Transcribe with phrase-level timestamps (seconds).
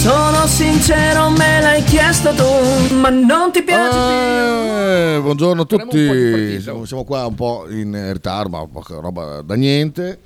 [0.00, 5.22] Sono sincero, me l'hai chiesto tu, ma non ti piace Eh, più.
[5.22, 10.20] buongiorno a tutti, siamo, siamo qua un po' in ritardo, ma poca roba da niente.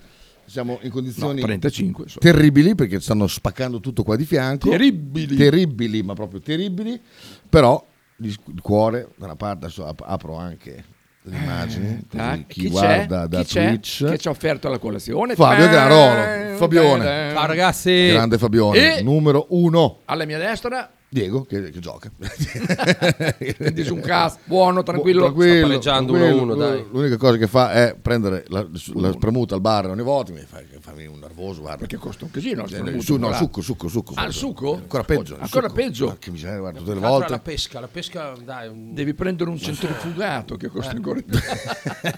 [0.46, 2.20] Siamo in condizioni No, 35, insomma.
[2.30, 4.68] terribili perché stanno spaccando tutto qua di fianco.
[4.70, 5.34] Terribili.
[5.34, 7.00] Terribili, ma proprio terribili.
[7.48, 7.84] Però
[8.18, 10.84] il cuore, da una parte, adesso ap- apro anche
[11.26, 12.04] le immagini.
[12.08, 13.26] così Ah, chi, chi guarda c'è?
[13.28, 13.66] da Chi c'è?
[13.68, 14.04] Twitch.
[14.10, 15.34] Che ci ha offerto la colazione?
[15.34, 17.30] Fabio Eh, Granarolo, Fabione.
[17.32, 18.08] Ciao ragazzi.
[18.08, 20.00] Grande Fabione, E numero uno.
[20.04, 22.10] alla mia destra Diego che, che gioca.
[23.84, 25.22] Su un cazzo, buono, tranquillo.
[25.22, 26.54] Tranquillo, pareggiando tranquillo.
[26.54, 26.86] 1-1, dai.
[26.90, 30.60] L'unica cosa che fa è prendere la, la spremuta al bar ogni volta, mi fa,
[30.80, 31.78] fammi un nervoso, guarda.
[31.78, 32.64] Perché costa un casino.
[32.66, 34.14] Eh, su- no, succo, succo, succo.
[34.16, 34.74] Ah, il succo?
[34.74, 35.36] Ancora peggio.
[35.38, 35.80] Ancora succo.
[35.80, 36.06] peggio.
[36.08, 37.30] Ma che miseria, guarda, tutte le volte.
[37.30, 41.38] La pesca, la pesca, dai, un, Devi prendere un centrifugato che costa ancora di più.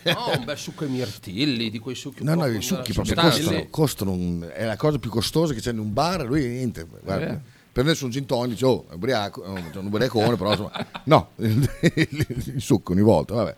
[0.04, 2.24] no, un bel succo ai mirtilli, di quei succhi.
[2.24, 5.72] No, no, i succhi proprio costano, costano un- è la cosa più costosa che c'è
[5.72, 7.54] in un bar, lui niente, guarda, Eh.
[7.76, 10.70] Prendersi un gin tonic, dice, oh, è ubriaco, c'è un ubriacone, però insomma,
[11.04, 13.54] no, il, succo ogni volta, vabbè.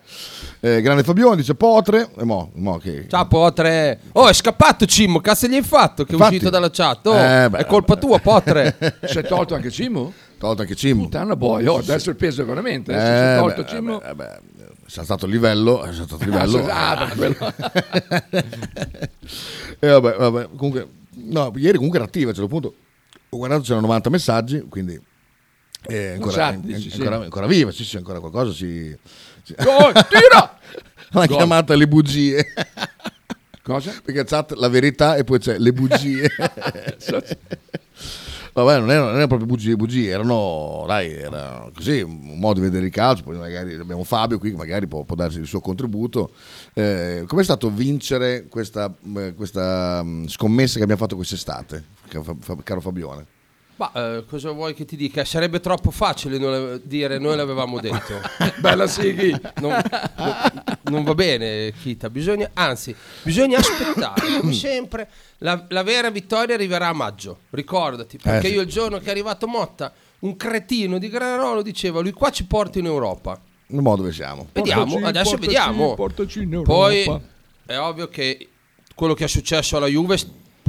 [0.59, 3.05] Eh, grande Fabione dice Potre, e mo, mo che...
[3.07, 4.01] Ciao Potre.
[4.11, 6.33] Oh, è scappato Cimmo, cazzo gli hai fatto che Infatti.
[6.33, 7.05] è uscito dalla chat?
[7.05, 8.97] Oh, Eh, beh, è colpa tua, Potre.
[9.07, 10.11] Si è tolto anche Cimo?
[10.37, 11.03] Tolto anche Cimmo.
[11.03, 12.91] Puttana boy, oh, adesso il peso veramente.
[12.91, 14.01] Eh, eh, si è tolto beh, Cimo.
[14.01, 14.39] eh, beh,
[14.85, 16.65] se è stato il livello, è stato il livello.
[16.67, 17.09] Ah,
[19.79, 22.73] e vabbè, vabbè, comunque, no, ieri comunque era attiva, a un certo punto
[23.29, 24.99] ho guardato c'erano 90 messaggi, quindi
[25.81, 26.97] è ancora, dici, è sì.
[26.97, 28.95] ancora, ancora viva, sì, sì, ancora qualcosa si...
[29.43, 30.57] si- Gol, tira!
[31.11, 32.45] L'ha chiamata le bugie.
[33.63, 33.93] Cosa?
[34.03, 36.29] Perché chat la verità e poi c'è le bugie.
[38.63, 42.65] Vabbè, non erano, non erano proprio bugie, bugie, erano, dai, era così, un modo di
[42.65, 45.59] vedere il calcio, poi magari abbiamo Fabio qui che magari può, può darci il suo
[45.59, 46.31] contributo.
[46.73, 51.83] Eh, com'è stato vincere questa, eh, questa mm, scommessa che abbiamo fatto quest'estate,
[52.63, 53.37] caro Fabione?
[53.79, 55.23] Ma eh, cosa vuoi che ti dica?
[55.23, 58.19] Sarebbe troppo facile non- dire noi l'avevamo detto.
[58.59, 59.29] Bella Sighi.
[59.61, 59.81] Non,
[60.17, 62.09] non- non va bene, Kita.
[62.09, 62.93] Bisogna, anzi,
[63.23, 64.39] bisogna aspettare.
[64.41, 67.39] Come sempre, la, la vera vittoria arriverà a maggio.
[67.51, 68.55] Ricordati, perché Eh, sì.
[68.55, 72.43] io il giorno che è arrivato Motta, un cretino di Granarolo diceva: Lui qua ci
[72.45, 73.39] porta in Europa.
[73.67, 74.45] In modo dove siamo?
[74.51, 75.93] Vediamo, Portaci, adesso portaci, vediamo.
[75.93, 76.73] portaci in Europa.
[76.73, 77.21] Poi
[77.65, 78.49] è ovvio che
[78.93, 80.17] quello che è successo alla Juve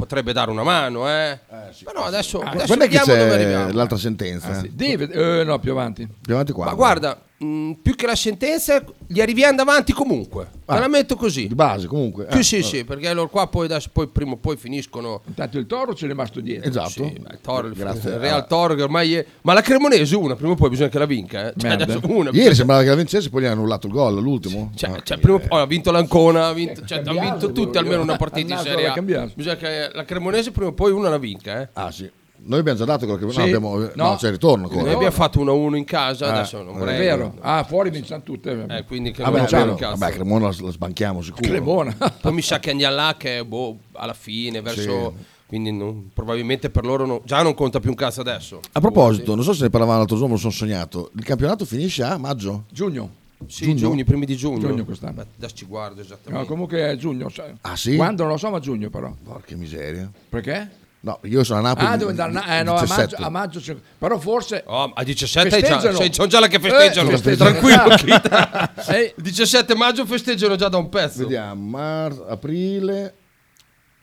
[0.01, 1.37] potrebbe dare una mano, eh.
[1.83, 3.71] Però adesso, adesso Quando è che vediamo dove c'è arriviamo.
[3.73, 4.47] l'altra sentenza?
[4.47, 4.71] Ah, sì.
[4.73, 5.09] Deve,
[5.41, 6.07] eh, no, più avanti.
[6.21, 6.65] Più avanti qua?
[6.65, 10.49] Ma guarda, mh, più che la sentenza, gli arriviamo davanti comunque.
[10.65, 11.47] Te la metto così.
[11.47, 12.27] Di base comunque.
[12.31, 15.21] Sì, eh, sì, sì, perché loro qua poi, adesso, poi prima o poi finiscono.
[15.27, 16.69] Intanto il Toro ci è rimasto dietro.
[16.69, 16.89] Esatto.
[16.89, 18.11] Sì, il Toro, il, Grazie.
[18.11, 19.25] il Real Toro che ormai è...
[19.41, 21.49] Ma la Cremonese una, prima o poi bisogna che la vinca.
[21.49, 21.53] Eh.
[21.57, 24.71] Cioè, una, Ieri bisogna- sembrava che la vincesse, poi gli hanno annullato il gol, l'ultimo.
[24.75, 27.77] Cioè, Ah, cioè, prima o poi ha vinto l'Ancona, ha vinto, cioè, hanno vinto tutti
[27.77, 29.29] almeno una partita in Serie A.
[29.33, 31.61] Bisogna che la Cremonese prima o poi una la vinca.
[31.61, 31.69] Eh.
[31.73, 32.09] Ah sì,
[32.43, 33.37] noi abbiamo già dato quello che Sì.
[33.37, 34.15] no, abbiamo, no, No.
[34.17, 34.83] c'è il ritorno ancora.
[34.83, 36.97] Noi abbiamo fatto 1-1 in casa, Ah, adesso non È vorrei...
[36.99, 37.35] vero.
[37.41, 38.65] Ah, fuori vinciamo tutte.
[38.69, 39.75] Eh, quindi che Vabbè, è cazzo.
[39.97, 41.47] Vabbè, Cremona la, la sbanchiamo sicuro.
[41.47, 41.95] Cremona.
[42.21, 45.13] Poi mi sa che andiamo là che boh, alla fine, verso...
[45.51, 48.61] Quindi non- probabilmente per loro non- già non conta più un cazzo adesso.
[48.71, 51.11] A proposito, non so se ne parlavamo l'altro giorno, me lo sono sognato.
[51.17, 52.63] Il campionato finisce a maggio?
[52.71, 53.19] Giugno.
[53.47, 53.75] Sì, Giugno?
[53.77, 54.59] giugno, i primi di giugno.
[54.67, 55.13] Giugno quest'anno.
[55.13, 56.47] Beh, adesso ci guardo No, esattamente.
[56.47, 57.27] comunque è giugno.
[57.27, 57.51] sai.
[57.61, 57.97] Ah sì?
[57.97, 59.13] Quando non lo so, ma giugno però.
[59.23, 60.09] Porca miseria.
[60.29, 60.69] Perché?
[61.03, 61.87] No, io sono a Napoli.
[61.87, 63.15] Ah, devo andare a, eh, no, a maggio, 17.
[63.23, 64.63] a maggio c'è- Però forse.
[64.67, 67.09] Oh, a 17 hai già, sei- sono già là che festeggiano.
[67.09, 67.49] Eh, festeggiano.
[67.59, 67.95] Tranquillo.
[67.95, 68.73] Kita.
[68.95, 69.13] Eh.
[69.17, 71.23] Il 17 maggio festeggiano già da un pezzo.
[71.23, 73.15] Vediamo, marzo, aprile.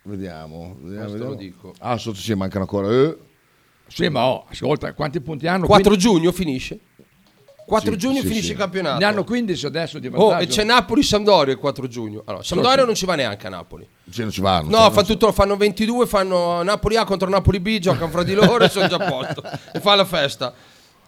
[0.02, 0.76] Vediamo.
[0.80, 1.34] vediamo, Questo lo vediamo.
[1.34, 1.74] dico.
[1.78, 2.88] Ah, sotto sì, mancano ancora.
[2.90, 3.16] eh.
[3.86, 5.66] Sì, ma oh, ascolta, quanti punti hanno?
[5.66, 6.78] 4 Quindi- giugno finisce.
[7.68, 8.50] 4 Sì, giugno sì, finisce sì.
[8.52, 8.98] il campionato.
[8.98, 10.42] Ne hanno 15 adesso di Oh, vantaggio.
[10.42, 12.22] e c'è Napoli-Sampdoria il 4 giugno.
[12.24, 13.86] Allora, Sampdoria non ci va neanche a Napoli.
[14.10, 14.70] Sì, non ci vanno.
[14.70, 18.64] No, fanno tutto, fanno 22, fanno Napoli A contro Napoli B, giocano fra di loro
[18.64, 19.42] e sono già a posto.
[19.72, 20.54] E fa la festa.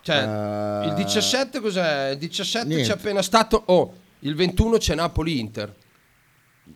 [0.03, 2.11] Cioè, Eh, il 17 cos'è?
[2.11, 2.87] Il 17 niente.
[2.87, 3.63] c'è appena stato...
[3.67, 5.75] Oh, il 21 c'è Napoli-Inter.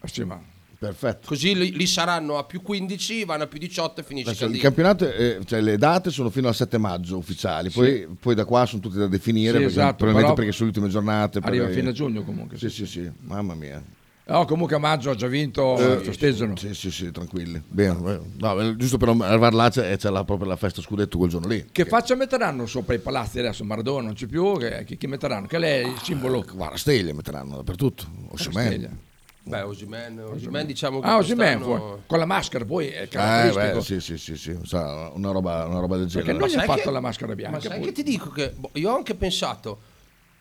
[0.04, 0.40] Sì, ma
[0.84, 1.28] Perfetto.
[1.28, 4.58] Così lì, lì saranno a più 15, vanno a più 18 e finisce Adesso, il
[4.60, 8.66] campionato, eh, cioè le date sono fino al 7 maggio ufficiali, poi, poi da qua
[8.66, 11.38] sono tutte da definire, Sì, perché- esatto, probabilmente perché sono le ultime giornate.
[11.42, 12.58] arriva fine giugno comunque.
[12.58, 13.82] Sì, sì, sì, mamma mia.
[14.26, 16.56] No, comunque a maggio ha già vinto, Eh, festeggiano.
[16.56, 17.62] Sì, sì, sì, tranquilli.
[17.68, 21.18] Bene, eh, no, eh, giusto per arrivare là c'è, c'è la, proprio la festa scudetto
[21.18, 21.66] quel giorno lì.
[21.70, 23.64] Che faccia metteranno sopra i palazzi adesso?
[23.64, 25.46] Maradona non c'è più, che, che- chi metteranno?
[25.46, 26.42] Che lei è il simbolo?
[26.54, 28.06] Guarda, stelle metteranno dappertutto.
[28.36, 29.12] Stelle.
[29.46, 32.00] Beh, Osimen, Osimen diciamo che Ah, quest'anno- fuori.
[32.06, 33.76] con la maschera poi è Eh, caratteristico.
[33.76, 36.38] beh, sì, sì, sì, sì, sa, una, roba, una roba del Perché genere.
[36.38, 37.56] non gli ha fatto che- la maschera bianca.
[37.56, 37.86] Ma sai poi.
[37.88, 39.80] che ti dico che boh, io ho anche pensato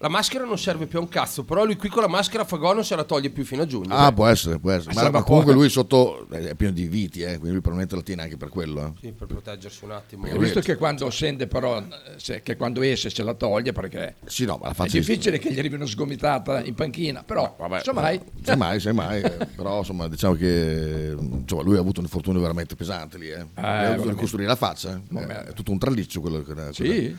[0.04, 2.74] la maschera non serve più a un cazzo, però lui qui con la maschera Fagò
[2.74, 3.96] non se la toglie più fino a giugno.
[3.96, 4.94] Ah, può essere, può essere.
[4.94, 7.62] Ma, Sarà ma po'- comunque lui sotto eh, è pieno di viti, eh, quindi lui
[7.62, 8.86] probabilmente la tiene anche per quello.
[8.86, 8.92] eh.
[9.00, 10.28] Sì, per proteggersi un attimo.
[10.28, 11.86] Ho visto che quando scende però, eh,
[12.18, 15.54] se- che quando esce se la toglie perché Sì, no, ma la è difficile che
[15.54, 18.20] gli arrivi una sgomitata in panchina, però insomma mai.
[18.42, 22.42] Sai mai, sai mai, eh, però insomma diciamo che insomma, lui ha avuto un infortunio
[22.42, 23.46] veramente pesante lì, eh.
[23.54, 25.02] Ha dovuto ricostruire la faccia, eh.
[25.08, 25.44] Vabbè.
[25.46, 27.16] è tutto un traliccio quello che Sì?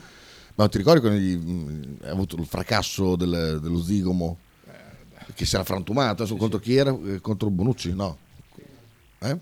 [0.55, 4.37] Ma ti ricordi quando gli, ha avuto il fracasso del- dello zigomo
[5.33, 6.95] che si era frantumato adesso contro chi era?
[7.05, 7.93] Eh, Contro Bonucci?
[7.93, 8.17] No.
[9.19, 9.37] Eh?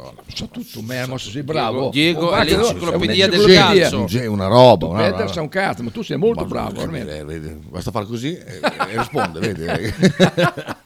[0.00, 0.22] Vabbè.
[0.32, 1.90] So tutto, Mermo, sei bravo.
[1.90, 4.06] Diego è l'enciclopedia è del calcio.
[4.06, 5.26] Sì, una roba, Tu una roba.
[5.26, 8.60] sa un cazzo, ma tu sei molto bravo, eh, basta fare così e,
[8.96, 9.64] risponde, vedi?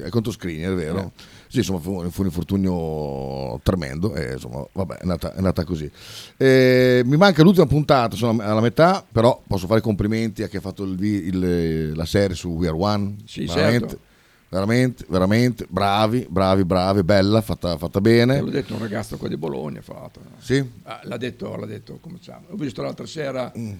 [0.00, 1.12] È contro è vero?
[1.48, 5.90] Sì, insomma, fu, fu un infortunio tremendo e insomma, vabbè, è andata, è andata così.
[6.36, 10.60] Eh, mi manca l'ultima puntata, sono alla metà, però posso fare complimenti a chi ha
[10.60, 13.16] fatto il il- la serie su We Are One.
[13.26, 14.04] Sì, veramente, certo.
[14.48, 18.40] veramente, veramente, bravi, bravi, bravi, bella, fatta, fatta bene.
[18.40, 20.22] L'ho detto un ragazzo qua di Bologna, l'altro.
[20.38, 20.64] Sì?
[20.82, 22.46] Ah, l'ha detto, l'ha detto, come si chiama?
[22.50, 23.72] Ho visto l'altra sera, Mm.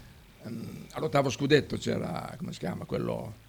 [0.45, 3.45] ehm, all'ottavo scudetto c'era, come si chiama, quello...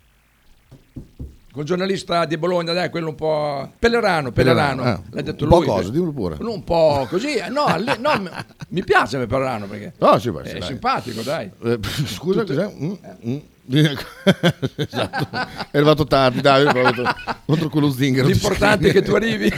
[1.57, 3.71] Quel giornalista di Bologna, dai, quello un po'...
[3.79, 5.65] Pellerano, Pellerano, Ah, l'ha detto un po' lui.
[5.65, 6.37] cosa, dimmelo pure.
[6.39, 8.29] Un po' così, eh, no, lì- no,
[8.69, 10.67] mi- piace Pellerano perché No, sì, beh, sì, è dai.
[10.67, 11.49] simpatico, dai.
[11.63, 12.71] Eh, scusa, cos'è?
[12.71, 12.93] Mm,
[13.27, 13.37] mm.
[14.75, 15.27] esatto.
[15.71, 17.03] È arrivato tardi, dai, è arrivato
[17.47, 18.27] contro quello zingaro.
[18.27, 19.51] L'importante è che tu arrivi.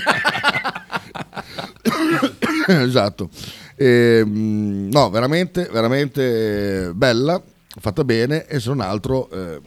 [2.66, 3.30] esatto.
[3.76, 7.44] Ehm, no, veramente, veramente bella,
[7.78, 9.60] fatta bene e se non altro eh,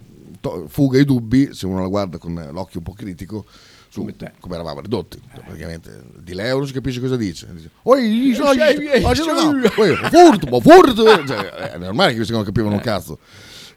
[0.43, 3.47] to- fuga i dubbi, se uno la guarda con l'occhio un po' critico,
[3.89, 4.07] su
[4.41, 5.19] come eravamo ridotti.
[5.33, 6.03] Praticamente.
[6.19, 7.47] Di lei non si capisce cosa dice.
[7.53, 11.27] Dice, Oi, so- sì, no, poi, furto, furto.
[11.27, 11.39] Cioè,
[11.73, 13.19] è normale che questi non capivano un cazzo.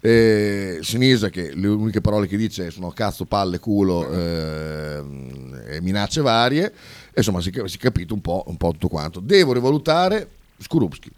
[0.02, 6.22] Eh, Sinisa che le uniche parole che dice sono cazzo, palle, culo ehm, e minacce
[6.22, 6.66] varie.
[6.66, 9.20] E insomma si, è- capito un po', un po' tutto quanto.
[9.20, 10.30] Devo rivalutare
[10.60, 11.12] Skorupski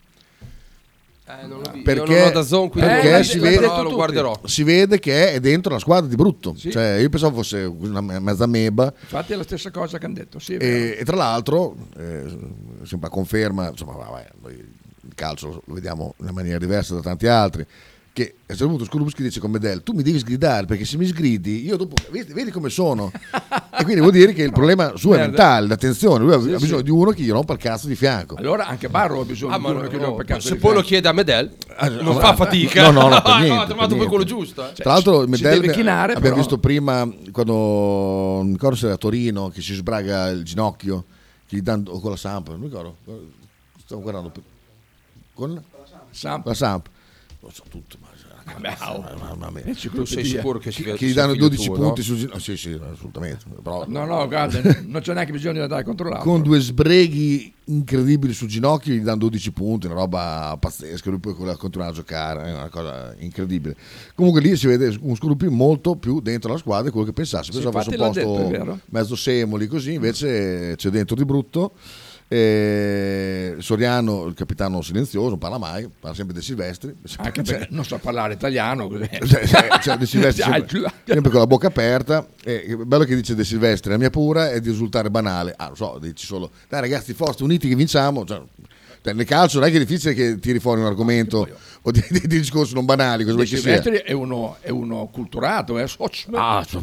[1.29, 3.49] Eh, non l'ho vi- io perché, non ho da zone, quindi perché non- si, però
[3.75, 4.39] vede, lo guarderò.
[4.45, 8.19] si vede che è dentro la squadra di brutto cioè, io pensavo fosse una me-
[8.19, 10.95] mezza meba Infatti è la stessa cosa che hanno detto, sì, è vero.
[10.95, 12.23] e, e tra l'altro, eh,
[12.83, 17.01] sempre a conferma, insomma, vabbè, noi il calcio lo vediamo in una maniera diversa da
[17.01, 17.65] tanti altri.
[18.17, 20.97] Che a un certo punto Skorupski dice con Medel: Tu mi devi sgridare perché se
[20.97, 23.11] mi sgridi, io dopo vedi, vedi come sono.
[23.13, 26.23] e quindi vuol dire che il problema suo è mentale, l'attenzione.
[26.23, 26.83] Lui ha, Sì, ha bisogno sì.
[26.85, 28.33] di uno che gli rompa il cazzo di fianco.
[28.37, 30.47] Allora anche Barro ha bisogno Ah, di uno no, che no, gli rompa il cazzo
[30.47, 30.87] se di poi lo fianco.
[30.87, 31.55] chiede a Medel,
[32.01, 32.89] non no, fa no, fatica.
[32.89, 34.67] No, no, no, per Ah, niente, ha per trovato poi quello giusto.
[34.67, 34.73] eh.
[34.73, 36.35] Tra l'altro, Medel chinare, abbiamo però.
[36.37, 41.03] visto prima quando non mi ricordo se era a Torino che si sbraga il ginocchio,
[41.45, 42.95] che gli danno o con la Samp, non mi ricordo.
[43.85, 44.31] Stavo guardando
[45.35, 45.61] con
[46.09, 46.47] Samp.
[46.47, 46.89] la Samp.
[47.41, 48.06] Lo so tutto, ma.
[48.55, 49.73] Mamma mia.
[49.75, 52.05] Tu sei sicuro che si che, gli danno figlio 12 tuo, punti no?
[52.05, 52.39] sul ginocchio.
[52.39, 53.45] Sì, sì, assolutamente.
[53.61, 56.21] Però No, no, guarda, non c'è neanche bisogno di andare a controllare.
[56.23, 61.09] con due sbreghi incredibili sul ginocchio gli danno 12 punti, una roba pazzesca.
[61.09, 63.75] Lui poi con la continuare a giocare, è una cosa incredibile.
[64.15, 67.51] Comunque lì si vede un Scoruppi molto più dentro la squadra di quello che pensassi.
[67.51, 71.73] Sì, Pensavo fosse un posto detto, mezzo semoli così, invece c'è dentro di brutto.
[72.29, 76.93] E Soriano, il capitano silenzioso, non parla mai, parla sempre dei Silvestri.
[77.17, 78.89] Anche perché non so parlare italiano.
[79.27, 83.15] Cioè, cioè, cioè, De Silvestri sempre, sempre con la bocca aperta e è bello che
[83.15, 86.51] dice De Silvestri la mia paura è di risultare banale ah lo so dici solo
[86.69, 88.41] dai ragazzi forza uniti che vinciamo cioè,
[89.01, 91.47] cioè, nel calcio non è che è difficile che tiri fuori un argomento
[91.83, 95.07] o di, di- di discorsi non banali cosa vuoi che sia è uno, è uno
[95.11, 95.87] culturato, eh?
[95.87, 96.81] Soc- Ah, so-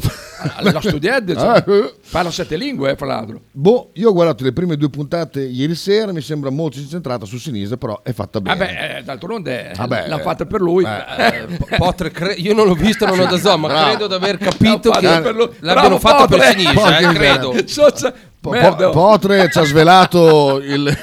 [0.60, 1.76] l'ha studiato, Ah, cioè.
[1.76, 1.94] eh.
[2.10, 3.40] parla sette lingue, eh, fra l'altro.
[3.50, 7.36] boh io ho guardato le prime due puntate ieri sera mi sembra molto incentrata su
[7.38, 10.84] sinistra però è fatta bene Vabbè, eh, d'altronde eh, Vabbè, l'hanno eh, fatta per lui.
[10.84, 13.88] eh, Potre cre- io non l'ho visto, non ho da zone, ma Bravo.
[13.90, 15.48] credo di aver capito che fatto per lui.
[15.60, 17.54] l'abbiano fatto per sinistra, eh, credo.
[17.66, 18.14] Socia-
[18.50, 18.74] Po-.
[18.76, 20.86] Po- Potre ci ha svelato il,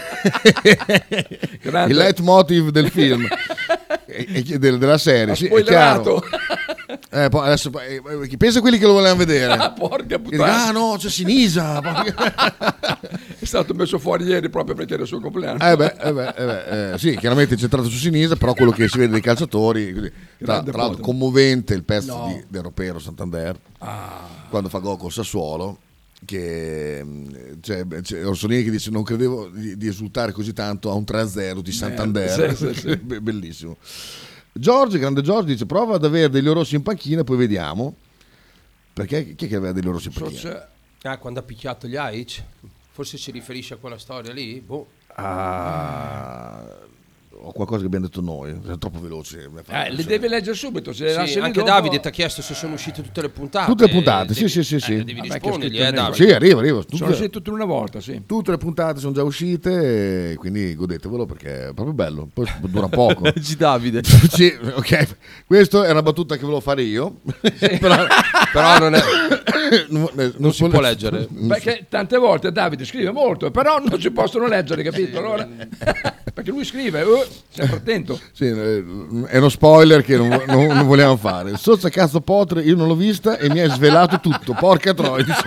[1.87, 3.25] il leitmotiv del film
[4.05, 5.35] e- e- del- della serie.
[5.35, 6.23] Sì, è chiaro.
[7.09, 9.53] Eh, poi adesso, eh, eh, pensa a quelli che lo volevano vedere.
[9.53, 10.67] Ah, porca puttana.
[10.67, 11.81] ah no, c'è Sinisa.
[13.41, 15.67] È stato messo fuori ieri proprio perché era il suo compleanno.
[15.67, 18.69] Eh beh, eh beh, eh beh, eh, sì, chiaramente è centrato su sinistra, però quello
[18.71, 20.11] che si vede dei calciatori, così.
[20.37, 21.01] tra, tra l'altro Potre.
[21.01, 22.27] commovente il pezzo No.
[22.27, 24.27] di, del Ropero Santander, Ah.
[24.49, 25.77] quando fa gol col Sassuolo,
[26.25, 27.03] che
[27.61, 31.59] c'è, c'è Orsolini che dice non credevo di, di esultare così tanto a un 3-0
[31.59, 32.95] di Santander, sì, sì, sì.
[33.01, 33.77] Be- bellissimo.
[34.53, 37.95] Giorgio, grande Giorgio, dice prova ad avere degli rossi in panchina, poi vediamo.
[38.93, 40.39] Perché chi è che aveva degli rossi in panchina?
[40.39, 40.69] Socia-
[41.03, 42.43] Ah, quando ha picchiato gli Aic?
[42.91, 44.59] Forse si riferisce a quella storia lì?
[44.59, 44.87] Boh.
[45.15, 46.63] Ah,
[47.43, 49.49] o qualcosa che abbiamo detto noi, è troppo veloce.
[49.69, 50.93] Eh, li devi leggere subito.
[50.93, 53.65] Se le Sì, anche dopo- Davide ti ha chiesto se sono uscite tutte le puntate.
[53.65, 54.93] Tutte le puntate, Devi- sì, sì, sì, sì.
[54.97, 56.15] eh, devi rispondergli, scritto eh, Davide.
[56.25, 56.79] Sì, arriva, arriva.
[56.81, 58.21] Tutte, Sono usciti tutte in una volta, sì.
[58.25, 62.29] tutte le puntate sono già uscite, e quindi godetevelo perché è proprio bello.
[62.31, 63.23] Poi dura poco.
[63.33, 64.01] G Davide.
[64.29, 65.15] sì, ok.
[65.47, 67.21] Questa è una battuta che volevo fare io.
[67.79, 67.95] però,
[68.51, 69.01] Però non è-
[69.89, 71.27] non, non si può leggere.
[71.47, 75.17] Perché tante volte Davide scrive molto, però non si possono leggere, capito?
[75.19, 75.47] Allora,
[76.33, 78.19] perché lui scrive, eh, sempre attento.
[78.33, 78.83] Sì, eh,
[79.27, 81.55] è uno spoiler che non, non- non vogliamo fare.
[81.57, 84.53] Sozza cazzo Potre, io non l'ho vista e mi hai svelato tutto.
[84.53, 85.23] Porca troia.
[85.23, 85.43] dice.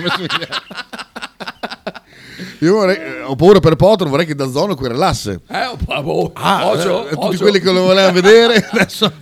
[2.60, 5.40] Io vorrei, eh, ho paura per Potter, vorrei che da zona querelasse.
[5.48, 5.56] Eh,
[5.88, 7.38] ah, boh, Ah, Ocio, eh, tutti Ocio.
[7.42, 9.12] quelli che lo volevano vedere adesso.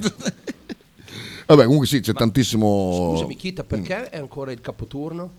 [1.54, 3.10] Vabbè, comunque sì, c'è tantissimo.
[3.12, 5.30] Scusami, Kita, perché è ancora il capoturno?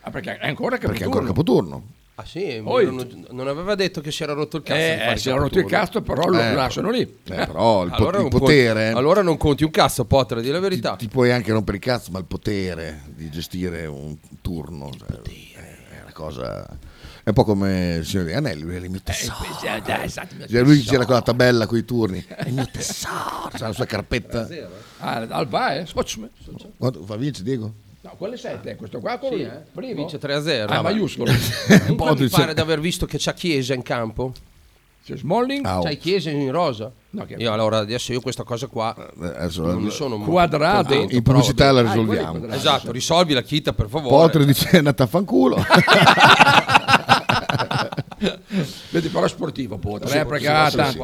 [0.00, 1.70] Ah, perché è ancora Perché è ancora capoturno.
[1.70, 2.02] capoturno.
[2.16, 4.78] Ah sì, Poi- non, non aveva detto che si era rotto il cazzo.
[4.78, 5.78] Eh, eh, si era rotto il capoturno.
[5.78, 7.00] cazzo, però lo Eh, lasciano lì.
[7.00, 8.88] Eh, però il, po- Allora il non conti- potere.
[8.90, 10.94] allora non conti un cazzo, Potter, di la verità.
[10.96, 16.00] Ti puoi anche rompere il cazzo, ma il potere di gestire un turno cioè, è
[16.02, 16.66] una cosa.
[17.24, 19.36] È un po' come il signore degli Anelli, lui è il mio tesoro.
[19.62, 22.22] Eh, già, esatto, mio Cioè, lui c'era con la tabella con i turni.
[22.28, 24.46] È il mio tesoro, c'ha la sua carpetta.
[24.98, 25.86] Ah, Alba, eh?
[26.76, 27.72] Quanto fa vince Diego?
[28.02, 29.60] No, quello è 7, questo qua quello Sì, eh.
[29.72, 29.94] Primo?
[29.94, 30.64] Vince 3-0.
[30.64, 30.82] Ah, Vabbè.
[30.82, 31.32] maiuscolo.
[31.86, 34.32] Comunque mi dice- pare di aver visto che c'ha Chiesa in campo.
[35.06, 35.64] C'è Smalling.
[35.64, 35.82] Ah, oh.
[35.84, 36.90] C'hai Chiesa in rosa.
[37.10, 40.88] No, che- Io allora adesso io questa cosa qua Adesso non sono Quadrato.
[40.88, 41.80] contento, in pubblicità la.
[41.80, 42.30] Ah, risolviamo.
[42.32, 42.54] quadrato.
[42.54, 44.08] Esatto, risolvi la chita per favore.
[44.14, 45.56] Potter dice è andata a fanculo.
[48.90, 51.02] Vedi, però è sportivo, Potter, Sì, eh, perché sì,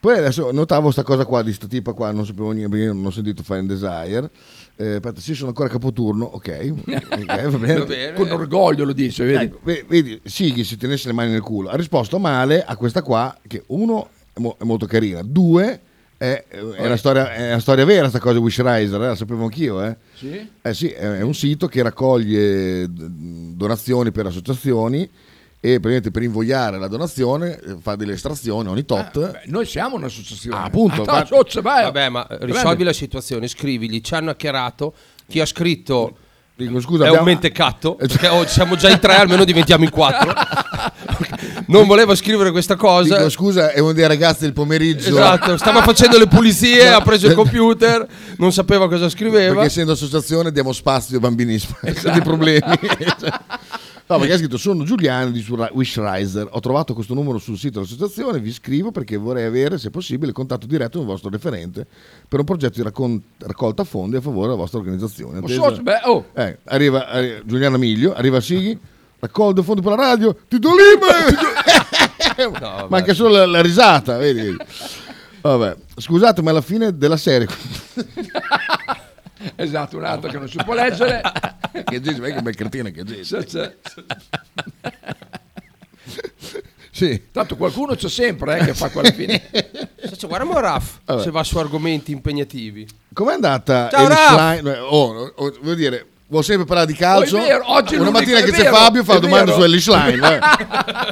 [0.00, 3.04] Poi adesso notavo sta cosa qua di sta tipa qua, non sapevo niente, perché non
[3.04, 4.30] ho sentito Fine Desire.
[4.76, 6.72] Eh, aspetta, sì, sono ancora capoturno, ok.
[6.86, 7.78] ok, va bene.
[7.78, 8.12] Va bene.
[8.14, 9.44] Con orgoglio lo dice, vedi?
[9.44, 11.68] Ecco, ve- vedi, Sighi si tenesse le mani nel culo.
[11.68, 15.80] Ha risposto male a questa qua, che uno è, mo- è molto carina, due
[16.18, 19.44] è, è una storia, è una storia vera sta cosa di Wishriser, eh, la sapevo
[19.44, 19.96] anch'io, eh.
[20.14, 20.50] Sì?
[20.60, 25.08] Eh sì, è è un sito che raccoglie donazioni per associazioni
[25.60, 29.18] e praticamente per invogliare la donazione eh, fa delle estrazioni ogni tot.
[29.18, 30.56] Beh, noi siamo un'associazione.
[30.56, 31.84] Ah, appunto, Ah, ma- socio, vai.
[31.84, 34.94] Vabbè, ma risolvi la situazione, scrivigli, ci hanno hackerato,
[35.26, 36.16] chi ha scritto
[36.58, 39.90] Dico, scusa, è abbiamo- un mentecatto, perché oh, siamo già in tre, almeno diventiamo in
[39.90, 40.32] quattro.
[41.68, 43.16] non voleva scrivere questa cosa.
[43.16, 45.08] Dico, scusa, è uno dei ragazzi del pomeriggio.
[45.08, 48.04] Esatto, stava facendo le pulizie, ha preso il computer,
[48.38, 49.52] non sapeva cosa scriveva.
[49.52, 52.10] Perché essendo associazione diamo spazio ai bambini Esatto.
[52.10, 52.60] di problemi.
[54.08, 58.38] No, perché ha scritto sono Giuliano di Wishriser, ho trovato questo numero sul sito dell'associazione,
[58.40, 61.86] vi scrivo perché vorrei avere, se possibile, contatto diretto con il vostro referente
[62.26, 65.38] per un progetto di raccon- raccolta fondi a favore della vostra organizzazione.
[65.38, 66.24] Oh, Attesa- socio, beh, oh.
[66.32, 68.78] Eh, arriva, arri- Giuliano Miglio, arriva Sighi,
[69.18, 72.50] raccolgo fondi per la radio, ti do lime!
[72.58, 72.86] vabbè.
[72.88, 74.56] Manca solo la, la risata, vedi, vedi.
[75.42, 77.46] Vabbè, scusate, ma alla fine della serie
[79.56, 81.20] Esatto, un altro che non si può leggere.
[81.84, 83.76] che gente, che bel cretino che c'è.
[86.90, 87.30] Sì.
[87.30, 89.48] Tanto qualcuno c'è sempre eh, che fa quella fine.
[90.16, 91.22] Cioè, guarda Moraf, Vabbè.
[91.22, 92.86] se va su argomenti impegnativi.
[93.12, 94.64] Com'è andata Ciao, Raf!
[94.64, 97.36] Eh, Oh, oh, voglio dire, vuol sempre parlare di calcio.
[97.36, 99.56] Oh, è vero, oggi Una mattina è che c'è vero, Fabio fa domande vero.
[99.58, 100.22] su Ellie Schlein.
[100.22, 100.38] eh.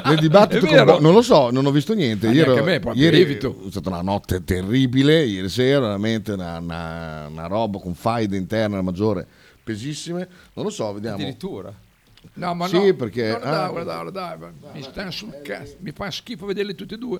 [0.09, 2.27] Nel dibattito È con non lo so, non ho visto niente.
[2.29, 3.63] Ieri, a me, ieri evito.
[3.67, 8.81] è stata una notte terribile, ieri sera, veramente una, una- una roba con faide interne
[8.81, 9.25] maggiore
[9.63, 10.27] pesissime.
[10.53, 11.15] Non lo so, vediamo.
[11.17, 11.73] Addirittura.
[12.33, 12.93] No, ma Sì, no.
[12.93, 13.67] perché- No, dai, ah.
[13.69, 14.37] guarda, dai,
[14.73, 15.75] mi stanno sul cazzo.
[15.79, 17.19] Mi fa schifo vederli tutti e due.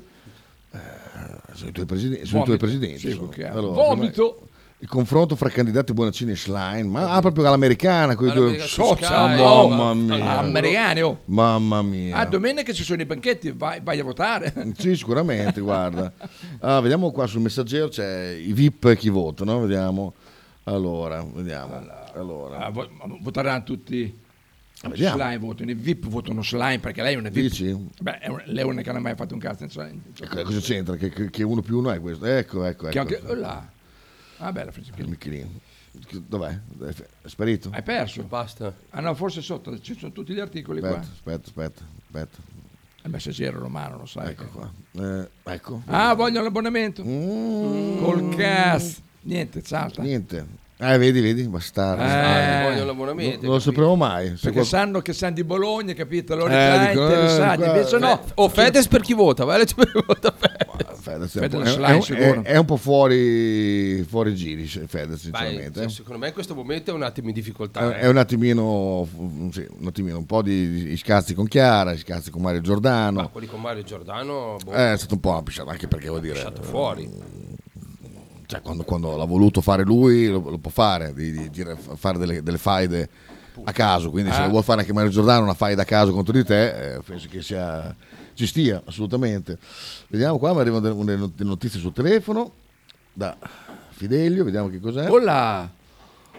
[1.53, 2.25] Sono i tuoi presidenti.
[2.27, 4.46] Sono i tuoi presidenti Sì, Allora, Vomito.
[4.79, 8.41] Il confronto fra candidati Bonaccini e Schlein, ma ah, proprio all'americana, quei due.
[8.41, 10.37] All'americana su Socia, Sky, oh, mamma mia.
[10.37, 11.21] Americani, oh.
[11.25, 12.15] Mamma mia.
[12.15, 14.53] Ah, domenica ci sono i banchetti, vai, vai a votare.
[14.77, 16.13] Sì, sicuramente, guarda.
[16.59, 19.61] Ah, vediamo qua sul messaggero c'è i VIP e chi vota, no?
[19.61, 20.13] Vediamo.
[20.65, 21.81] Allora, vediamo.
[22.13, 22.65] Allora.
[22.65, 22.71] Ah,
[23.21, 24.15] voteranno tutti.
[24.87, 25.15] Vediamo.
[25.17, 27.49] Slime votano, i VIP votano slime perché lei è una VIP.
[27.49, 27.87] Dici?
[27.99, 30.01] Beh, è un- lei è una che non ha mai fatto un cazzo in slime.
[30.19, 30.95] Ecco, cosa c'entra?
[30.95, 32.25] Che, che- che uno più uno è questo?
[32.25, 32.99] Ecco, ecco, Che ecco.
[32.99, 33.67] anche, oh là.
[34.37, 35.07] Ah, bella Il Francesco.
[35.09, 35.59] Michelin.
[36.27, 36.59] Dov'è?
[36.85, 37.69] È sparito?
[37.73, 38.21] Hai perso?
[38.23, 38.71] Basta.
[38.91, 41.09] Ah no, forse sotto, ci sono tutti gli articoli Aspetta, qua.
[41.11, 42.37] aspetta, aspetta, aspetta.
[43.03, 44.29] Il messaggero romano, lo sai.
[44.29, 44.71] Ecco qua.
[44.91, 45.81] Eh, ecco.
[45.85, 47.03] Ah, vogliono l'abbonamento.
[47.03, 48.03] Mm.
[48.03, 48.95] Col cazzo.
[49.21, 50.01] Niente, salta.
[50.03, 50.45] Niente.
[50.79, 52.03] Eh, vedi, vedi, bastardo.
[52.03, 52.63] Eh.
[52.69, 53.45] Vogliono l'abbonamento.
[53.45, 54.29] non lo sapremo mai.
[54.31, 56.33] Perché qual- sanno che sanno di Bologna, capito?
[56.33, 57.57] Allora Eh, eh, dicono, eh, interessati.
[57.57, 58.23] qua- Invece no.
[58.35, 59.43] Oh, Fedez per chi vota?
[59.45, 60.86] Vai a leggere per chi vota Fedez.
[61.25, 65.81] Fedez è, Fedez un è, è- è un po' fuori, fuori giri, Fedez, sinceramente.
[65.81, 67.95] cioè, secondo me in questo momento è un attimo in difficoltà.
[67.97, 69.07] È, è un attimino,
[69.51, 73.21] sì, un attimino, un po' di, di scazzi con Chiara, di scazzi con Mario Giordano.
[73.21, 76.07] Ma quelli con Mario Giordano, boh, Eh, è stato un po' una pisciata, anche perché
[76.09, 76.35] vuol dire.
[76.35, 77.09] lasciato fuori.
[78.45, 82.17] Cioè, quando, quando l'ha voluto fare lui, lo, lo può fare, di, di dire- fare
[82.17, 83.09] delle, delle faide
[83.65, 84.09] a caso.
[84.09, 84.43] Quindi, se Ah.
[84.43, 87.27] lo vuole fare anche Mario Giordano, una faida a caso contro di te, eh, penso
[87.29, 87.93] che sia,
[88.37, 89.57] ci stia assolutamente.
[90.07, 92.53] Vediamo qua, mi arrivano delle, delle not- delle notizie sul telefono
[93.11, 93.35] da
[93.89, 95.09] Fidelio, vediamo che cos'è.
[95.09, 95.67] Oh là.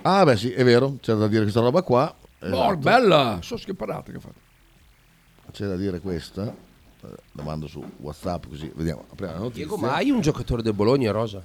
[0.03, 2.15] Ah, beh, sì, è vero, c'è da dire questa roba qua.
[2.41, 2.77] Oh, Esatto.
[2.77, 3.39] bella.
[3.43, 4.47] So che parata che fatto.
[5.51, 6.47] C'è da dire questa.
[6.47, 9.05] Eh, La mando su WhatsApp così vediamo.
[9.11, 9.65] Apriamo la notizia.
[9.67, 11.43] Diego, ma hai un giocatore del Bologna rosa?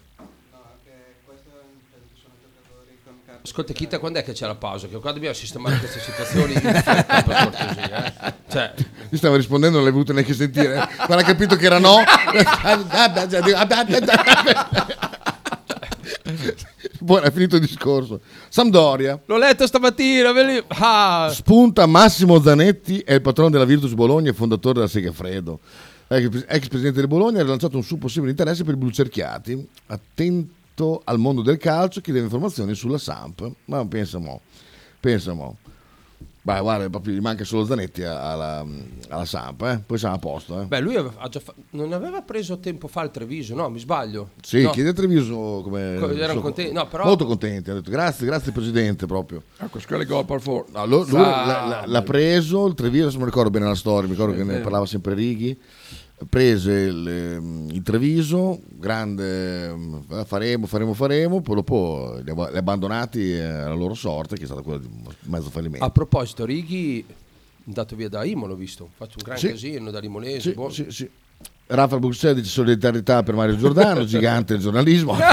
[3.46, 4.88] Ascolta, Kita, quando è che c'è la pausa?
[4.88, 8.26] Che qua dobbiamo sistemare queste situazioni in fretta, per cortesia.
[8.28, 8.34] eh.
[8.50, 8.74] Cioè,
[9.10, 10.88] Mi stava rispondendo, non l'hai voluto neanche sentire.
[11.06, 11.98] Quando ha capito che era no.
[17.00, 18.22] Buono, è finito il discorso.
[18.48, 19.20] Sampdoria.
[19.26, 20.32] L'ho letto stamattina.
[20.42, 21.30] li- Ah.
[21.34, 25.60] Spunta Massimo Zanetti, è il patrono della Virtus Bologna e fondatore della Segafredo.
[26.08, 29.68] Ex ex presidente del Bologna ha rilanciato un suo possibile interesse per i blucerchiati.
[29.88, 30.54] Attento
[31.04, 33.50] al mondo del calcio, chiedeva informazioni sulla Samp.
[33.66, 34.42] Ma pensa mo.
[35.00, 35.58] Pensa mo.
[36.46, 38.66] Beh, guarda, proprio gli manca solo Zanetti alla,
[39.08, 39.82] alla Samp, eh?
[39.86, 40.60] poi siamo a posto.
[40.62, 40.66] Eh?
[40.66, 43.70] Beh, lui aveva- ha già fa- non aveva preso tempo fa il Treviso, no?
[43.70, 44.32] Mi sbaglio.
[44.42, 44.72] Sì, No.
[44.72, 45.96] chiede a Treviso come...
[46.02, 49.42] Co- erano so- contenti, no, però- Molto contenti, ha detto grazie, grazie Presidente proprio.
[49.58, 53.20] Ecco, scuola gol per for- No, lui Sa- l'ha, l'ha- l'ha preso, il Treviso, non
[53.20, 55.58] mi ricordo bene la storia, mi ricordo che ne parlava sempre Righi,
[56.30, 62.58] prese il, ehm, il Treviso, grande, ehm, faremo, faremo, faremo, poi dopo li ha ha
[62.58, 64.90] abbandonati eh, alla loro sorte, che è stata quella di
[65.24, 65.86] mezzo fallimento.
[65.86, 67.14] A proposito, Righi è
[67.68, 68.90] andato via da Imo, l'ho visto.
[68.96, 69.48] Faccio un gran Sì.
[69.50, 70.50] casino da Limonese.
[70.50, 70.70] Sì, boh.
[70.70, 71.10] sì, sì.
[71.66, 75.16] Rafa Bruxelles dice solidarietà per Mario Giordano, gigante del giornalismo.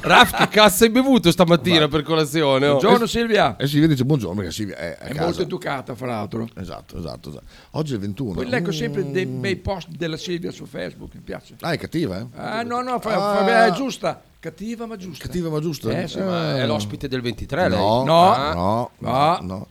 [0.00, 2.66] Raf, che cazzo hai bevuto stamattina per colazione?
[2.66, 2.76] oh?
[2.78, 3.56] Buongiorno Silvia.
[3.56, 5.22] E Silvia dice buongiorno perché Silvia è È casa.
[5.22, 6.48] molto educata, fra l'altro.
[6.56, 7.44] Esatto, esatto, esatto.
[7.72, 8.32] Oggi è il 21.
[8.34, 9.40] Poi leggo sempre dei Mm.
[9.40, 11.54] bei post della Silvia su Facebook, mi piace.
[11.60, 12.26] Ah, è cattiva, eh?
[12.34, 13.44] Ah, no, no, fa, Ah.
[13.44, 14.20] fa- è giusta.
[14.40, 15.24] Cattiva ma giusta.
[15.24, 15.90] Cattiva ma giusta?
[16.02, 17.78] Eh, sì, Ma è l'ospite del 23 lei?
[17.78, 18.36] No, No.
[18.36, 19.38] no, no, No.
[19.42, 19.66] no.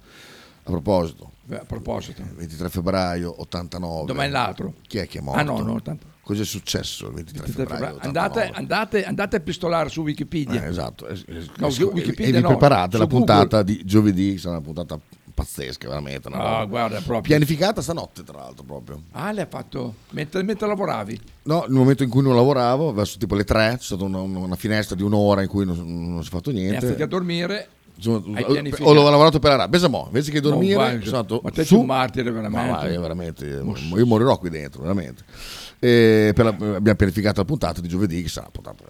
[0.63, 2.21] A proposito, a proposito.
[2.35, 4.05] 23 febbraio 89.
[4.05, 4.73] Domani l'altro.
[4.87, 5.39] Chi è che è morto?
[5.39, 6.05] Ah, no, no, tanto.
[6.21, 7.97] Cosa è successo il 23 febbraio?
[8.01, 8.51] Andate, 89?
[8.57, 10.63] andate, andate a pistolare su Wikipedia.
[10.63, 11.07] Eh, esatto.
[11.07, 13.17] Eh, eh, No, eh, Wikipedia e vi no, preparate la Google.
[13.25, 14.99] puntata di giovedì, sarà una puntata
[15.33, 16.27] pazzesca, veramente.
[16.27, 17.21] una Ah, guarda, proprio.
[17.21, 19.03] Pianificata stanotte, tra l'altro, proprio.
[19.11, 21.17] Ah, l'hai fatto mentre, mentre lavoravi.
[21.43, 24.55] No, nel momento in cui non lavoravo, verso tipo le 3, c'è stata una, una
[24.55, 25.77] finestra di un'ora in cui non,
[26.11, 26.85] non si è fatto E niente.
[26.87, 28.39] anziché a dormire, Insomma,
[28.81, 29.67] ho, lavorato per la.
[29.67, 31.79] Pensa mo, invece che dormire, Non vai, sono andato ma te su.
[31.79, 32.71] un martire veramente.
[32.71, 35.23] Ma vai, veramente, io morirò qui dentro, veramente.
[35.79, 38.83] E per la- abbiamo pianificato la puntata di giovedì, che sarà una puntata,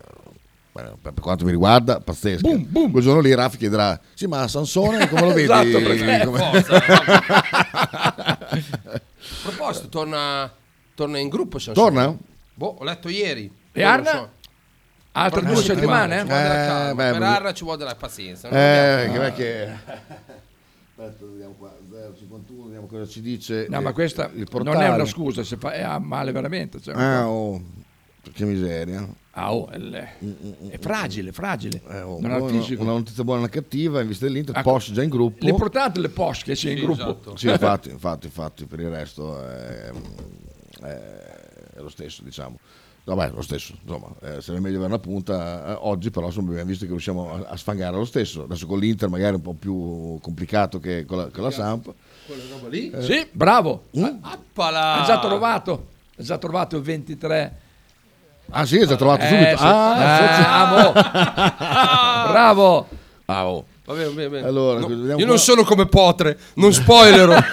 [1.01, 2.47] per, quanto mi riguarda, pazzesca.
[2.47, 5.43] Quel giorno lì Raffi chiederà, sì ma Sansone come lo vedi?
[5.43, 6.65] Esatto, perché- Come-
[8.49, 10.51] A proposito, torna,
[10.95, 11.59] torna in gruppo.
[11.59, 11.89] Sansone.
[11.95, 12.15] Torna?
[12.53, 13.51] Boh, ho letto ieri.
[13.71, 14.29] E Arna?
[15.17, 16.19] Altre Per due settimane?
[16.21, 18.49] Eh, beh, per Arna ci vuole della pazienza.
[18.49, 19.69] Eh, abbiamo- che che...
[20.99, 21.75] Aspetta, vediamo qua,
[22.17, 23.65] 051, vediamo cosa ci dice.
[23.69, 26.79] No, eh, ma questa il non è una scusa, se fa, è a male veramente.
[26.81, 27.61] cioè, Ah, oh,
[28.33, 29.07] che miseria.
[29.31, 31.81] Ah, oh, è, è fragile, fragile.
[32.03, 35.03] Oh, non il una, notizia buona e una cattiva, in vista dell'Inter, Ah, Porsche già
[35.03, 35.45] in gruppo.
[35.45, 37.01] L'importante è le post che sia in Sì, gruppo.
[37.01, 37.35] esatto.
[37.37, 39.91] Sì, infatti, infatti, infatti, per il resto è,
[40.81, 40.85] è-
[41.75, 42.57] è lo stesso, diciamo.
[43.07, 46.67] Vabbè, lo stesso, insomma, eh, sarebbe meglio avere una punta eh, oggi, però insomma, abbiamo
[46.67, 48.43] visto che riusciamo a, a sfangare lo stesso.
[48.43, 51.93] Adesso con l'Inter magari è un po' più complicato che con la, con la Samp.
[52.25, 52.89] Quella roba lì?
[52.89, 53.01] Eh.
[53.03, 53.85] Sì, bravo.
[54.21, 55.01] Appala!
[55.01, 55.87] Ha già trovato.
[56.17, 57.59] Ha già trovato il 23.
[58.49, 59.57] Ah sì, è già trovato Eh, subito.
[59.57, 59.63] sì.
[59.63, 62.27] Ah, Ah.
[62.29, 62.87] Bravo.
[63.25, 63.65] Ah, oh.
[63.85, 64.47] Va bene, va bene, va bene.
[64.47, 65.25] Allora, No, io qua.
[65.25, 67.37] non sono come Potre, non spoilerò.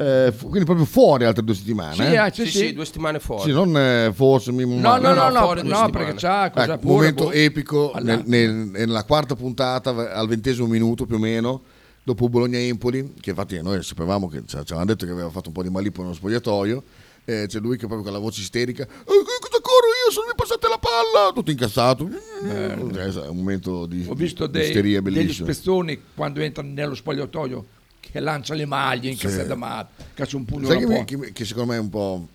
[0.00, 1.94] Eh, fu- quindi proprio fuori altre due settimane.
[1.94, 2.16] Sì, eh?
[2.16, 2.58] ah, sì, sì, sì.
[2.58, 3.42] sì, due settimane fuori.
[3.42, 5.90] Sì, non eh, forse mi No, no, no, no, fuori due no, settimane.
[5.90, 7.32] perché c'ha cosa Ecco, pure, momento boh.
[7.32, 11.62] epico Alla- nel- nel- nella quarta puntata al ventesimo minuto più o meno
[12.04, 15.54] dopo Bologna-Empoli che infatti noi sapevamo che ci ci avevano detto che aveva fatto un
[15.54, 16.82] po' di malippo nello spogliatoio
[17.24, 20.28] eh, c'è lui che proprio con la voce isterica "Eh, cosa corro io se non
[20.28, 22.08] mi passate la palla tutto incazzato
[22.48, 26.70] Eh, è un momento di Ho visto di dei, isteria degli bellissimo spezzoni quando entrano
[26.72, 27.64] nello spogliatoio
[28.10, 29.24] che lancia le maglie in Sì.
[29.26, 32.26] cassetta d'amato, caccia un pugno sai che, che- che secondo me è un po'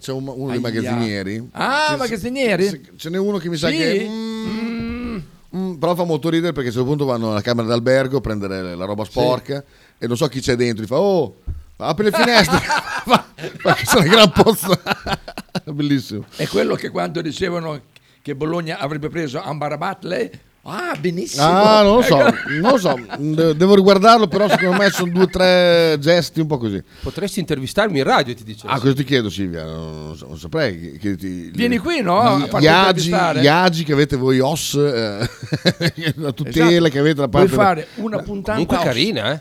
[0.00, 0.60] c'è un- uno dei Aia.
[0.60, 2.88] magazzinieri Ah, che- magazzinieri?
[2.96, 3.76] ce n'è uno che mi sa Sì?
[3.76, 5.18] che mm,
[5.56, 8.20] mm, però fa molto ridere perché a un certo punto vanno alla camera d'albergo a
[8.20, 9.62] prendere la roba sporca
[9.98, 11.36] e non so chi c'è dentro gli fa oh
[11.78, 12.58] apri le finestre
[13.04, 13.24] fa,
[13.58, 14.80] fa che c'è una gran pozza
[15.72, 17.80] bellissimo È quello che quando dicevano
[18.22, 20.28] che Bologna avrebbe preso Ambarabat, lei...
[20.68, 21.44] Ah, benissimo.
[21.44, 22.36] ah non lo so Ecco.
[22.60, 26.46] non lo so De- devo riguardarlo però secondo me sono due o tre gesti un
[26.48, 28.66] po' così Potresti intervistarmi in radio, ti dice.
[28.68, 32.20] ah cosa ti chiedo Silvia non, non so- non saprei chiederti- Vieni qui, no?
[32.20, 35.28] A gli, gli agi, gli agi che avete voi os eh,
[36.16, 36.88] la tutela Esatto.
[36.90, 39.40] che avete da Puoi parte fare una puntata Comunque carina, eh?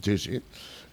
[0.00, 0.40] Sì, sì.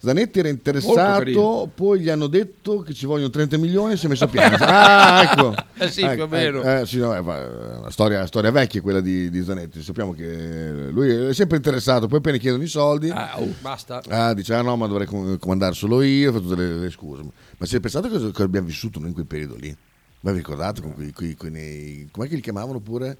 [0.01, 4.09] Zanetti era interessato, poi gli hanno detto che ci vogliono 30 milioni e si è
[4.09, 4.63] messo a piangere.
[4.65, 5.53] ah, ecco.
[5.77, 6.59] Eh sì, Ecco, più o meno.
[6.61, 6.81] ecco.
[6.81, 9.81] Eh, sì, no, è una storia, storia vecchia quella di, di Zanetti.
[9.83, 13.53] Sappiamo che lui è sempre interessato, poi appena chiedono i soldi, Ah, oh.
[13.59, 14.01] Basta.
[14.07, 16.31] ah, dice: Ah no, ma dovrei com- comandare solo io.
[16.31, 17.23] Fa tutte le, le scuse.
[17.57, 19.75] Ma se pensate cosa, cosa abbiamo vissuto noi in quel periodo lì?
[20.21, 23.17] Ma vi ricordate con quei, quei- quei- com'è che li chiamavano pure?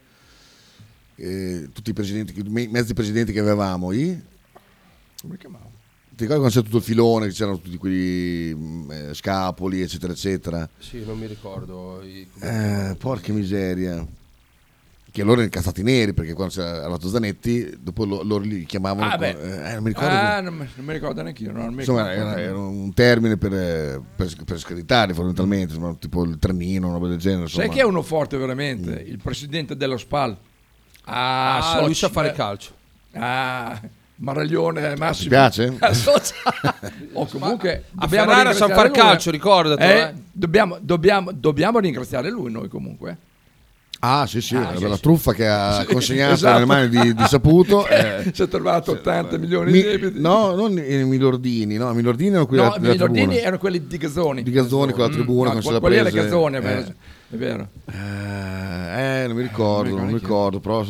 [1.15, 4.17] Eh, tutti i presidenti, i me- mezzi presidenti che avevamo, i
[5.21, 5.71] Come li chiamavo?
[6.19, 10.11] Ti ricordi quando c'era tutto il filone, che c'erano tutti quei mm, eh, scapoli, eccetera,
[10.11, 10.69] eccetera?
[10.77, 12.01] Sì, non mi ricordo.
[12.03, 14.05] i- Eh, porca miseria.
[15.11, 19.09] Che loro erano incazzati neri perché quando c'era arrivato Zanetti, dopo lo- loro li chiamavano.
[19.09, 19.69] Ah, con- beh.
[19.69, 20.09] eh, non mi ricordo.
[20.13, 21.51] Ah, non, mi- non mi ricordo neanche io.
[21.53, 22.29] Non mi Insomma, ricordo.
[22.31, 26.95] era, era un termine per, eh, per, per screditare fondamentalmente, insomma, tipo il trenino, una
[26.97, 27.47] roba del genere.
[27.47, 27.73] Sai insomma.
[27.73, 28.91] chi è uno forte veramente?
[29.07, 30.37] Il presidente dello SPAL.
[31.05, 32.73] Ah, Ah, lui sa fare calcio.
[33.13, 33.79] Ah,
[34.19, 35.23] Maraglione Massimo.
[35.23, 35.77] Ti piace?
[37.13, 39.31] O comunque A Ferrara sa far calcio, eh.
[39.33, 40.13] ricordatelo, Eh, eh.
[40.31, 43.17] Dobbiamo, dobbiamo, dobbiamo ringraziare lui noi comunque.
[44.01, 45.01] Ah, sì, sì, Ah, la sì, bella sì.
[45.01, 46.53] truffa che ha Sì, consegnato esatto.
[46.53, 47.85] nelle mani di, di Saputo.
[47.89, 50.19] eh, Si è trovato 80 milioni Mi- di debiti.
[50.21, 53.41] no, non i Milordini, no, i Milordini erano quelli No, della, Milordini tribuna.
[53.41, 54.43] erano quelli di Gazzoni.
[54.43, 56.61] Di Gazzoni con la Mm, tribuna, no, con la era prese, Gazzoni, è eh.
[56.61, 56.93] vero.
[57.31, 57.67] È vero.
[57.91, 60.85] Eh, non mi ricordo, non mi ricordo, però...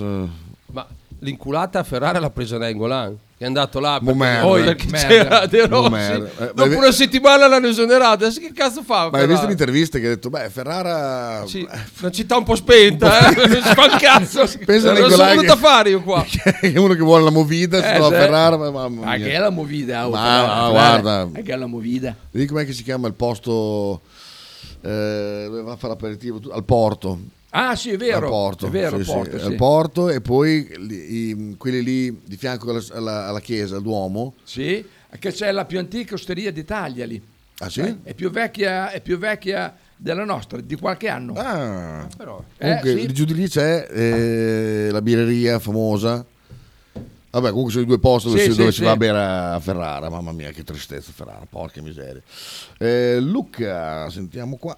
[1.19, 4.41] Ma l'inculata a Ferrara l'ha presa Nengolan, che è andato là perché, merda.
[4.47, 5.89] Poi, perché c'era De Rossi.
[5.91, 6.29] merda.
[6.49, 8.25] Eh, Dopo ma- una settimana l'hanno esonerato.
[8.25, 9.09] Adesso che cazzo fa?
[9.11, 11.45] Ma hai visto l'intervista che ha detto, beh, Ferrara...
[11.45, 11.67] Sì,
[12.01, 13.49] una città un po' spenta, eh?
[13.49, 14.49] si fa un cazzo.
[14.65, 16.25] Pensa non sono venuto che- a fare io qua.
[16.61, 18.19] è uno che vuole la movida, si Eh, trova a.
[18.19, 19.25] Ferrara, ma mamma Ma mia.
[19.25, 20.07] che è la movida?
[20.07, 21.29] oh, Ma- ma Ferrara, guarda.
[21.39, 22.15] È che è la movida.
[22.31, 24.01] Vedi com'è che si chiama il posto
[24.81, 26.39] eh, dove va a fare l'aperitivo?
[26.51, 27.19] Al porto.
[27.51, 28.25] Ah, sì, è vero.
[28.25, 29.45] Al porto, È vero, sì, il sì, porto, sì.
[29.45, 34.35] al porto e poi i- quelli lì di fianco alla, alla- alla chiesa, al Duomo.
[34.43, 34.85] Sì,
[35.17, 37.21] che c'è la più antica osteria d'Italia lì.
[37.61, 37.81] Ah sì?
[37.81, 41.33] Eh, È più vecchia, è più vecchia della nostra, di qualche anno.
[41.33, 42.41] Ah, però.
[42.57, 43.13] Comunque, Eh, sì.
[43.13, 46.23] giù di lì c'è eh, la birreria famosa.
[47.31, 48.77] Vabbè, comunque sono i due posti dove, Sì, si, sì, dove sì.
[48.77, 50.09] si va a bere a Ferrara.
[50.09, 52.21] Mamma mia, che tristezza Ferrara, porca miseria.
[52.77, 54.77] Eh, Luca, sentiamo qua.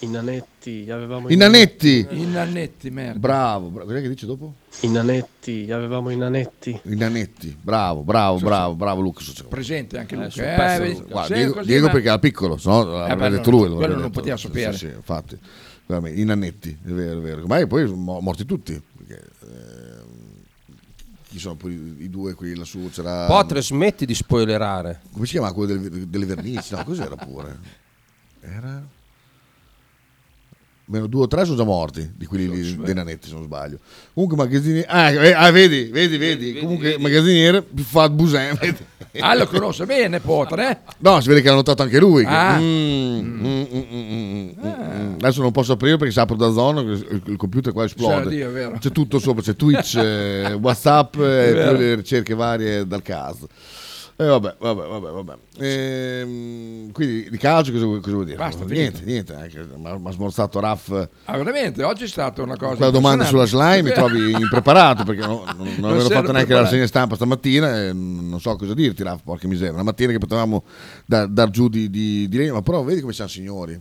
[0.00, 2.06] I nanetti, avevamo I nanetti!
[2.10, 3.18] I nanetti, merda.
[3.18, 3.88] Bravo, bravo.
[3.88, 4.54] Cos'è che dice dopo?
[4.80, 6.78] I nanetti, avevamo i nanetti.
[6.82, 9.22] I nanetti, bravo, bravo, bravo, bravo Luca.
[9.48, 10.28] Presente anche Luca.
[10.28, 11.10] eh, pezzo, vedi, Luca.
[11.12, 13.68] Guarda, Diego, Diego perché era piccolo, se no l'avrebbe beh, detto lui.
[13.70, 14.10] quello non detto.
[14.10, 14.72] poteva Sì, sapere.
[14.72, 15.38] Sì, sì, infatti.
[15.88, 17.46] I nanetti, è vero, è vero.
[17.46, 18.82] Ma poi sono morti tutti.
[18.98, 20.04] Perché, ehm,
[21.28, 22.90] chi sono poi i i due qui lassù?
[22.90, 23.24] C'era...
[23.26, 25.00] Potre, smetti di spoilerare.
[25.12, 26.74] Come si chiama quello delle, delle vernici?
[26.74, 27.58] No, cos'era pure?
[28.40, 28.86] Era...
[30.88, 33.78] Meno due o tre sono già morti di quelli lì, dei nanetti se non sbaglio.
[34.14, 34.86] Comunque magazziniere...
[34.86, 36.54] Ah, eh, ah, vedi, vedi, vedi.
[36.60, 38.54] Comunque magazziniere più fa Busen.
[38.60, 38.76] vedi?
[39.18, 40.78] Ah, lo conosce bene, Potre, eh?
[40.98, 42.22] No, si vede che l'ha notato anche lui.
[42.22, 42.56] che- Ah.
[42.56, 45.14] Mm, mm, mm, mm, mm, mm, mm.
[45.14, 48.30] Adesso non posso aprire perché se apro da zona il, il computer qua esplode.
[48.30, 48.72] Sì, Dio.
[48.78, 51.18] C'è tutto sopra, c'è Twitch, eh, Whatsapp e
[51.64, 53.48] poi le ricerche varie dal caso.
[54.18, 55.34] E vabbè, vabbè, vabbè, vabbè.
[55.58, 56.65] Ehm,
[56.96, 58.38] quindi di calcio cosa, vuoi- cosa vuoi dire?
[58.38, 59.34] Basta, niente, finito.
[59.34, 60.90] niente, anche- mi ha smorzato Raff
[61.24, 61.82] Ah, veramente?
[61.84, 62.74] Oggi è stata una cosa.
[62.76, 66.60] quella domanda sulla slime mi trovi impreparato perché no- non, non avevo fatto neanche la
[66.62, 70.64] rassegna stampa stamattina e non so cosa dirti Raff, porca miseria una mattina che potevamo
[71.04, 73.80] dar, dar giù di, di, di legno, ma però vedi come siamo signori ho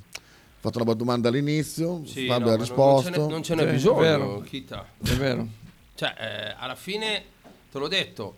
[0.71, 3.65] fatto una domanda all'inizio Sì, Fabio no, ha risposto Non ce n'è, non ce n'è
[3.65, 4.39] Sì, bisogno, è vero.
[4.41, 4.86] Kita.
[5.04, 5.47] È vero.
[5.93, 7.23] Cioè, eh, alla fine,
[7.71, 8.36] te l'ho detto,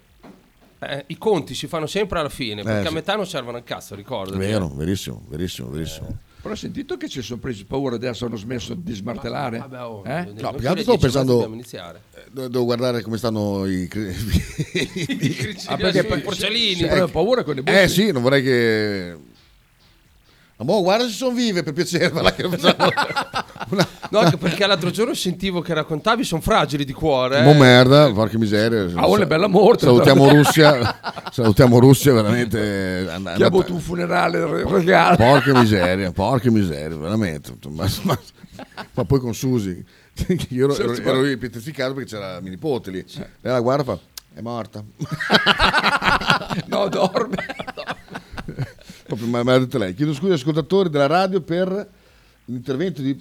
[0.80, 2.88] eh, i conti si fanno sempre alla fine, perché sì.
[2.88, 4.38] a metà non servono al cazzo, ricordo.
[4.38, 8.76] vero, verissimo, verissimo, verissimo Però hai sentito che ci sono presi paura adesso hanno smesso
[8.76, 9.58] di smartellare?
[9.58, 10.26] Vabbè, oh, Eh?
[10.26, 12.02] No, giro più altro 10 pensando dobbiamo iniziare.
[12.14, 14.14] eh, devo guardare come stanno i, cri-
[15.68, 16.76] Ah, perché i porcellini.
[16.76, 17.78] Sì, però ho paura con i buchi.
[17.78, 19.18] eh sì non vorrei che
[20.58, 22.56] ma mo guarda se sono vive per piacere facciamo
[24.10, 27.40] No, anche perché l'altro giorno sentivo che raccontavi, sono fragili di cuore.
[27.40, 27.44] eh.
[27.44, 28.90] Mo merda, porca miseria.
[28.96, 29.84] Ah, oh, è bella morte.
[29.86, 31.00] Salutiamo Russia.
[31.30, 33.06] Salutiamo Russia, veramente.
[33.10, 35.18] ha andata- avuto un funerale re- regalo?
[35.18, 37.52] Porca miseria, porca miseria, veramente.
[37.70, 38.20] Ma, ma-
[38.94, 39.84] ma poi con Susi.
[40.50, 43.06] Io ero, ero, ero lì pietrificato perché c'era mia nipote lì.
[43.42, 44.00] Lei la guarda fa,
[44.34, 44.82] è morta.
[46.68, 47.36] no, dorme.
[49.08, 49.94] Proprio me l'ha detto lei.
[49.94, 51.90] Chiedo scusa agli ascoltatori della radio per
[52.46, 53.20] l'intervento di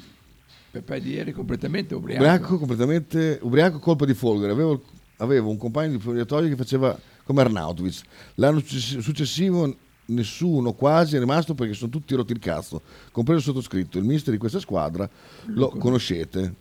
[0.70, 2.22] Peppe di ieri completamente ubriaco.
[2.22, 4.53] Ubriaco, completamente ubriaco, colpa di Folgore.
[4.53, 4.83] Avevo,
[5.18, 8.03] avevo un compagno di proprietario che faceva come Arnautovic.
[8.35, 9.75] L'anno successi- successivo
[10.07, 13.96] nessuno quasi è rimasto perché sono tutti rotti il cazzo, compreso il sottoscritto.
[13.96, 15.09] Il mister di questa squadra
[15.46, 16.55] lo conoscete.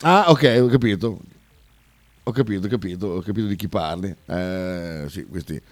[0.00, 1.20] Ah, ok, ho capito.
[2.24, 4.14] Ho capito, ho capito, ho capito di chi parli.
[4.26, 5.62] Eh, sì, questi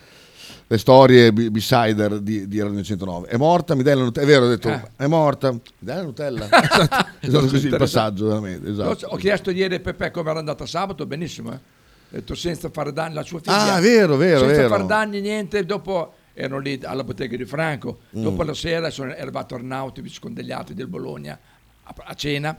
[0.67, 3.29] le storie B-sider di, di Radio 109.
[3.29, 4.27] È morta, mi dai la Nutella.
[4.27, 4.89] È vero, ho detto, Ah.
[4.97, 6.45] è morta, mi dai la Nutella.
[6.51, 8.71] esatto, esatto così il passaggio, veramente.
[8.71, 9.07] Esatto.
[9.09, 11.53] Ho chiesto ieri a Peppe come era andata sabato, benissimo.
[11.53, 11.55] eh.
[11.57, 13.75] Ho detto senza fare danni alla sua figlia.
[13.75, 14.69] Ah, vero, vero, Senza vero.
[14.69, 15.65] fare danni, niente.
[15.67, 17.99] Dopo erano lì alla bottega di Franco.
[18.17, 18.23] Mm.
[18.23, 21.39] Dopo la sera sono, è arrivato Arnautovic con degli altri del Bologna
[21.83, 22.57] a, a cena.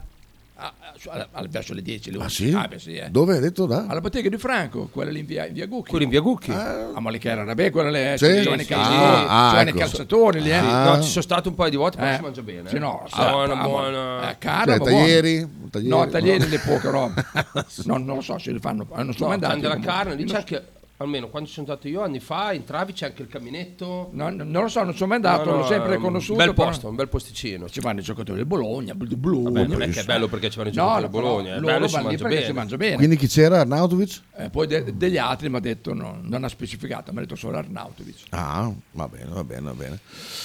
[0.58, 0.72] Ah,
[1.10, 2.10] alla- verso le 10.
[2.10, 2.48] Le Ah 11.
[2.48, 2.52] sì?
[2.54, 3.10] Ah, beh, sì, eh.
[3.10, 3.84] Dove hai detto da?
[3.86, 5.90] Alla bottega di Franco, quella lì in via, in via Gucchi.
[5.90, 6.50] Quello in via Gucchi?
[6.50, 8.24] Ah, ma lì che era, vabbè, quella lì, eh, Sì?
[8.36, 9.78] ci giovani Sì, calciatori, ah, ah, ecco.
[9.78, 10.58] calciatori lì, eh.
[10.58, 10.84] Sì, Ah.
[10.96, 12.14] no, ci sono stato un paio di volte, però Eh.
[12.16, 12.68] si mangia bene.
[12.70, 12.78] Sì, eh.
[12.78, 14.30] no, Ah, buona, ah, buona.
[14.30, 15.36] Eh, cara, Cioè, ma taglieri?
[15.44, 15.68] buona.
[15.70, 15.88] Taglieri?
[15.90, 16.48] No, taglieri No.
[16.48, 17.24] le poche robe.
[17.84, 19.52] No, non lo so se li fanno, non sono No, mai andato.
[19.58, 19.92] prende la comunque.
[19.92, 22.92] carne, lì Non c'è so- anche, almeno quando ci sono stato io anni fa, entravi
[22.92, 24.08] c'è anche il caminetto.
[24.12, 26.02] No, no, non lo so, non sono mai andato, No, no, l'ho sempre è un
[26.02, 26.38] conosciuto.
[26.38, 27.68] Bel però- posto, un bel posticino.
[27.68, 29.60] Ci vanno i giocatori del Bologna, del Bologna.
[29.60, 31.60] Vabbè, non è che è bello perché ci vanno i giocatori no, del Bologna, è
[31.60, 32.44] bello si mangia bene.
[32.44, 32.96] si mangia bene.
[32.96, 33.60] Quindi chi c'era?
[33.60, 34.20] Arnautovic?
[34.36, 37.36] Eh, poi de- degli altri mi ha detto, no, non ha specificato, mi ha detto
[37.36, 38.16] solo Arnautovic.
[38.30, 39.98] Ah, va bene, va bene, va bene.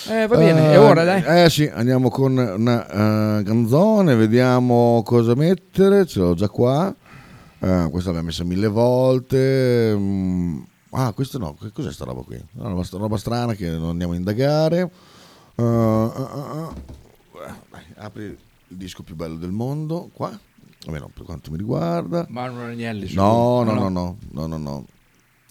[0.09, 1.43] Eh, va bene, è ora, dai.
[1.45, 6.93] Eh sì, andiamo con una eh, canzone, vediamo cosa mettere, ce l'ho già qua.
[7.63, 9.93] Eh, questa l'abbiamo messa mille volte.
[9.95, 12.43] Mm, ah, questo no, che cos'è sta roba qui?
[12.53, 14.91] Una roba, una roba strana che non andiamo a indagare.
[15.55, 16.69] Eh, eh, eh,
[17.43, 17.53] eh.
[17.69, 18.37] Dai, apri il
[18.77, 20.35] disco più bello del mondo, qua,
[20.87, 22.25] almeno per quanto mi riguarda.
[22.29, 23.13] Manuel Agnelli.
[23.13, 24.85] No, no, no, no, no, no, no.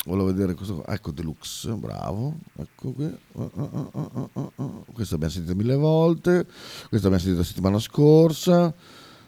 [0.06, 0.92] Volevo vedere questo qua.
[0.92, 2.34] Ecco Deluxe, bravo.
[2.56, 3.04] Ecco qui.
[3.04, 4.84] Uh, uh, uh, uh, uh, uh.
[4.92, 6.44] Questa abbiamo sentito mille volte.
[6.88, 8.74] Questa abbiamo sentito la settimana scorsa.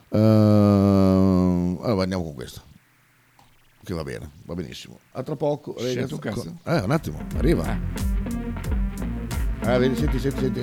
[0.09, 2.71] Ehm, allora andiamo con questa.
[3.83, 4.97] Che va bene, va benissimo.
[5.11, 5.77] A tra poco.
[5.77, 6.57] Senti un cazzo.
[6.63, 7.77] Eh, un attimo, arriva.
[9.65, 10.61] Eh, vedi, senti, senti, senti.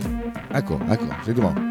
[0.51, 1.53] Ecco, ecco, senti mo'.
[1.53, 1.70] gonna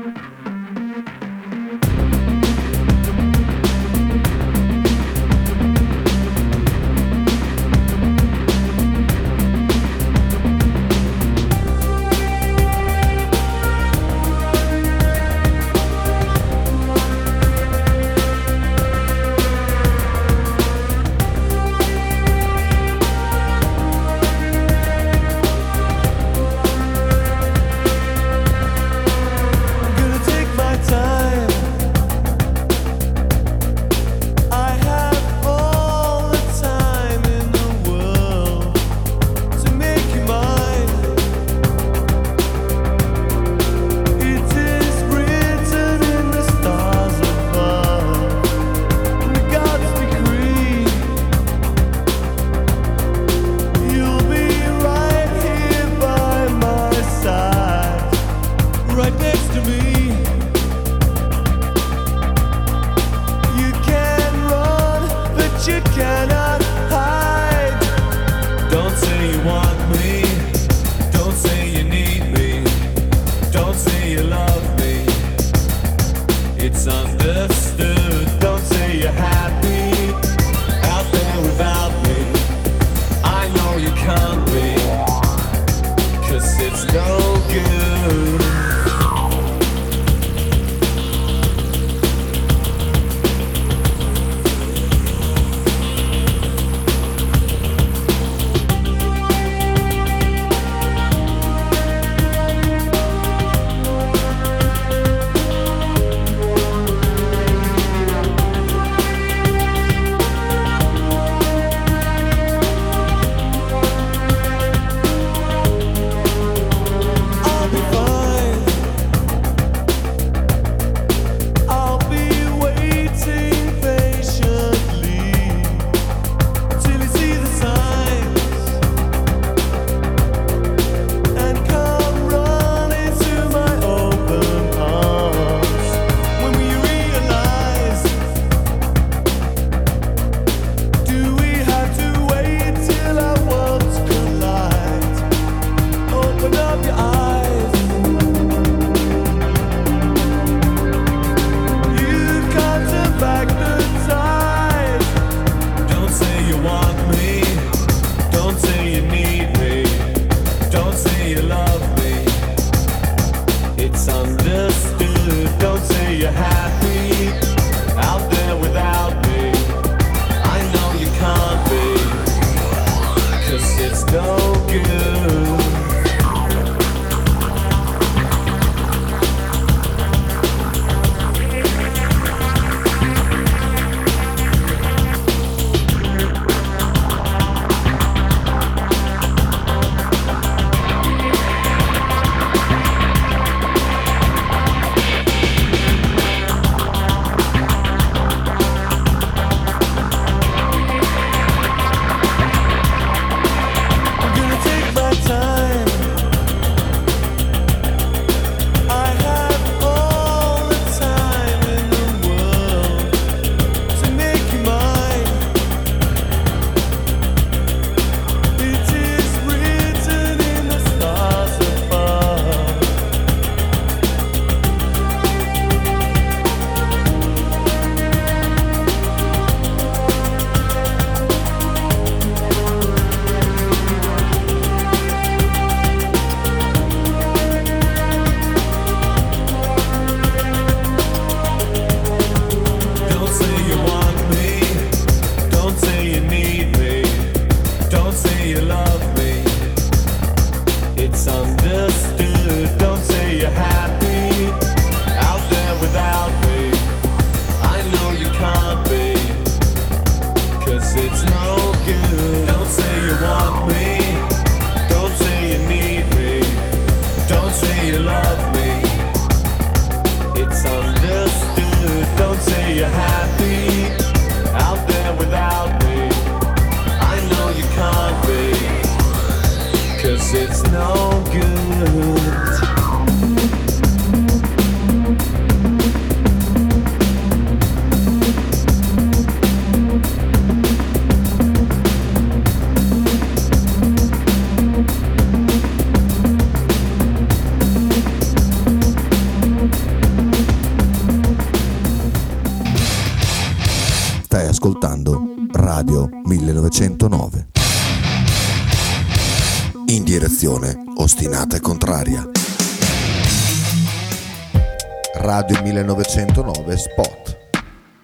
[316.70, 317.38] 1909 Spot.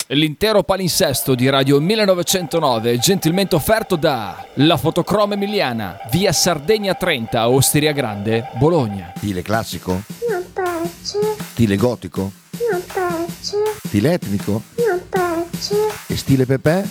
[0.10, 7.50] L'intero palinsesto di Radio 1909 è gentilmente offerto da La Fotocroma Emiliana, via Sardegna 30,
[7.50, 9.14] Osteria Grande, Bologna.
[9.18, 10.02] Stile classico?
[10.30, 11.20] Non piace,
[11.52, 12.32] Stile gotico?
[12.72, 13.58] non piace,
[13.88, 14.62] Stile etnico?
[14.88, 15.76] non piace.
[16.08, 16.88] E stile Pepe?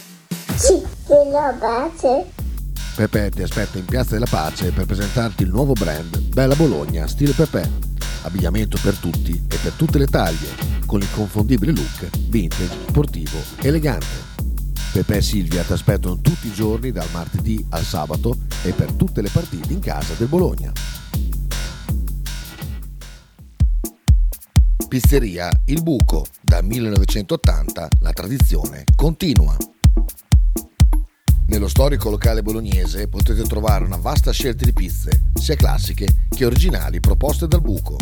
[0.56, 2.26] Sì, lo piace.
[2.96, 7.32] Pepe ti aspetta in Piazza della Pace per presentarti il nuovo brand Bella Bologna Stile
[7.32, 7.92] Pepe.
[8.22, 10.48] Abbigliamento per tutti e per tutte le taglie,
[10.86, 14.32] con l'inconfondibile look vintage, sportivo, elegante.
[14.92, 19.22] Pepe e Silvia ti aspettano tutti i giorni dal martedì al sabato e per tutte
[19.22, 20.72] le partite in casa del Bologna.
[24.88, 29.56] Pizzeria Il Buco, da 1980 la tradizione continua.
[31.46, 37.00] Nello storico locale bolognese potete trovare una vasta scelta di pizze, sia classiche che originali
[37.00, 37.96] proposte dal buco.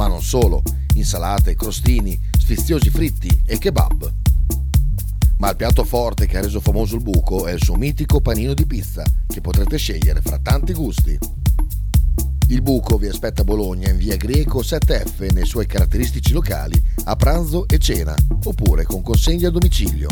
[0.00, 0.62] Ma non solo,
[0.94, 4.10] insalate, crostini, sfiziosi fritti e kebab.
[5.36, 8.54] Ma il piatto forte che ha reso famoso il buco è il suo mitico panino
[8.54, 11.18] di pizza, che potrete scegliere fra tanti gusti.
[12.48, 17.14] Il buco vi aspetta a Bologna in via Greco 7F nei suoi caratteristici locali a
[17.14, 20.08] pranzo e cena, oppure con consegna a domicilio.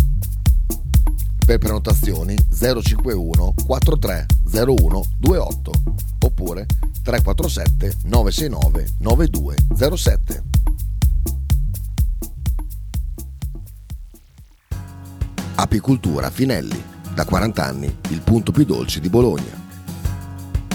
[1.47, 5.73] Per prenotazioni 051 4301 28
[6.21, 6.67] oppure
[7.09, 10.43] 347 969 9207.
[15.55, 16.81] Apicultura Finelli,
[17.15, 19.67] da 40 anni il punto più dolce di Bologna.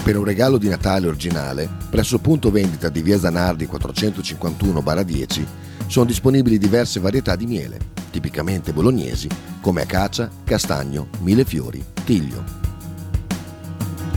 [0.02, 5.46] Per un regalo di Natale originale, presso il punto vendita di via Zanardi 451-10
[5.86, 7.78] sono disponibili diverse varietà di miele,
[8.10, 9.28] tipicamente bolognesi,
[9.60, 12.63] come acacia, castagno, millefiori, tiglio.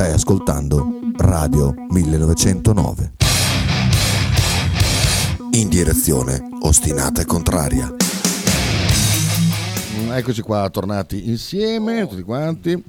[0.00, 3.12] Stai ascoltando Radio 1909.
[5.50, 7.94] In direzione ostinata e contraria.
[10.12, 12.82] Eccoci qua, tornati insieme, tutti quanti,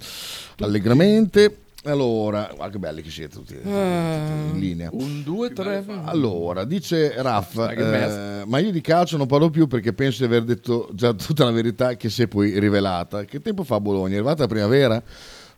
[0.59, 1.57] allegramente.
[1.83, 4.87] Allora, guarda che belli che siete tutti, tutti in linea.
[4.93, 5.83] Un, due, tre.
[6.05, 10.45] Allora, dice Raff, eh, ma io di calcio non parlo più perché penso di aver
[10.45, 13.25] detto già tutta la verità che si è poi rivelata.
[13.25, 14.13] Che tempo fa a Bologna?
[14.13, 15.03] È arrivata la primavera?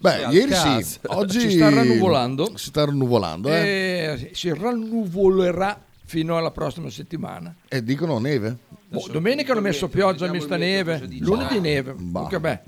[0.04, 0.82] Beh, ieri cazzo.
[0.84, 2.58] sì, oggi Si sta rannuvolando.
[2.58, 4.18] Si sta rannuvolando, eh?
[4.20, 7.56] E si rannuvolerà fino alla prossima settimana.
[7.70, 8.58] E dicono neve?
[8.90, 11.94] Boh, domenica hanno messo pioggia, mista neve, lunedì neve.
[11.96, 12.60] Comunque, beh,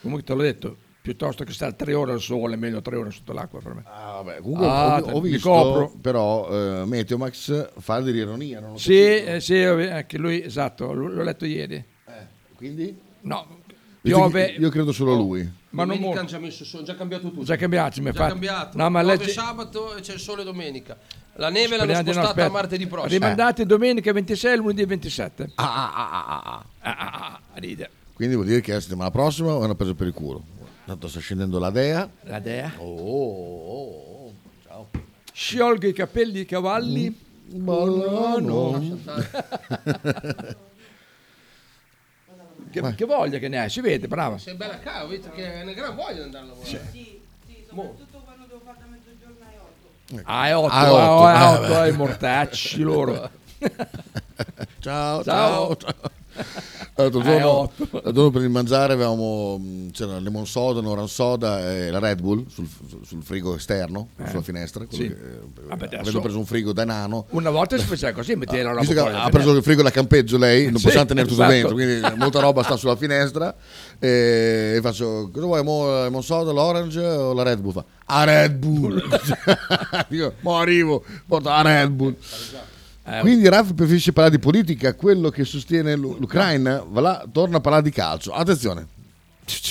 [0.00, 3.32] comunque te l'ho detto, piuttosto che stare tre ore al sole, meglio tre ore sotto
[3.32, 3.82] l'acqua per me.
[3.84, 5.92] Ah, vabbè, Comunque Ah, ho, ho mi visto copro.
[6.00, 6.48] però
[6.82, 11.84] eh, Meteomax fa dell'ironia, non Sì, eh, sì, anche lui, esatto, l- l'ho letto ieri.
[12.54, 12.96] quindi?
[13.22, 13.46] No,
[14.00, 14.54] piove.
[14.58, 15.57] Io credo solo lui.
[15.70, 17.44] Ma non domenica hanno già messo sono già cambiato tutto.
[17.44, 18.76] Già cambiato, mi Già fa- cambiato.
[18.78, 20.96] No, ma leggi- sabato e c'è il sole domenica.
[21.34, 23.12] La neve l'hanno Speriamo di no, spostata a martedì prossimo.
[23.12, 25.52] Rimandati domenica 26 e lunedì 27.
[25.56, 26.64] Ah, ah, ah, ah, ah.
[26.80, 27.90] Ah, ah, ah, ride.
[28.14, 30.42] Quindi vuol dire che la settimana prossima hanno preso per il culo.
[30.86, 32.08] Tanto sta scendendo la Dea.
[32.22, 32.72] La Dea.
[32.78, 34.32] Oh, oh, oh, oh.
[34.66, 34.88] ciao.
[35.32, 37.14] Sciolga i capelli ai cavalli.
[37.44, 38.96] Buono.
[42.70, 44.38] Che, che voglia che ne hai, si vede, brava.
[44.38, 46.92] Sei bella cava, vedi che è una gran voglia di andare a lavorare.
[47.70, 47.96] Mo.
[50.24, 51.88] Ah, è 8, Ah, è ah, otto, è eh, 8, beh.
[51.88, 53.30] i mortacci loro.
[54.80, 55.76] Ciao, Ciao.
[55.76, 56.76] ciao, ciao.
[56.98, 59.60] L'altro Eh, giorno, l'altro giorno per il mangiare avevamo
[59.92, 62.66] c'era il lemon soda, l'orange soda e la Red Bull sul,
[63.06, 64.26] sul frigo esterno, Eh.
[64.28, 64.84] sulla finestra.
[64.90, 64.98] Sì.
[64.98, 65.16] che, eh,
[65.68, 67.26] Vabbè, adesso- avendo preso un frigo da nano.
[67.30, 69.90] Una volta si faceva così, metteva la roba che fuori ha preso il frigo da
[69.90, 71.54] campeggio lei, non Sì, possiamo tenere tutto esatto.
[71.56, 73.54] dentro, quindi molta roba sta sulla finestra
[74.00, 77.72] e, e faccio, cosa vuoi, mo, lemon soda, l'orange o la Red Bull?
[77.74, 79.00] Fa, a Red Bull!
[80.08, 82.16] Dico, mo arrivo, porta la Red Bull.
[83.10, 87.56] Eh, Quindi Ralf preferisce parlare di politica, quello che sostiene l'U- l'Ucraina va là, torna
[87.56, 88.32] a parlare di calcio.
[88.32, 88.86] Attenzione.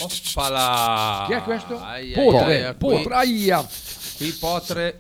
[0.02, 1.26] Oppala.
[1.28, 1.80] Chi è questo?
[1.80, 3.68] Ai, ai, Potre, Potre, qui- aia.
[4.18, 5.00] Qui Potre.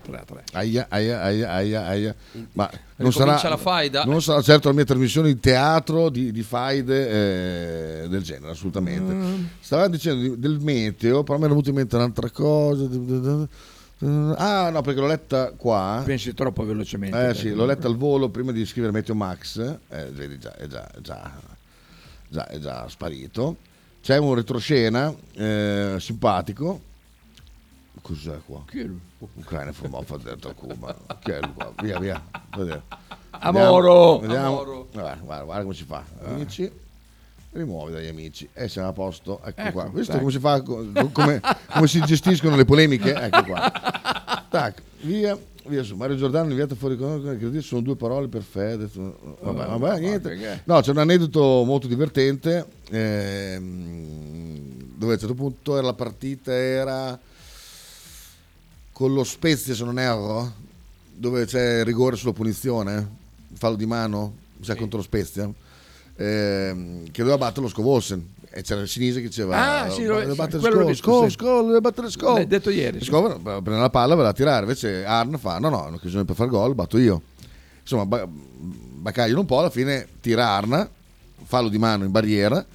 [0.53, 2.15] Aia, aia, aia, aia, aia.
[2.53, 4.03] Ma non sarà, la faida?
[4.05, 9.11] non sarà certo la mia trasmissione di teatro di, di faide eh, del genere, assolutamente.
[9.13, 9.43] Mm.
[9.59, 12.87] Stava dicendo di- del meteo, però mi è venuta in mente un'altra cosa.
[13.99, 16.01] Ah, no, perché l'ho letta qua.
[16.05, 17.29] Pensi troppo velocemente.
[17.29, 19.57] Eh sì, l'ho letta al volo prima di scrivere Meteo Max,
[19.89, 21.31] eh, vedi già, è già, è già,
[22.27, 23.57] già- è già sparito.
[24.01, 26.81] C'è un retroscena eh, simpatico.
[28.01, 28.63] Cos'è qua?
[28.69, 28.99] Chi è lui?
[29.33, 30.95] Ucraina ha detto Cuba.
[31.19, 31.73] Chi è lui qua?
[31.81, 32.23] Via, via.
[32.55, 32.83] Vedere.
[33.31, 34.19] Amoro.
[34.19, 34.45] Vediamo.
[34.47, 34.87] Amoro.
[34.91, 36.03] Guarda, guarda, guarda come si fa.
[36.23, 36.71] Amici.
[37.51, 39.39] Rimuovi dagli amici e siamo a posto.
[39.43, 39.91] Ecco, Ecco, qua.
[39.93, 40.19] Dai.
[40.19, 41.41] come si fa, co- come,
[41.73, 43.13] come si gestiscono le polemiche?
[43.13, 43.71] Ecco qua.
[44.49, 45.95] Tac, via, via su.
[45.95, 48.87] Mario Giordano inviato fuori con credo sono due parole per fede.
[48.93, 50.61] Vabbè, vabbè, niente.
[50.65, 56.51] No, c'è un aneddoto molto divertente ehm, dove a un certo punto era la partita
[56.53, 57.17] era
[58.91, 60.53] con lo Spezia se non erro,
[61.13, 63.07] dove c'è rigore sulla punizione,
[63.53, 65.47] fallo di mano, mi sa contro lo Spezia,
[66.17, 68.35] ehm, che doveva battere lo Scovossen.
[68.49, 71.67] E c'era il Sinise che diceva Ah, sì, deve lo- battere quello l'ho Scov, Scov,
[71.67, 72.35] deve battere Scov.
[72.35, 73.03] L'hai detto ieri, E.
[73.03, 76.35] Scov prende la palla, va a tirare, invece Arn fa no no, è un'occasione per
[76.35, 77.21] far gol, batto io.
[77.81, 80.89] Insomma, ba- baccagliano un po', alla fine tira Arna,
[81.43, 82.65] fallo di mano in barriera.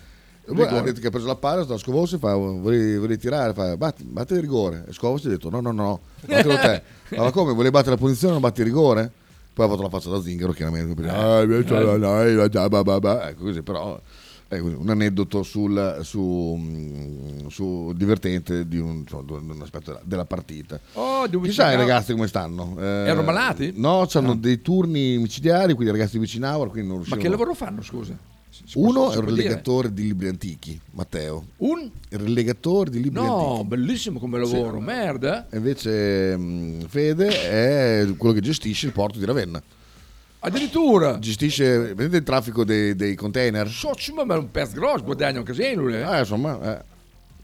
[0.44, 3.76] E ha detto che ha preso la palla, sta Scovossi fa volevi, volevi tirare, fa
[3.76, 4.84] batti, batti il rigore.
[4.88, 6.82] E Scovossi ha detto no no no, battelo te.
[7.16, 9.10] Allora come, volevi battere la punizione, non batti il rigore?
[9.52, 11.08] Poi ha fatto la faccia da zingaro chiaramente.
[11.08, 14.00] "Ah, no, no, eh, già, bah, bah, bah." Ecco così, però
[14.48, 20.00] è così, un aneddoto sul, su, mm, su divertente di un, insomma, di un aspetto
[20.04, 20.78] della, partita.
[20.94, 22.76] Oh, Chissà i ragazzi come stanno.
[22.78, 23.72] Eh, Erano malati?
[23.76, 26.38] No, hanno dei turni micidiali, quindi i ragazzi di
[26.82, 28.31] non Ma che lavoro fanno, scusa?
[28.74, 29.42] Uno è un può dire?
[29.48, 31.44] relegatore di libri antichi, Matteo.
[31.58, 31.90] Un?
[32.10, 33.68] Il relegatore di libri No, antichi.
[33.68, 34.84] bellissimo come lavoro, Sì.
[34.84, 35.46] merda.
[35.52, 39.62] Invece mh, Fede è quello che gestisce il porto di Ravenna.
[40.40, 41.18] Addirittura.
[41.18, 43.68] Gestisce vedete il traffico dei, dei container.
[43.68, 46.00] Socio, ma è un pezzo grosso, guadagna un casino, eh.
[46.02, 46.82] Eh, insomma, eh.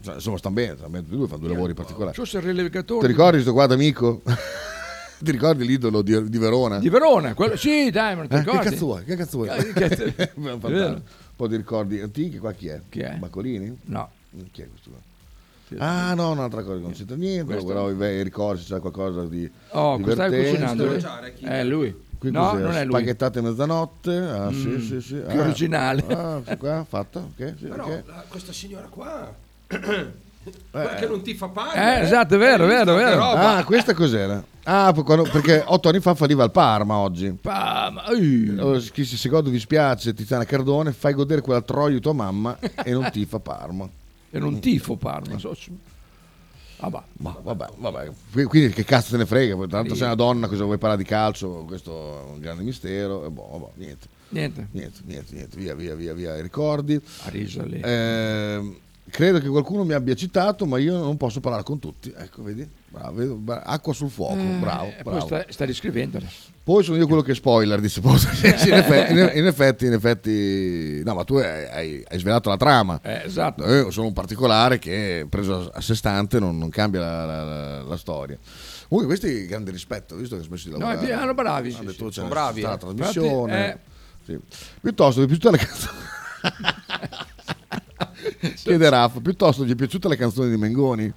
[0.01, 2.15] Cioè, insomma, stanno bene, stanno bene tutti due, fanno due lavori particolari.
[2.15, 3.01] Socio il relegatore.
[3.01, 4.21] Ti ricordi questo qua d'amico?
[5.21, 6.79] Ti ricordi l'idolo di, di Verona?
[6.79, 7.57] Di Verona, quello...
[7.57, 8.69] sì, dai, ma non ti Eh, che ricordi?
[8.69, 9.03] cazzo vuoi?
[9.03, 9.49] Che cazzo vuoi?
[9.49, 9.87] Eh, che-.
[10.15, 10.87] È vero.
[10.93, 11.01] Un
[11.35, 12.79] po' di ricordi antichi, qua chi è?
[12.89, 13.15] Chi è?
[13.15, 13.77] Baccolini?
[13.85, 14.09] No.
[14.51, 14.99] Chi è questo qua?
[15.77, 17.67] Ah no, un'altra cosa che non c'entra niente, Questo?
[17.67, 20.85] però i bei ricordi se c'è qualcosa di Oh, cosa stai divertente.
[20.85, 21.53] cucinando?
[21.55, 22.07] Eh, lui.
[22.17, 22.61] Qui no, cos'è?
[22.63, 22.93] non è lui.
[22.95, 25.13] Spaghettate mezzanotte, ah, sì, Mm, sì, sì.
[25.15, 26.03] più ah, originale.
[26.07, 28.03] Ah, sì, qua, fatta, ok, sì, Però ok.
[28.07, 29.31] la- questa signora qua.
[30.71, 31.99] Quella che non ti fa paga.
[31.99, 33.15] Eh, esatto, è vero, è vero, vero.
[33.17, 33.57] roba.
[33.57, 34.43] Ah, questa cos'era?
[34.63, 37.31] Ah, quando- perché otto anni fa falliva il Parma oggi.
[37.41, 42.13] Parma, Allora, chi si secondo vi spiace, Tiziana Cardone, fai godere quella troia di tua
[42.13, 43.87] mamma e non tifa Parma.
[44.31, 45.71] E non tifo Parma, socio.
[46.81, 47.03] Ah, bah.
[47.13, 48.11] Ma vabbè, vabbè.
[48.31, 49.55] Qui- Quindi che cazzo te ne frega?
[49.67, 51.65] Tanto sei una donna, cosa vuoi parlare di calcio?
[51.67, 51.91] Questo
[52.27, 53.25] è un grande mistero.
[53.25, 54.07] E boh, vabbè, niente.
[54.29, 54.67] Niente.
[54.71, 55.57] Niente, niente, niente.
[55.57, 57.01] Via, via, via, via i ricordi.
[57.23, 57.81] A risa lì.
[57.83, 58.77] Ehm,
[59.09, 62.13] credo che qualcuno mi abbia citato, ma io non posso parlare con tutti.
[62.15, 62.67] Ecco, vedi?
[62.89, 65.25] Bravo, vedo- bra- acqua sul fuoco, bravo, Eh, poi bravo.
[65.25, 66.19] sta, sta riscrivendo.
[66.63, 68.01] Poi sono io quello che spoiler, dice.
[68.01, 72.57] Sì, sì, in, effetti, in- effetti, in effetti- no, ma tu hai, hai- svelato la
[72.57, 72.99] trama.
[73.03, 73.65] Eh, esatto.
[73.67, 77.81] Io sono un particolare che preso a sé stante non, non cambia la, la- la-
[77.83, 78.37] la storia.
[78.87, 81.05] Comunque, questi grande rispetto, visto che ho smesso di No, lavorare.
[81.05, 82.87] è pieno, bravi, Hanno sì, detto, sì, c'è sono c'è bravi, stata eh.
[82.87, 83.59] la trasmissione.
[83.65, 83.79] Infatti,
[84.25, 84.39] Sì.
[84.81, 86.07] Piuttosto, mi è piaciuta la canzone.
[88.55, 91.11] Chiede Raffa, piuttosto gli è piaciuta la canzone di Mengoni?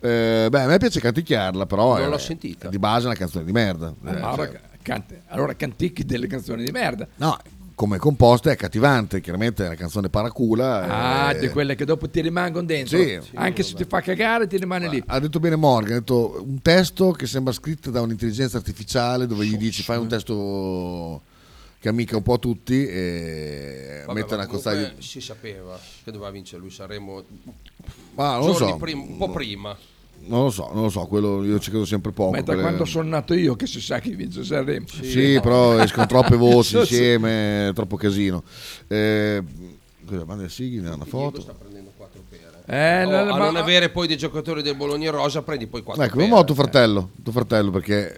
[0.00, 2.68] Eh, beh, a me piace canticchiarla, però Non è- l'ho sentita.
[2.68, 3.94] di base è una canzone di merda.
[4.04, 7.06] Ah, Eh, allora, cioè, cant- allora canticchi delle canzoni di merda.
[7.16, 7.36] No,
[7.74, 10.86] come composta è accattivante, chiaramente è una canzone paracula.
[10.86, 12.98] Ah, eh, di quelle che dopo ti rimangono dentro.
[12.98, 13.18] Sì.
[13.34, 15.02] Anche se ti fa cagare, ti rimane lì.
[15.06, 19.44] Ha detto bene Morgan, ha detto un testo che sembra scritto da un'intelligenza artificiale dove
[19.46, 21.22] gli dici fai un testo
[21.86, 24.80] che amica un po' a tutti e Vabbè, mette ma una cozzaglia.
[24.80, 27.22] comunque si sapeva che doveva vincere lui Sanremo
[28.14, 28.76] Ma non so.
[28.76, 29.76] prim- un po' prima.
[30.18, 32.30] Non lo so, non lo so, quello io ci credo sempre poco.
[32.32, 34.86] Ma da quelle- quando sono nato io che si sa chi vince Sanremo.
[34.88, 38.42] Sì, però escono troppe voci insieme, troppo casino.
[38.88, 39.42] Eh,
[40.04, 41.40] cosa, manda Sighi, una foto.
[41.40, 42.44] sta prendendo quattro pere.
[42.68, 45.82] Eh, Oh, no, a ma- non avere poi dei giocatori del Bologna Rosa, prendi poi
[45.82, 48.14] quattro Ecco, un tuo fratello, tuo fratello perché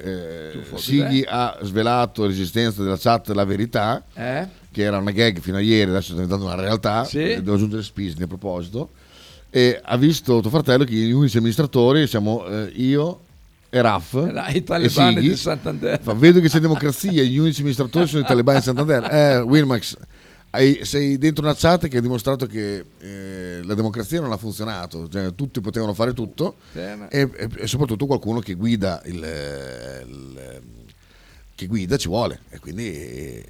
[0.53, 4.47] eh, Sighi ha svelato l'esistenza della chat La Verità, Eh?
[4.73, 7.19] che era una gag fino a ieri, adesso è diventata una realtà, Sì.
[7.33, 8.91] eh, devo aggiungere Spisni a proposito,
[9.51, 13.21] e ha visto tuo fratello che gli unici amministratori siamo eh, io
[13.71, 15.29] e Raf i e talebani Sighi.
[15.29, 16.01] di Santander.
[16.01, 19.05] Fa, vedo che c'è democrazia, gli unici amministratori sono i talebani di Santander.
[19.13, 19.97] Eh, Wilmax,
[20.51, 25.09] hai- sei dentro una chat che ha dimostrato che eh, la democrazia non ha funzionato,
[25.09, 26.57] cioè, tutti potevano fare tutto
[27.11, 29.15] e, e- e soprattutto qualcuno che guida il,
[30.07, 30.63] il-
[31.55, 33.43] che guida ci vuole e quindi eh,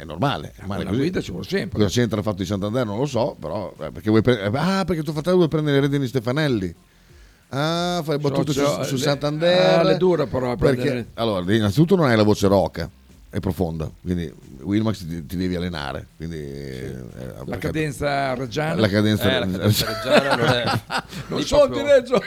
[0.00, 0.48] è normale.
[0.56, 1.78] È normale la guida ci vuole sempre.
[1.78, 4.84] Cosa c'entra il fatto di Santander non lo so, però eh, perché vuoi pre- ah,
[4.84, 6.74] perché tuo fratello vuole prendere le redini di Stefanelli.
[7.50, 9.78] Ah, fai battute su, Socio- su le- Santander.
[9.78, 12.90] ah, le dura però perché, prendere- allora, innanzitutto non hai la voce roca,
[13.30, 16.06] è profonda, quindi Wilmax ti, ti devi allenare.
[16.16, 16.94] Quindi, eh,
[17.46, 18.80] La cadenza reggiana.
[18.80, 20.80] La cadenza, Eh, la cadenza reggiana non è-
[21.28, 22.22] non so proprio- di Reggio.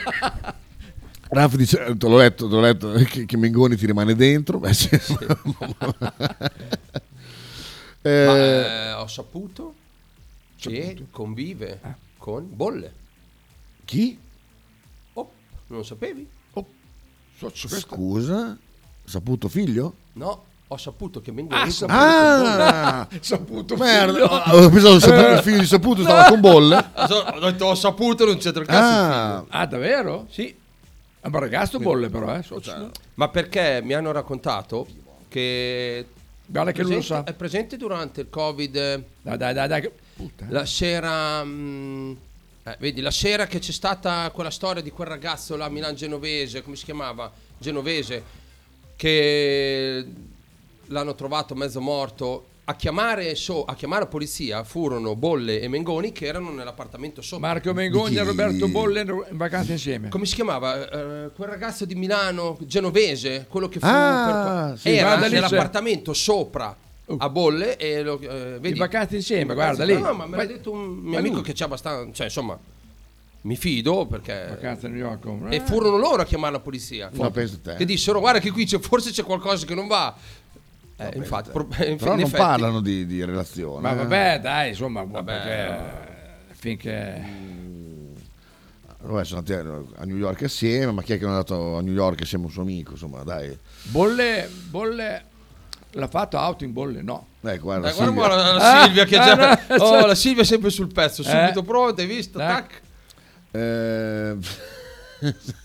[1.30, 4.58] Raff dice, eh, te l'ho letto, te l'ho letto che, che Mengoni ti rimane dentro.
[4.58, 4.88] Beh, sì.
[8.04, 9.74] Eh, Ma eh, ho saputo
[10.56, 11.78] che convive
[12.18, 12.92] con Bolle.
[13.84, 14.18] Chi?
[15.12, 15.30] Oh,
[15.68, 16.28] non lo sapevi?
[17.54, 18.56] Scusa,
[19.04, 19.94] saputo figlio?
[20.14, 25.58] No, ho saputo che Mengoni Ah, convive Ah, saputo merda, ho pensato che il figlio
[25.60, 26.76] di saputo stava con bolle.
[26.94, 27.30] con Bolle.
[27.46, 29.60] Ho detto ho saputo, non c'entra il cazzo Ah.
[29.60, 30.26] Ah, davvero?
[30.30, 30.54] Sì.
[31.20, 32.42] È un ragazzo bolle però, eh.
[32.42, 32.90] socio.
[33.14, 34.86] Ma perché mi hanno raccontato
[35.28, 36.04] che
[36.44, 37.22] Guarda che lui lo sa.
[37.24, 39.90] è presente durante il Covid eh, Dai, dai, dai, dai.
[40.48, 42.12] la sera mm,
[42.64, 46.62] eh, vedi la sera che c'è stata quella storia di quel ragazzo là Milan Genovese
[46.62, 48.22] come si chiamava Genovese
[48.96, 50.04] che
[50.92, 56.12] l'hanno trovato mezzo morto a chiamare, so- a chiamare la polizia furono Bolle e Mengoni
[56.12, 60.08] che erano nell'appartamento sopra Marco Mengoni e Roberto Bolle in vacanza insieme.
[60.08, 64.90] come si chiamava Eh, quel ragazzo di Milano genovese quello che fu Ah, per- sì,
[64.90, 65.28] era c'è.
[65.28, 66.76] nell'appartamento sopra
[67.18, 69.98] a Bolle e lo, eh, vedi In vacanza insieme, in guarda lì.
[70.00, 71.44] no, ma me l'ha detto un mio amico lui.
[71.44, 72.56] che c'è abbastanza cioè insomma
[73.44, 75.52] mi fido perché Vacanza a New York.
[75.52, 77.74] e furono loro a chiamare la polizia Ma pensa te.
[77.74, 80.14] che dissero guarda che qui c'è, forse c'è qualcosa che non va
[81.10, 83.80] eh, infatti pro- in però in non effetti- parlano di, di relazione.
[83.80, 83.94] Ma eh.
[83.96, 85.32] vabbè, dai, insomma, Vabbè.
[85.32, 87.24] perché eh, finché
[89.04, 91.82] Vabbè, sono andati a New York assieme, ma chi è che non è andato a
[91.82, 92.92] New York assieme a un suo amico?
[92.92, 93.56] Insomma, dai.
[93.84, 95.24] Bolle, Bolle
[95.94, 97.26] l'ha fatto out in Bolle, no.
[97.42, 98.12] Eh, guarda, Eh, guarda Silvia.
[98.14, 99.34] qua la, la Ah, Silvia che ah, già
[99.68, 101.64] no, oh, cioè- la Silvia è sempre sul pezzo subito Eh.
[101.64, 102.46] pronta hai visto Eh.
[102.46, 102.80] tac
[103.50, 104.36] Eh,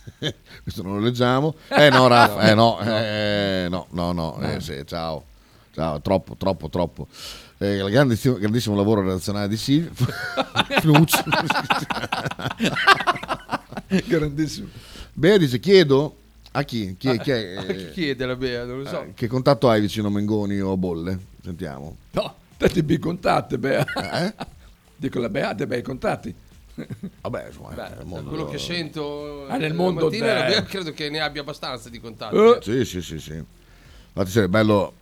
[0.68, 1.56] questo non lo leggiamo.
[1.70, 5.24] Eh no, Raff, eh no, eh, no, no, no, eh, sì, ciao.
[5.74, 7.08] Ciao, troppo, troppo, troppo.
[7.58, 9.56] Eh, grandissimo, grandissimo lavoro redazionale di.
[10.82, 11.24] Fnucci.
[14.08, 14.68] Grandissimo.
[15.14, 16.18] Beh, dice, chiedo
[16.52, 16.98] a chi?
[16.98, 19.28] Chi, è- chi è, Ah, chi eh, chiede la Bea non lo so eh, che
[19.28, 21.18] contatto hai vicino a Mengoni o a Bolle?
[21.42, 21.96] Sentiamo.
[22.12, 23.86] No, te ti bi contatti, Bea.
[24.26, 24.34] Eh?
[24.98, 26.36] Dico la Bea, dei bei contatti.
[27.22, 30.44] Vabbè, insomma, Beh, è il da mondo- quello che sento Ah, nel eh, mondo mattina,
[30.44, 32.36] del- credo che ne abbia abbastanza di contatti.
[32.36, 32.60] Eh.
[32.62, 33.34] Sì, sì, sì, sì.
[33.34, 34.94] Infatti sarebbe bello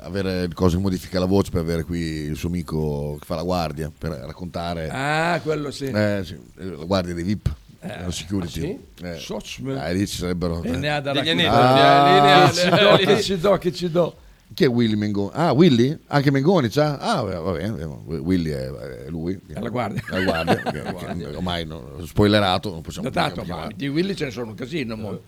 [0.00, 3.42] avere cose che modifica la voce per avere qui il suo amico che fa la
[3.42, 4.88] guardia, per raccontare.
[4.90, 5.86] Ah, quello sì.
[5.86, 8.78] eh, sì, la guardia dei VIP, la security.
[9.02, 10.62] ah, Eh, Socio- eh, lì ci sarebbero...
[10.62, 11.42] E ne ha da Degli eh, lì
[12.70, 14.16] do, che ci do, che ci do.
[14.52, 15.30] Chi è Willy Mengoni?
[15.32, 15.98] Ah, Willy?
[16.08, 16.98] Anche Mengoni c'ha?
[16.98, 19.40] Ah, va bene, Willy è, è lui.
[19.48, 20.02] È la guardia.
[20.08, 24.50] La guardia, che ormai no, spoilerato, non possiamo possiamo ma di Willy ce ne sono
[24.50, 24.96] un casino.
[24.96, 25.20] mo.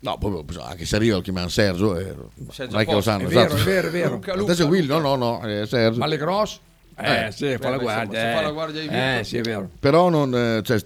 [0.00, 2.14] No, proprio, anche se arriva lo chiamiamo Sergio, eh,
[2.50, 3.24] Sergio non è che lo sanno.
[3.24, 3.60] È vero, esatto.
[3.60, 4.14] è vero, è vero.
[4.14, 5.98] Luca, Adesso è Willy, no, no, no, è Sergio.
[5.98, 6.58] Ma le grosse?
[6.96, 8.02] Eh, Eh, sì, fa la guardia.
[8.04, 8.34] insomma, se eh.
[8.34, 9.68] fa la guardia ai Eh, sì, è vero.
[9.80, 10.78] Però non, eh, cioè,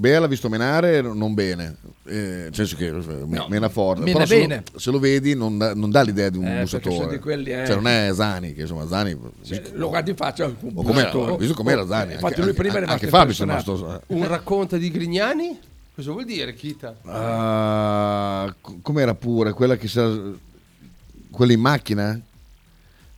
[0.00, 2.92] l'ha visto menare non bene, eh, nel senso che eh,
[3.26, 4.00] me- mena forte.
[4.02, 4.62] mena Però se lo- bene.
[4.74, 6.94] Se, lo vedi non dà, non dà l'idea di un Eh, bussatore.
[6.96, 7.64] sono quelli, eh.
[7.64, 9.16] Cioè non è Zani, che insomma Zani...
[9.74, 11.30] Lo guardi in faccia un o com'era, bussatore.
[11.32, 12.12] ho visto com'era Zani.
[12.14, 13.74] Infatti anche, lui prima anche, anche Fabio impressionato.
[13.76, 14.02] rimasto...
[14.08, 15.58] un racconto di Grignani
[15.94, 20.10] cosa vuol dire Kita Ah, co- com'era pure quella che sa
[21.30, 22.20] quella in macchina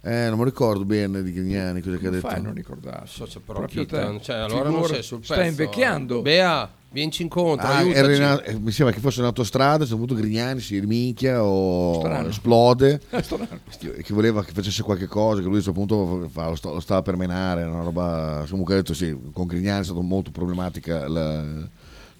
[0.06, 2.28] Eh, non mi ricordo bene di Grignani cosa che ha detto.
[2.28, 3.16] fai a non ricordarsi?
[3.16, 4.18] So, c'è però Proprio te.
[4.22, 5.32] cioè, allora non Figura- sei sul pezzo.
[5.32, 6.20] stai invecchiando.
[6.20, 10.60] Bea, vienici incontro, Ah, in- eh, mi sembra che fosse in autostrada, c'è avuto Grignani,
[10.60, 12.28] si riminchia o Strano.
[12.28, 13.00] esplode.
[13.22, 13.48] Strano.
[13.78, 16.80] che voleva che facesse qualche cosa, che lui a questo punto fa- lo, sta- lo
[16.80, 18.44] stava per menare, una roba.
[18.50, 21.42] Comunque ha detto sì, con Grignani è stata molto problematica la,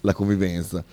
[0.01, 0.83] la convivenza.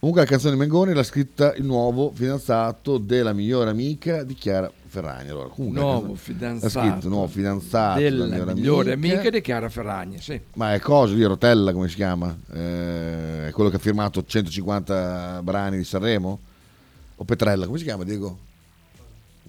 [0.00, 4.68] Comunque la canzone di Mengoni l'ha scritta il nuovo fidanzato della migliore amica di Chiara
[4.90, 5.30] Ferragni.
[5.30, 10.20] Allora, comunque, Nuovo canzone- fidanzato Ha scritto nuovo fidanzato della migliore amica di Chiara Ferragni,
[10.20, 10.38] sì.
[10.54, 12.36] Ma è cosa di Rotella, come si chiama?
[12.52, 16.38] Eh, è quello che ha firmato 150 brani di Sanremo?
[17.16, 18.36] O Petrella, come si chiama Diego?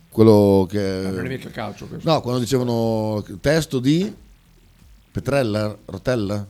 [0.10, 1.02] Quello che...
[1.06, 2.10] Non è mica calcio questo.
[2.10, 4.14] No, quando dicevano testo di
[5.12, 6.46] Petrella, Rotella?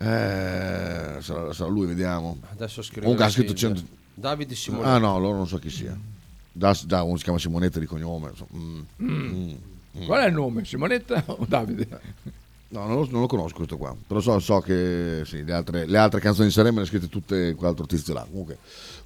[0.00, 2.38] Eh, sarà, sarà lui, vediamo.
[2.52, 3.76] Adesso scrivo Comunque ha scritto Silvia.
[3.76, 3.96] 100...
[4.18, 4.88] Davide Simonetti.
[4.88, 5.96] Ah no, loro non so chi sia.
[6.52, 8.30] Da, da uno si chiama Simonetta di cognome.
[8.30, 8.50] insomma.
[8.56, 8.80] Mm.
[9.02, 9.54] Mm.
[9.98, 10.04] Mm.
[10.06, 10.64] Qual è il nome?
[10.64, 11.86] Simonetta o Davide?
[12.70, 13.96] No, non lo, non lo conosco questo qua.
[14.06, 17.08] Però so, so che sì, le, altre, le altre canzoni di Sanremo le ha scritte
[17.08, 18.26] tutte quell'altro tizio là.
[18.28, 18.58] Comunque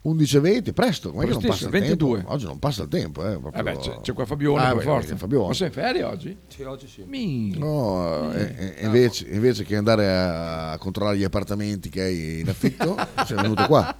[0.04, 2.16] 11.20, presto, com'è che non passa Prestissimo, il 22.
[2.16, 2.32] tempo?
[2.32, 3.36] Oggi non passa il tempo, eh.
[3.38, 5.16] proprio- Eh beh, c'è, c'è qua Fabione Ah, per beh, forza.
[5.16, 5.46] Fabione.
[5.46, 6.36] Ma sei in ferie oggi?
[6.48, 7.04] Sì, oggi sì.
[7.06, 7.56] Mi.
[7.56, 12.48] No, e- e- e invece, invece che andare a controllare gli appartamenti che hai in
[12.48, 13.96] affitto, sei venuto qua.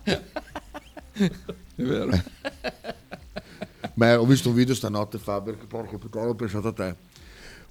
[1.75, 2.11] È vero.
[3.95, 6.95] Beh, ho visto un video stanotte, Faber, che porco puttana, ho pensato a te.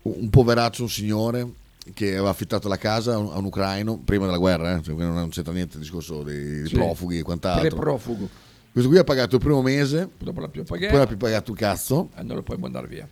[0.03, 1.47] Un poveraccio, un signore
[1.93, 4.93] che aveva affittato la casa a un, a un ucraino prima della guerra, eh, cioè,
[4.95, 6.73] non c'entra niente il discorso dei, Sì.
[6.75, 7.67] profughi e quant'altro.
[7.69, 8.29] Pre-profugo.
[8.71, 10.93] Questo qui ha pagato il primo mese, Dopo la più poi pagata.
[10.97, 12.09] non ha più pagato un cazzo.
[12.15, 13.07] E non lo puoi mandare via.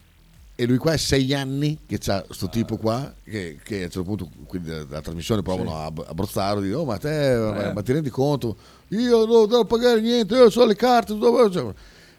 [0.60, 3.89] E lui qua è sei anni che c'ha sto tipo qua, che, che a un
[3.91, 7.72] certo punto qui dalla dalla trasmissione provano a, a brozzarlo, dicono, oh ma te, Eh.
[7.74, 8.57] ma ti rendi conto?
[8.89, 11.49] Io non devo pagare niente, io so le carte, dove...
[11.49, 11.74] Cioè,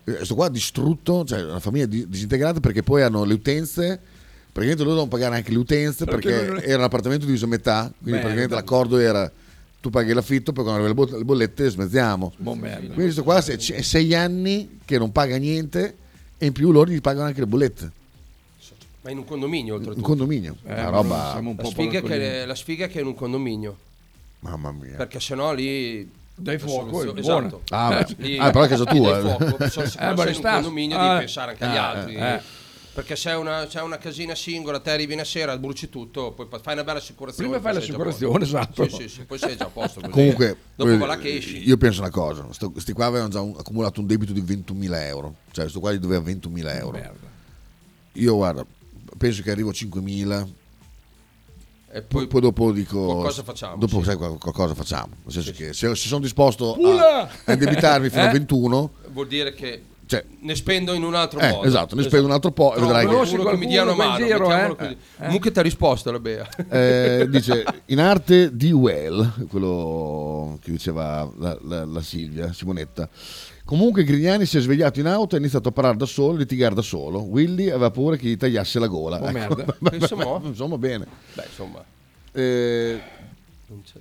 [0.05, 4.01] questo qua distrutto, cioè una famiglia di- disintegrata perché poi hanno le utenze,
[4.51, 7.49] praticamente loro devono pagare anche le utenze Perché perché non era un appartamento diviso a
[7.49, 8.20] metà, quindi Merda.
[8.22, 9.30] praticamente l'accordo era
[9.82, 12.32] tu paghi l'affitto, poi quando arriva le bo- le bollette smezziamo.
[12.86, 15.97] Quindi questo qua è sei anni che non paga niente
[16.38, 17.93] e in più loro gli pagano anche le bollette.
[19.03, 19.99] Ma in un condominio oltretutto.
[20.01, 20.57] Un condominio.
[20.65, 21.31] Eh, una roba.
[21.33, 23.77] siamo un La sfiga, che, la sfiga è che è in un condominio.
[24.41, 24.97] Mamma mia.
[24.97, 26.19] Perché sennò lì...
[26.35, 27.17] Dai fuoco, Esatto.
[27.17, 27.51] è buona.
[27.69, 28.15] Ah, beh.
[28.27, 29.21] Lì- Ah, però è casa tua, eh.
[29.21, 31.79] fuoco, sono sicuro Eh, se ma in un condominio ah, devi pensare anche agli eh,
[31.79, 32.15] altri.
[32.15, 32.41] eh.
[32.93, 36.73] Perché se una, c'è una casina singola, te arrivi una sera, bruci tutto, poi fai
[36.75, 37.49] una bella assicurazione.
[37.51, 38.89] Prima fai sei l'assicurazione, esatto.
[38.89, 40.01] Sì, sì, sì, poi sei già a posto.
[40.01, 40.13] Così.
[40.13, 41.63] Comunque, Dopo eh, là che esci.
[41.67, 44.95] io penso una cosa: sto- sti qua avevano già un- accumulato un debito di 21.000
[45.07, 45.35] euro.
[45.53, 46.91] Cioè, sto qua gli doveva 21.000 euro.
[46.99, 47.29] Merda.
[48.13, 48.65] Io, guarda,
[49.17, 50.47] penso che arrivo a 5.000.
[51.93, 53.05] E Poi, poi, dopo dico.
[53.05, 54.05] qualcosa facciamo, Dopo, sì.
[54.05, 55.09] sai, qual- qualcosa facciamo.
[55.25, 57.23] Nel senso che se, se sono disposto Pula!
[57.23, 58.33] a, a indebitarmi fino a Eh?
[58.33, 61.67] 21, vuol dire che cioè, ne spendo in un altro eh, modo.
[61.67, 63.13] esatto, ne spendo un altro po' e Trovo vedrai che.
[63.15, 64.45] qualcuno che mi dia una qualcuno mano.
[64.45, 64.77] giro, eh?
[64.77, 64.91] così.
[65.19, 65.25] Eh.
[65.25, 66.49] Comunque ti ha risposto la Bea.
[66.69, 73.09] Eh, dice in arte di Well, quello che diceva la, la- la Silvia, Simonetta.
[73.71, 76.75] Comunque Grignani si è svegliato in auto e ha iniziato a parlare da solo, litigare
[76.75, 77.21] da solo.
[77.21, 79.23] Willy aveva paura che gli tagliasse la gola.
[79.23, 79.64] Oh, merda.
[79.81, 80.43] Pensa mo'.
[80.45, 81.07] Insomma, bene.
[81.35, 81.85] Beh, insomma.
[82.33, 83.01] Eh,
[83.68, 84.01] non c'è-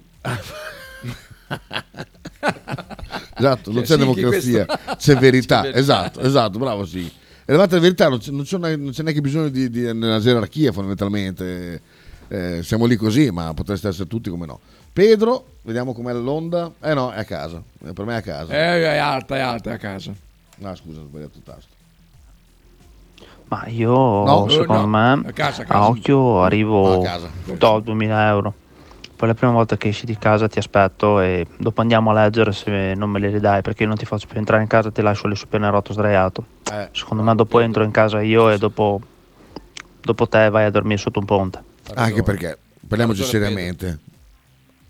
[3.37, 4.95] esatto, non C'è c'è Sighi democrazia, questo.
[4.97, 5.61] c'è verità.
[5.61, 5.77] C'è.
[5.77, 7.07] Esatto, esatto, bravo sì.
[7.45, 8.43] E alla verità non c'è, non
[8.91, 11.79] c'è neanche bisogno di, di una gerarchia fondamentalmente.
[12.29, 14.59] Eh, siamo lì così, ma potreste essere tutti come no.
[14.93, 16.71] Pedro, vediamo com'è l'onda.
[16.81, 17.61] Eh no, è a casa.
[17.85, 18.53] Eh, Per me è a casa.
[18.53, 20.13] Eh, è alta, è alta è a casa.
[20.57, 21.77] No, scusa, ho sbagliato il tasto.
[23.45, 25.87] Ma io, No, secondo no, me, a casa, a a, casa.
[25.87, 27.29] occhio arrivo No, a casa.
[27.45, 28.53] do 2000 euro.
[29.15, 32.51] Poi la prima volta che esci di casa ti aspetto e dopo andiamo a leggere
[32.53, 35.01] se non me le ridai perché io non ti faccio più entrare in casa ti
[35.01, 36.45] lascio lì sul pianerottolo sdraiato.
[36.71, 39.01] Eh, Secondo me dopo entro in casa io e dopo,
[39.99, 41.63] dopo te vai a dormire sotto un ponte.
[41.95, 43.99] Anche perché, parliamoci ragione seriamente.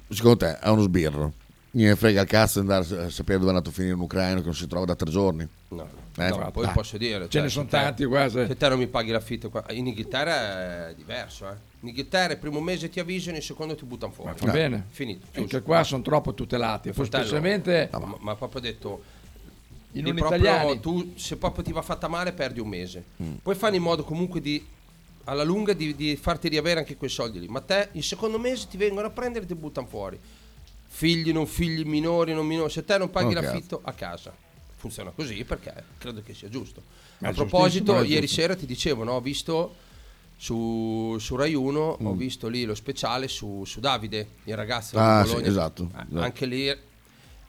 [0.09, 1.33] Secondo te è uno sbirro?
[1.71, 4.39] Mi frega il cazzo di andare a sapere dove è andato a finire un ucraino
[4.39, 5.47] che non si trova da tre giorni.
[5.69, 5.87] No,
[6.17, 6.73] Eh, no, poi dai.
[6.73, 7.25] posso dire.
[7.25, 8.27] Ce cioè, ne sono te- tanti qua.
[8.27, 9.63] se- te non mi paghi l'affitto qua.
[9.69, 11.53] In Inghilterra è diverso, eh.
[11.81, 14.33] In Inghilterra il primo mese ti avvisano, il secondo ti buttano fuori.
[14.39, 14.85] Va bene.
[14.89, 15.27] Finito.
[15.39, 16.91] Anche qua sono troppo tutelati.
[16.91, 19.03] Specialmente no, ma, ma proprio detto
[19.91, 20.79] i lì non proprio italiani.
[20.79, 23.33] tu se proprio ti va fatta male perdi un mese Mm.
[23.41, 24.63] poi fanno in modo comunque di
[25.25, 28.67] alla lunga di, di farti riavere anche quei soldi lì ma te il secondo mese
[28.69, 30.19] ti vengono a prendere e ti buttano fuori
[30.87, 33.41] figli non figli minori non minori se te non paghi Ok.
[33.41, 34.33] l'affitto a casa
[34.77, 36.81] funziona così perché credo che sia giusto
[37.19, 39.75] Ma a è proposito è ieri sera ti dicevo no, ho visto
[40.37, 42.17] su, su Rai 1 ho Mm.
[42.17, 46.19] visto lì lo speciale su, su Davide il ragazzo Ah, sì, esatto, Ah, esatto.
[46.23, 46.75] anche lì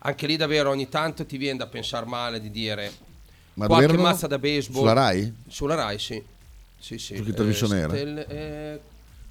[0.03, 2.93] anche lì davvero ogni tanto ti viene da pensare male di dire
[3.55, 4.81] Ma qualche mazza da baseball.
[4.81, 5.35] Sulla Rai?
[5.47, 6.23] Sulla Rai, sì.
[6.81, 7.14] Sì, sì.
[7.14, 7.89] Che trasmissione era?
[7.95, 8.81] stelle- eh,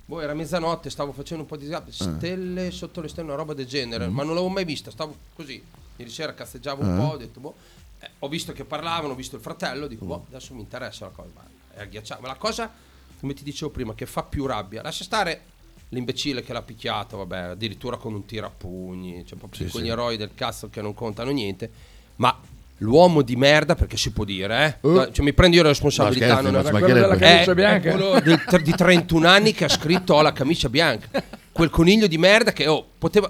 [0.06, 3.66] boh, era mezzanotte, stavo facendo un po' di stelle sotto le stelle, una roba del
[3.66, 4.14] genere, Mm.
[4.14, 5.62] ma non l'avevo mai vista, stavo così.
[5.98, 6.98] Ieri sera cazzeggiavo un Eh.
[6.98, 7.56] po', ho detto, boh,
[8.00, 10.08] eh, ho visto che parlavano, ho visto il fratello, dico, Mm.
[10.08, 11.44] boh, adesso mi interessa la cosa, ma
[11.74, 12.22] è agghiacciato.
[12.22, 12.72] Ma la cosa,
[13.20, 15.42] come ti dicevo prima, che fa più rabbia, lascia stare
[15.90, 19.92] l'imbecille che l'ha picchiato, vabbè, addirittura con un tirapugni, cioè proprio Sì, quegli sì.
[19.92, 21.70] eroi del cazzo che non contano niente,
[22.18, 22.40] ma
[22.80, 24.88] l'uomo di merda, perché si può dire, eh?
[24.88, 25.12] Uh.
[25.12, 27.00] Cioè, mi prendo io la responsabilità, Ma scherzi, non ma è mancherebbe.
[27.00, 27.90] Quello della camicia è bianca.
[27.92, 31.08] quello del- tr- di 31 anni che ha scritto ho la camicia bianca.
[31.52, 33.30] Quel coniglio di merda che oh, poteva.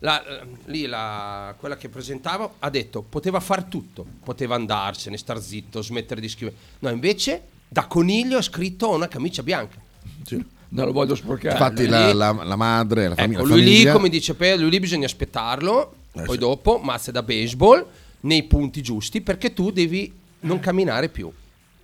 [0.00, 5.40] la- la- lì la- quella che presentava ha detto poteva far tutto, poteva andarsene, star
[5.40, 6.56] zitto, smettere di scrivere.
[6.80, 9.76] No, invece da coniglio ha scritto ho una camicia bianca.
[10.68, 11.52] Non lo voglio sporcare.
[11.52, 13.92] Infatti lì- la, la- la madre, la, fami- Ecco, la lui lì, famiglia...
[13.92, 16.38] come dice Pedro, lui lì bisogna aspettarlo, Eh, poi sì.
[16.40, 17.84] dopo mazze da baseball
[18.26, 21.30] nei punti giusti perché tu devi non camminare più.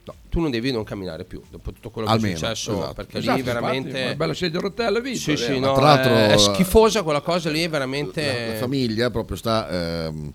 [0.04, 2.94] No, tu non devi non camminare più dopo tutto quello che Almeno, è successo esatto.
[2.94, 5.58] perché Esatto, lì infatti, veramente una bella sedia a rotelle, Vito, Sì, sì, vero?
[5.60, 9.10] no, tra l'altro, è, è eh, schifosa quella cosa lì, è veramente la, la famiglia
[9.10, 10.32] proprio sta, ehm,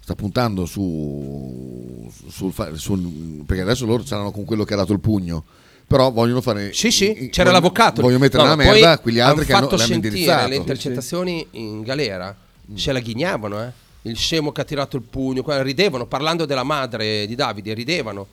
[0.00, 5.00] sta puntando su, sul, sul- perché adesso loro c'erano con quello che ha dato il
[5.00, 5.44] pugno
[5.86, 8.00] però vogliono fare Sì, sì, c'era vogliono- l'avvocato.
[8.02, 12.34] vogliono mettere No, poi merda quegli altri che hanno fatto sentire le intercettazioni in galera,
[12.74, 13.70] se la ghignavano, eh.
[14.06, 18.26] Il scemo che ha tirato il pugno, ridevano, parlando della madre di Davide, ridevano.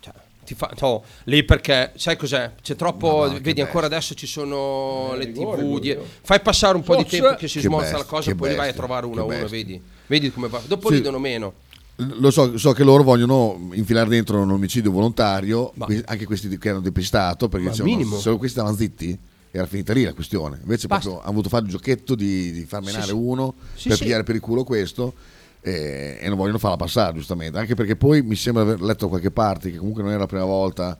[0.00, 0.12] Cioè,
[0.44, 2.52] ti fa, no, lì perché, sai cos'è?
[2.60, 3.96] C'è troppo, Ma no, che vedi ancora bestia.
[3.98, 7.36] adesso ci sono Eh, le rigore, tv, di- fai passare un po' di Forse- tempo
[7.36, 9.20] che si Che smorza bestia, la cosa, che poi li vai a bestia, trovare uno
[9.20, 9.48] a uno, bestia.
[9.56, 9.82] vedi?
[10.08, 10.60] Vedi come va.
[10.66, 10.94] Dopo Sì.
[10.94, 11.52] ridono meno.
[11.96, 16.70] lo so, so che loro vogliono infilare dentro un omicidio volontario que- anche questi che
[16.70, 19.16] hanno depistato perché Ma dicevano, se questi stavano zitti
[19.54, 21.04] era finita lì la questione invece Basta.
[21.04, 23.14] proprio hanno voluto fare il giochetto di, di far menare Sì, sì.
[23.14, 24.02] uno Sì, per sì.
[24.04, 25.12] pigliare per il culo questo
[25.60, 29.10] eh, e non vogliono farla passare giustamente anche perché poi mi sembra aver letto da
[29.10, 30.98] qualche parte che comunque non era la prima volta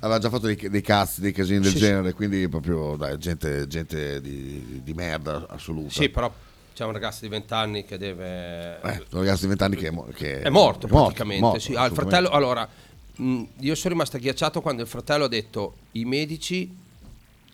[0.00, 1.84] aveva già fatto dei, dei cazzi dei casini del Sì, sì.
[1.84, 6.30] genere quindi proprio dai, gente, gente di, di merda assoluta Sì, però
[6.74, 8.80] c'è un ragazzo di 20 anni che deve...
[8.82, 11.40] eh, un ragazzo di 20 anni che è, mo- che È morto praticamente.
[11.40, 11.74] morto, sì.
[11.74, 12.68] Ah, fratello, allora,
[13.16, 16.82] mh, io sono rimasto agghiacciato quando il fratello ha detto i medici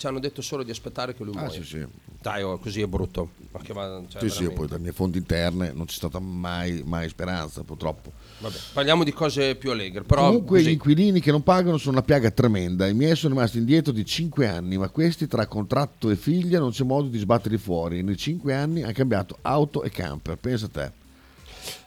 [0.01, 1.53] ci hanno detto solo di aspettare che lui Ah, muoia.
[1.61, 1.87] sì, sì.
[2.23, 3.33] Dai, oh, così è brutto.
[3.53, 4.55] Ma che va, cioè, sì, sì, veramente.
[4.55, 8.11] poi dalle mie fonti interne non c'è stata mai, mai speranza, purtroppo.
[8.39, 10.03] Vabbè, parliamo di cose più allegre.
[10.05, 10.73] Però Comunque gli così.
[10.73, 12.87] inquilini che non pagano sono una piaga tremenda.
[12.89, 16.71] I miei sono rimasti indietro di 5 anni, ma questi tra contratto e figlia non
[16.71, 18.03] c'è modo di sbatterli fuori.
[18.03, 20.37] Nei 5 anni hanno cambiato auto e camper.
[20.39, 20.93] Pensa a te.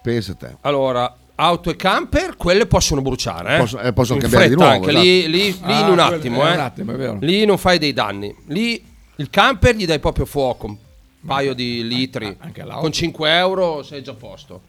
[0.03, 0.57] Pensa a te.
[0.61, 3.55] Allora, auto e camper, quelle possono bruciare.
[3.55, 3.59] Eh?
[3.59, 4.99] Possono- eh, possono In cambiare di fretta nuovo, Anche.
[5.01, 5.31] Lì, esatto.
[5.31, 6.53] lì- lì Ah, in un attimo, è eh.
[6.53, 7.17] un attimo, è vero.
[7.21, 8.35] Lì non fai dei danni.
[8.47, 8.83] Lì
[9.17, 10.65] il camper gli dai proprio fuoco.
[10.67, 10.77] Un
[11.25, 12.35] paio di litri.
[12.39, 12.81] anche l'auto.
[12.81, 14.61] Con 5 euro sei già a posto.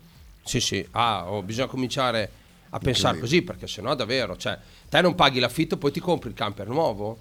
[0.44, 0.86] Sì, sì.
[0.92, 2.30] Ah, oh, bisogna cominciare
[2.70, 4.58] a pensare così perché sennò davvero, cioè,
[4.88, 7.18] te non paghi l'affitto poi ti compri il camper nuovo?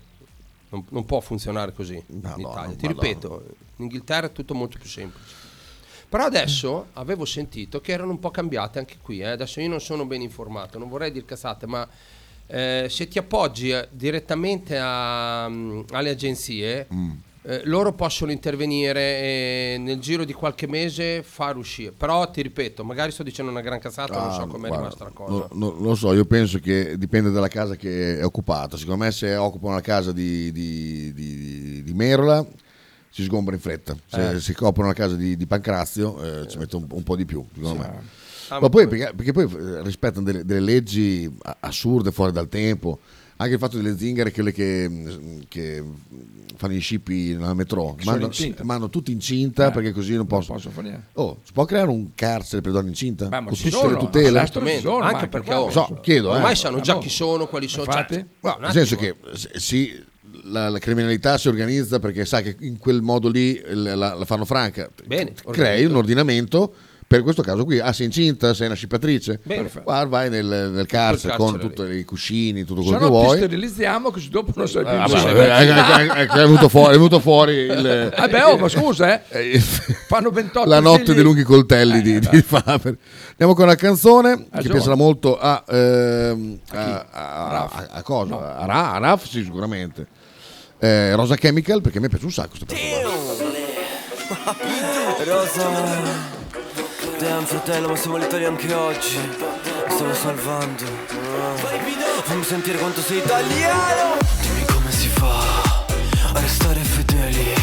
[0.70, 2.76] Non, non può funzionare così in Italia.
[2.76, 3.44] Ti ripeto,
[3.78, 5.36] in Inghilterra è tutto molto più semplice.
[6.14, 9.22] Però adesso avevo sentito che erano un po' cambiate anche qui.
[9.22, 9.30] eh.
[9.30, 11.88] Adesso io non sono ben informato, non vorrei dire cazzate, ma
[12.46, 17.12] eh, se ti appoggi eh, direttamente a, mm, alle agenzie, Mm.
[17.46, 21.92] eh, loro possono intervenire e nel giro di qualche mese far uscire.
[21.98, 25.04] Però ti ripeto, magari sto dicendo una gran cazzata, non so Ah, com'è guarda, rimasta
[25.06, 25.32] la cosa.
[25.32, 28.78] No, no, non lo so, io penso che dipende dalla casa che è occupata.
[28.78, 32.46] Secondo me se occupano la casa di, di, di- di Merola
[33.14, 33.96] si sgombra in fretta.
[34.08, 34.40] Se Eh.
[34.40, 37.46] si coprono la casa di, di Pancrazio eh, ci mette un, un po' di più,
[37.54, 37.86] secondo me.
[37.86, 42.50] Ah, Ma ma poi, perché, perché poi eh, rispettano delle, delle leggi assurde fuori dal
[42.50, 43.00] tempo.
[43.38, 45.84] Anche il fatto delle zingare, quelle che, mm, che
[46.56, 48.64] fanno i scippi nella metro, incinte.
[48.64, 50.58] mandano tutti incinta Eh, perché così non possono.
[50.58, 51.08] posso fare niente.
[51.14, 53.28] Oh, si può creare un carcere per donne incinta?
[53.28, 54.32] Beh, ma con tutte sono, le tutele?
[54.84, 56.36] ma anche perché oh, so, chiedo, eh.
[56.36, 57.12] ormai sanno già chi no.
[57.12, 57.86] sono, quali sono.
[57.86, 58.14] Infatti.
[58.16, 60.04] cioè, No, nel senso che s- sì,
[60.46, 64.26] la, la criminalità si organizza perché sa che in quel modo lì la, la- la
[64.26, 64.90] fanno franca.
[65.06, 66.74] Bene, Crei un ordinamento
[67.06, 67.78] per questo caso qui.
[67.80, 69.40] Ah, sei incinta, sei una scipatrice.
[69.44, 69.70] Bene.
[69.84, 71.60] Guarda, vai nel, nel carcere carcere con lì.
[71.60, 73.38] tutti i cuscini, tutto Se quello che no ti vuoi.
[73.38, 75.26] sterilizziamo così dopo non più Ah, sei.
[75.36, 78.68] eh, eh, eh, eh, è venuto fuori, è venuto fuori il- Ah, beh, oh, ma
[78.68, 79.22] scusa, eh.
[79.54, 81.14] Eh, Fanno 28 la notte figli.
[81.16, 82.98] dei lunghi coltelli di, Eh, di Faber.
[83.32, 84.70] Andiamo con una canzone che giovane.
[84.70, 88.58] piacerà molto a, ehm, A a, a- a- a cosa?
[88.58, 90.08] A, Ra- a Raf, sì, sicuramente.
[90.84, 92.56] Eh, Rosa Chemical, perché a me piace un sacco.
[92.58, 93.10] sto pezzo
[94.28, 94.56] qua.
[95.24, 95.70] Rosa
[97.20, 99.16] Damn fratello ma siamo all'Italia anche oggi.
[99.16, 100.84] Mi stavo salvando.
[102.24, 104.18] Fammi sentire quanto sei italiano.
[104.42, 105.86] Dimmi come si fa
[106.34, 107.54] A restare fedeli.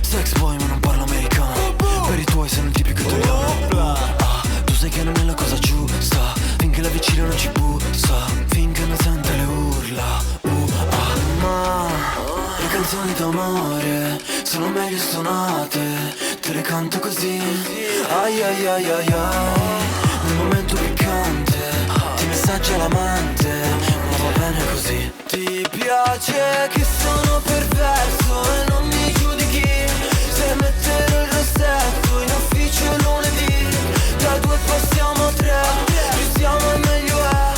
[0.00, 1.76] Sex boy ma non parlo americano.
[2.08, 3.54] Per i tuoi sei un tipico italiano.
[3.76, 6.34] Ah, Tu sai che non è la cosa giusta.
[6.58, 8.45] Finché la vicina non ci butta
[12.86, 15.80] canzoni d'amore sono meglio suonate,
[16.40, 17.42] te le canto così.
[18.22, 19.80] Ai ai ai ai ai,
[20.22, 21.58] nel momento piccante,
[22.14, 23.48] ti messaggia l'amante,
[24.08, 25.12] ma va bene così.
[25.26, 29.68] Ti piace che sono perverso e non mi giudichi,
[30.30, 33.66] se metterò il rossetto in ufficio lunedì,
[34.18, 37.52] da due passiamo a tre, più siamo e meglio è,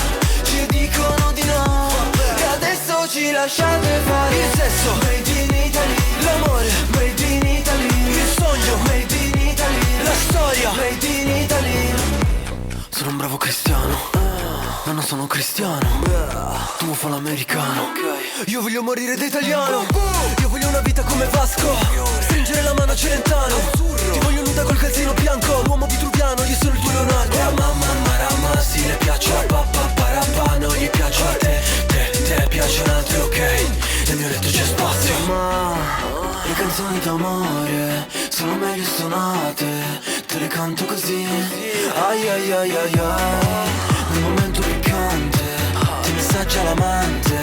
[0.44, 5.07] ci dicono di no, e adesso ci lasciate fare il sesso,
[13.09, 13.96] un bravo cristiano,
[14.84, 15.86] ma non sono cristiano,
[16.78, 17.92] tu fa l'americano,
[18.46, 19.86] io voglio morire da italiano,
[20.38, 21.74] io voglio una vita come Vasco,
[22.20, 23.54] stringere la mano a Celentano,
[24.12, 27.36] ti voglio nuda col calzino bianco, l'uomo vitruviano, io sono il tuo Leonardo.
[27.36, 32.22] Oh mamma marama, sì le piaccio a papà parapà, non gli piaccio a te, te,
[32.24, 33.38] te piacciono altri ok,
[34.09, 35.14] nel mio letto c'è spazio.
[35.26, 35.76] Ma
[36.44, 41.26] le canzoni d'amore sono meglio suonate, te le canto così.
[42.07, 43.68] Ai ai ai ai ai,
[44.11, 45.45] nel momento piccante,
[46.03, 47.39] ti messaggia l'amante,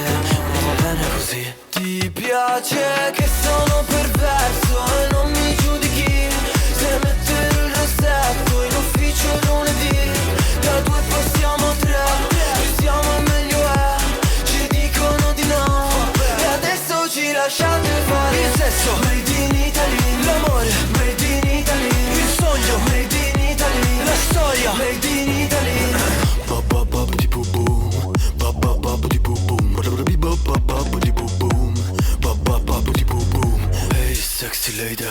[0.52, 1.54] ma va bene così.
[1.72, 6.28] Ti piace che sono perverso e non mi giudichi,
[6.80, 9.98] se metterò il rossetto in ufficio lunedì,
[10.62, 12.06] da due passiamo a tre,
[12.62, 13.96] più siamo meglio è,
[14.46, 15.90] ci dicono di no,
[16.38, 20.05] e adesso ci lasciate fare il sesso, made in Italy,
[32.94, 33.60] di bu boom.
[33.94, 35.06] Hey sexy lady.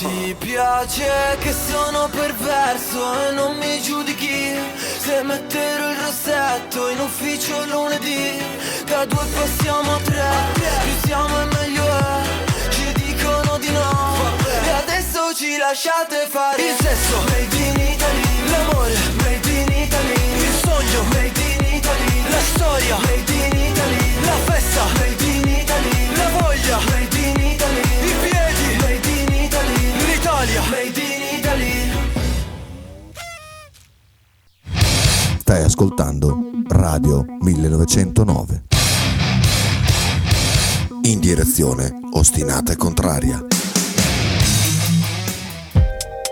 [0.00, 4.54] Ti piace che sono perverso e non mi giudichi
[4.98, 8.42] Se metterò il rossetto in ufficio lunedì
[8.86, 12.49] Da due passiamo a tre, più siamo e meglio è
[15.34, 16.60] ci lasciate fare.
[16.62, 18.50] Il sesso, made in Italy.
[18.50, 20.14] L'amore, made in Italy.
[20.42, 22.30] Il sogno, made in Italy.
[22.30, 24.24] La storia, made in Italy.
[24.24, 26.16] La festa, made in Italy.
[26.16, 27.80] La voglia, made in Italy.
[27.80, 30.06] I piedi, made in Italy.
[30.06, 31.90] L'Italia, made in Italy.
[35.38, 38.64] Stai ascoltando Radio 1909.
[41.02, 43.49] In direzione ostinata e contraria.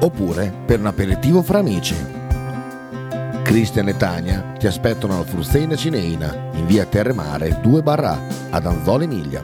[0.00, 1.94] Oppure per un aperitivo fra amici.
[3.42, 8.18] Cristian e Tania ti aspettano alla Frusteina Cineina in via Terremare 2 barra
[8.50, 9.42] ad Anzola Emilia.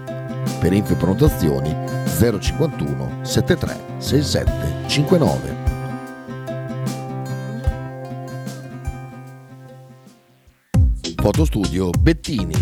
[0.61, 1.75] Per info e prenotazioni
[2.39, 5.71] 051 73 67 59.
[11.23, 12.55] Fotostudio Bettini,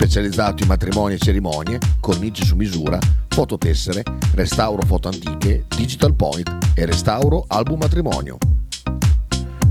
[0.00, 2.98] specializzato in matrimoni e cerimonie, cornici su misura,
[3.28, 8.38] fototessere, restauro foto antiche, digital point e restauro album matrimonio.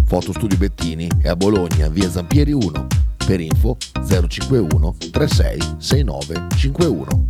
[0.05, 2.87] Fotostudio Bettini è a Bologna, via Zampieri 1.
[3.25, 3.77] Per info
[4.07, 7.27] 051 36 69 51.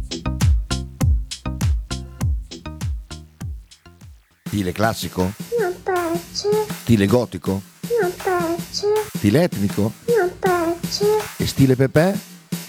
[4.43, 5.21] Stile classico?
[5.57, 6.49] Non piace,
[6.81, 7.61] Stile gotico?
[8.01, 9.93] non piace, Stile etnico?
[10.17, 11.05] non piace.
[11.37, 12.37] E stile Pepe?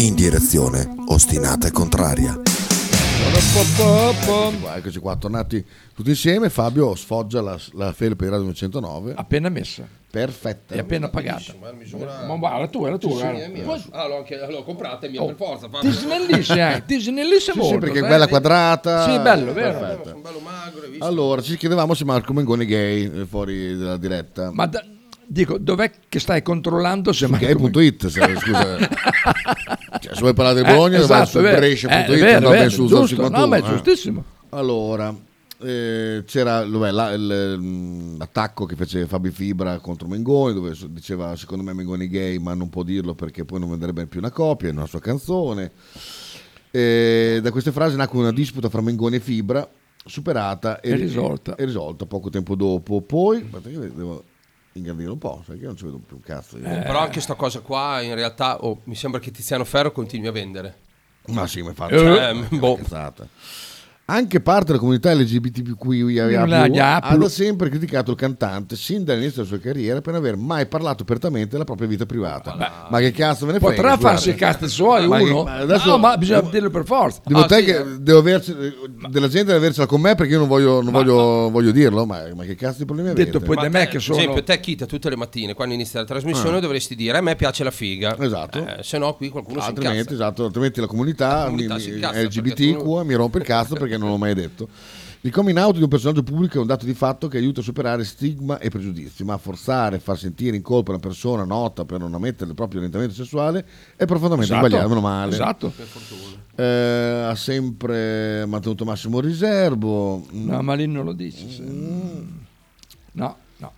[0.00, 2.40] In direzione ostinata e contraria.
[4.76, 6.48] Eccoci qua, tornati tutti insieme.
[6.50, 9.14] Fabio sfoggia la, la felpe di Radio 909.
[9.16, 9.86] Appena messa.
[10.10, 10.74] Perfetta.
[10.74, 11.52] E appena pagata.
[12.26, 13.08] Ma guarda, tu, era tu.
[13.10, 13.44] Sì, sì, guarda.
[13.44, 13.62] è mia.
[13.64, 15.68] Poi- Ah, l'ho, anche, l'ho comprata, è mia Oh, per forza.
[15.80, 17.74] Ti snellisce anche, ti snellisce Sì, molto.
[17.74, 18.10] sì, perché è sai?
[18.10, 19.04] bella quadrata.
[19.10, 19.78] Sì, bello, vero.
[19.78, 20.08] Perfetta.
[20.10, 20.80] Sono bello magro?
[21.00, 24.50] Allora, ci chiedevamo se Marco Mengoni è gay eh, fuori dalla diretta.
[24.52, 24.84] Ma da-
[25.28, 28.78] dico, dov'è che stai controllando se mai Gay.it, se- scusa.
[30.00, 31.56] Cioè, se vuoi parlare di Eh, Bologna, vai esatto, su è vero.
[31.58, 33.06] Brescia.it, Eh, vero, no, vero, sul giusto.
[33.08, 33.62] 51, No, ma è eh.
[33.68, 34.24] giustissimo.
[34.50, 35.14] Allora,
[35.60, 41.62] eh, c'era vabbè, la- il- l'attacco che fece Fabi Fibra contro Mengoni, dove diceva secondo
[41.64, 44.68] me Mengoni è gay, ma non può dirlo perché poi non venderebbe più una copia,
[44.68, 45.72] è una sua canzone.
[46.70, 49.66] E da queste frasi nacque una disputa fra Mengoni e Fibra,
[50.04, 51.54] superata e, risolta.
[51.56, 53.00] e risolta poco tempo dopo.
[53.00, 53.48] Poi,
[53.94, 54.24] devo
[54.78, 56.58] ingrandire un po', sai che non ci vedo più un cazzo.
[56.58, 56.64] io.
[56.64, 60.26] Eh, Però anche sta cosa qua, in realtà, oh, mi sembra che Tiziano Ferro continui
[60.28, 60.78] a vendere.
[61.26, 62.78] Ma sì, ma infatti, Cioè, è boh.
[64.10, 66.42] Anche parte della comunità LGBTQIA
[67.02, 70.64] ha da sempre criticato il cantante sin dall'inizio della sua carriera per non aver mai
[70.66, 72.86] parlato apertamente della propria vita privata.
[72.88, 73.74] ma che cazzo me ne frega?
[73.74, 74.08] Potrà scusate.
[74.14, 75.42] farsi i cazzi suoi Ma che- uno?
[75.42, 77.20] ma adesso- no, ma bisogna dirlo per forza.
[77.22, 77.84] Dico Ah, te sì, che eh.
[78.00, 78.54] devo averci,
[79.10, 82.22] della gente deve avercela con me perché io non voglio, non voglio, voglio dirlo, ma,
[82.34, 83.30] ma che cazzo di problemi avete?
[83.30, 85.74] Detto poi Ma da me che sono- Per esempio, te Kita tutte le mattine, quando
[85.74, 86.60] inizia la trasmissione, Ah.
[86.60, 88.16] dovresti dire a me piace la figa.
[88.18, 88.58] Esatto.
[88.58, 90.14] Eh, se no qui qualcuno si altrimenti, incazza.
[90.14, 93.74] esatto, altrimenti la comunità, La comunità mi- si mi- incazza, LGBTQ mi rompe il cazzo
[93.74, 94.68] perché non l'ho mai detto.
[95.22, 97.64] Il coming out di un personaggio pubblico è un dato di fatto che aiuta a
[97.64, 102.14] superare stigma e pregiudizi, ma forzare, far sentire in colpa una persona nota per non
[102.14, 104.66] ammettere il proprio orientamento sessuale è profondamente Esatto.
[104.68, 105.32] sbagliato, meno male.
[105.32, 105.72] Esatto.
[106.54, 110.24] Eh, ha sempre mantenuto massimo riservo.
[110.30, 111.50] No, ma lì non lo dici.
[111.50, 112.28] se- Mm.
[113.12, 113.72] No, no.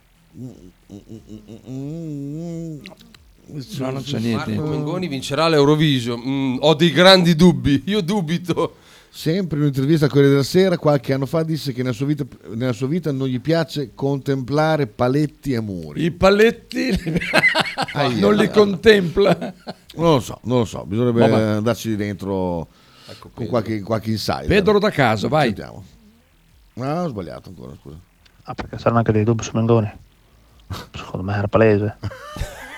[3.79, 4.53] No, non c'è niente.
[4.55, 6.21] Marco Mengoni vincerà l'Eurovision.
[6.25, 8.77] Mm, ho dei grandi dubbi, io dubito.
[9.13, 12.25] Sempre in un'intervista al Corriere della Sera, qualche anno fa, disse che nella sua vita,
[12.55, 16.05] nella sua vita non gli piace contemplare paletti e muri.
[16.05, 16.97] I paletti
[18.21, 19.55] non li contempla.
[19.97, 21.43] Non lo so, non lo so, bisognerebbe Vabbè.
[21.43, 22.69] andarci dentro
[23.35, 24.47] con qualche, qualche insight.
[24.47, 25.47] Pedro da casa, vai.
[25.47, 25.85] Sentiamo.
[26.79, 27.99] Ah, ho sbagliato ancora, scusa.
[28.45, 29.91] Ah, perché saranno anche dei dubbi su Mengoni?
[30.95, 31.97] Secondo me era palese.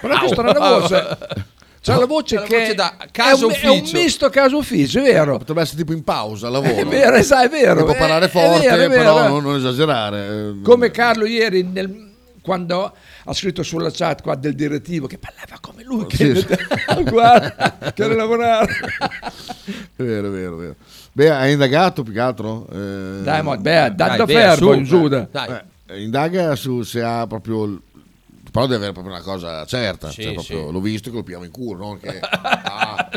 [0.00, 1.18] Però che strana voce.
[1.82, 3.98] C'ha la voce C'ha la che voce da caso è, un, è un ufficio.
[3.98, 5.36] misto caso ufficio, è vero.
[5.38, 6.72] Potrebbe essere tipo in pausa, al lavoro.
[6.74, 7.78] È vero, eh, sai, è vero.
[7.78, 9.02] Che può è- parlare è forte, vero, è vero.
[9.14, 10.26] però non, non esagerare.
[10.26, 10.62] eh.
[10.62, 12.10] Come Carlo ieri nel-
[12.40, 12.92] quando
[13.24, 17.02] ha scritto sulla chat qua del direttivo che parlava come lui, che Sì, sì.
[17.08, 18.66] guarda, che lavorare.
[19.96, 20.74] È vero, è vero, è vero.
[21.12, 22.66] Beh, hai indagato più che altro?
[22.72, 25.28] Eh, Dai, mo, beh, dai, fermo su, in Giuda.
[25.30, 25.60] Dai.
[25.86, 27.80] eh, indaga su se ha proprio...
[28.52, 30.10] Però deve avere proprio una cosa certa.
[30.10, 30.72] Sì, cioè, proprio, sì.
[30.72, 32.20] L'ho visto e colpiamo in culo, non che...
[32.20, 33.08] ah,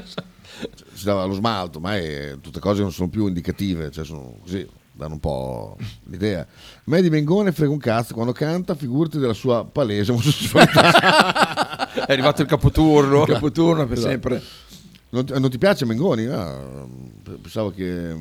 [0.93, 4.65] si dava lo smalto, ma è, tutte cose non sono più indicative, cioè sono così,
[4.93, 6.39] danno un po' l'idea.
[6.41, 6.47] A
[6.85, 11.91] me di Mengone frega un cazzo, quando canta figurati della sua palese omosessualità.
[12.07, 13.23] È arrivato il capoturno.
[13.23, 14.09] Il capoturno per Esatto.
[14.09, 14.41] sempre.
[15.09, 16.25] Non, ti- non ti piace Mengoni?
[16.27, 16.85] Ah,
[17.41, 18.15] pensavo che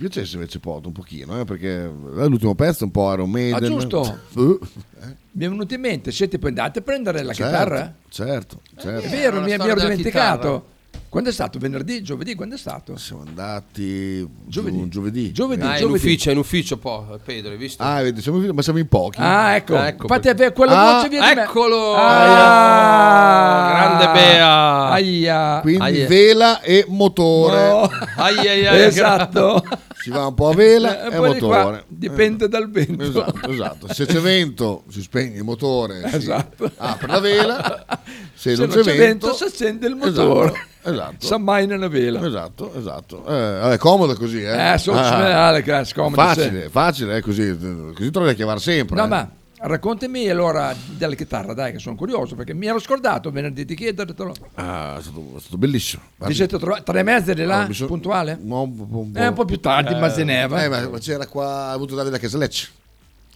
[0.00, 3.30] mm, ti piacesse invece Poto un pochino, eh, perché l'ultimo pezzo è un po' Iron
[3.30, 3.54] Maiden.
[3.54, 4.18] Ah, giusto.
[5.02, 7.94] Eh, Mi è venuto in mente, siete poi andate a prendere la certo, chitarra?
[8.10, 9.06] Certo, certo.
[9.06, 10.66] È vero, mi, mi ero dimenticato.
[11.10, 11.58] Quando è stato?
[11.58, 12.02] Venerdì?
[12.04, 12.36] Giovedì?
[12.36, 12.96] Quando è stato?
[12.96, 14.76] Siamo andati Giovedì.
[14.78, 15.32] giù- giovedì.
[15.32, 16.04] Giovedì, Ah, è in giovedì.
[16.06, 17.82] ufficio, è in ufficio po', Pedro, hai visto?
[17.82, 19.18] Ah, vedi, siamo, ma siamo in pochi.
[19.20, 19.74] Ah, ecco.
[19.74, 21.42] Ecco, Infatti perché- aveva quella Ah, voce via me.
[21.42, 21.94] Eccolo!
[21.96, 24.88] Ah, Grande Bea!
[24.90, 25.58] Aia.
[25.62, 26.06] Quindi Aia.
[26.06, 27.68] vela e motore.
[27.68, 27.90] No.
[28.16, 29.64] Ai, ai, ai, Esatto.
[30.02, 31.84] Si va un po' a vela E e qua motore.
[31.88, 33.02] dipende dal vento.
[33.02, 33.92] Esatto, esatto.
[33.92, 36.68] Se c'è vento si spegne il motore, Esatto.
[36.68, 37.84] si apre la vela.
[38.40, 40.48] Se, Se non c'è vento, si accende il motore.
[40.48, 40.68] Esatto.
[40.90, 41.26] Esatto.
[41.26, 42.26] Sa mai nella vela.
[42.26, 43.26] Esatto, esatto.
[43.26, 44.72] Eh, è comodo così, eh.
[44.72, 46.68] Eh, so- che è scomodo, Facile, sì.
[46.70, 47.54] facile, è così.
[47.94, 48.96] Così trovi a chiamare sempre.
[48.96, 49.08] No, eh.
[49.08, 53.74] ma raccontami allora della chitarra, dai, che sono curioso, perché mi ero scordato venerdì di
[53.74, 54.32] chiedertelo.
[54.54, 56.00] Ah, è stato, è stato bellissimo.
[56.24, 58.38] Ti siete trovati tre e mezza di là, Ah, mi son- puntuale?
[58.40, 59.18] No, un po', un po'.
[59.18, 60.64] Eh, un po' più tardi, ma se ne va.
[60.64, 62.70] Eh, ma ma c'era qua, ha avuto Davide a Casalecce.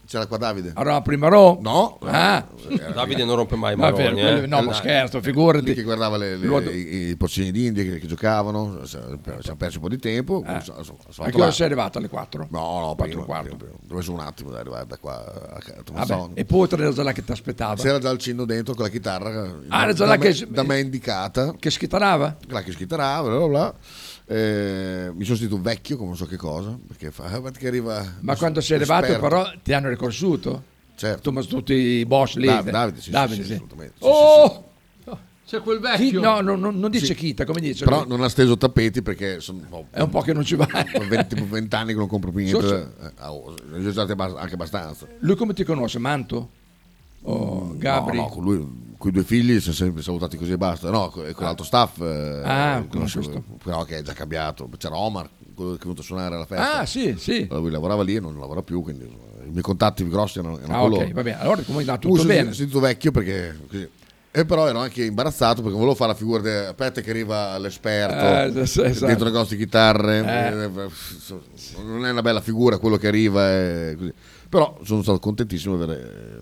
[0.07, 0.73] C'era qua Davide.
[0.75, 1.59] Allora, prima Ro?
[1.63, 1.99] No.
[2.03, 2.47] Ah.
[2.95, 4.47] Davide non rompe mai Ma maroni, eh.
[4.47, 5.65] no, ma scherzo, figurati.
[5.65, 9.19] Lì che guardava le- le- Lo- i, i porcini d'India che, che giocavano, ci hanno
[9.57, 10.43] perso un po' di tempo.
[10.47, 10.61] Eh.
[10.61, 11.51] sono- sono- sono A fatto che ora là.
[11.53, 11.99] sei arrivato?
[11.99, 12.49] Alle 4?
[12.51, 13.57] No, no, 4 prima, e quarto.
[13.57, 13.75] prima, prima.
[13.83, 17.13] Dove sono un attimo da arrivare da qua a, a Vabbè, e poi tre là
[17.13, 17.75] che ti aspettava.
[17.75, 19.31] C'era già il cinno dentro con la chitarra
[19.69, 21.55] Ah, da, era già da là me, che- da me indicata.
[21.59, 22.37] Che schittarava?
[22.49, 23.75] Là che schittarava, bla bla bla.
[24.27, 28.03] Eh, mi sono sentito vecchio come non so che cosa perché fa ah, che arriva
[28.21, 29.23] Ma quando sei arrivato esperto.
[29.29, 30.63] però ti hanno riconosciuto?
[30.97, 31.21] Certo.
[31.21, 32.47] Tu, ma tutti i boss lì.
[32.47, 33.53] Dav- Davide, sì, Davide, sì, sì.
[33.55, 33.95] assolutamente.
[33.99, 34.69] Sì, Oh!
[35.47, 36.21] C'è quel Chi- vecchio.
[36.23, 37.15] no, no, no, non dice Sì.
[37.15, 37.85] Chita, come dice?
[37.85, 38.09] però lui?
[38.09, 40.67] non ha steso tappeti perché sono oh, È un po' che non ci va.
[41.07, 44.13] 20, 20 anni che non compro più niente So- so- eh, oh, ne ho usati
[44.13, 45.99] abbast- anche abbastanza Lui come ti conosce?
[45.99, 46.49] Manto?
[47.25, 48.17] O Gabri?
[48.17, 48.67] no, no, con lui
[49.05, 51.65] con i due figli si sono sempre salutati così e basta no con, con l'altro
[51.65, 53.57] staff eh, Ah, conosco- con questo.
[53.63, 56.79] però che è già cambiato c'era Omar quello che è venuto a suonare alla festa
[56.81, 57.47] Ah, sì, sì.
[57.51, 60.89] lui lavorava lì e non lavora più quindi i miei contatti grossi erano, erano Ah,
[60.89, 61.39] con ok, va bene.
[61.41, 62.53] Allora come è andato tutto sono bene?
[62.55, 63.89] sentito vecchio perché così.
[64.37, 68.59] E però ero anche imbarazzato perché volevo fare la figura di aspetta che arriva l'esperto
[68.59, 69.07] Eh, esatto.
[69.07, 70.19] dentro negozio di chitarre.
[70.19, 70.65] Eh.
[70.65, 70.69] Eh,
[71.85, 73.49] Non è una bella figura quello che arriva.
[73.53, 74.13] e così.
[74.49, 76.34] Però sono stato contentissimo di aver eh,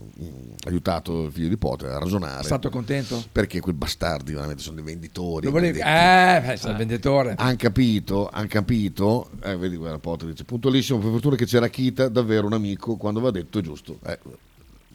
[0.64, 2.40] aiutato il figlio di Pote a ragionare.
[2.40, 3.22] È stato contento?
[3.32, 5.46] Perché quei bastardi veramente sono dei venditori.
[5.46, 5.78] Lo volevi...
[5.80, 7.34] Eh, sei il venditore.
[7.36, 12.08] Han capito, han capito, eh, vedi guarda Potter dice puntualissimo, per fortuna che c'era Kita,
[12.08, 13.98] davvero un amico, quando va detto è giusto.
[14.06, 14.18] Eh,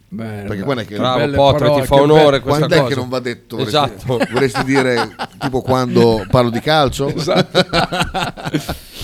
[0.09, 2.89] Beh, perché quando è che Bravo, Potter, parole, ti fa onore questa quando è cosa.
[2.93, 3.57] che non va detto?
[3.57, 4.17] Vorresti, Esatto.
[4.31, 7.07] vorresti dire tipo quando parlo di calcio?
[7.13, 7.65] Esatto.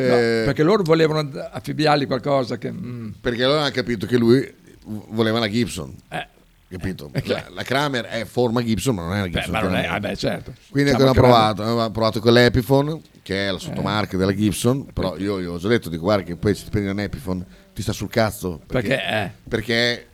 [0.00, 2.72] Eh, No, perché loro volevano affibbiargli qualcosa che...
[2.72, 4.50] mm, perché allora hanno capito che lui
[4.84, 5.94] voleva la Gibson.
[6.08, 6.26] Eh.
[6.70, 7.10] Capito?
[7.24, 9.52] La, la Kramer è forma Gibson, ma non è beh, Gibson.
[9.52, 9.98] ma non è...
[9.98, 10.52] beh, certo.
[10.70, 15.40] Quindi abbiamo provato, abbiamo provato con l'Epiphone, che è la sottomarca della Gibson, però io
[15.40, 17.44] gli ho già detto, dico guarda che poi se ti prendi un Epiphone
[17.74, 18.60] ti sta sul cazzo.
[18.66, 19.32] Perché è...
[19.48, 20.09] perché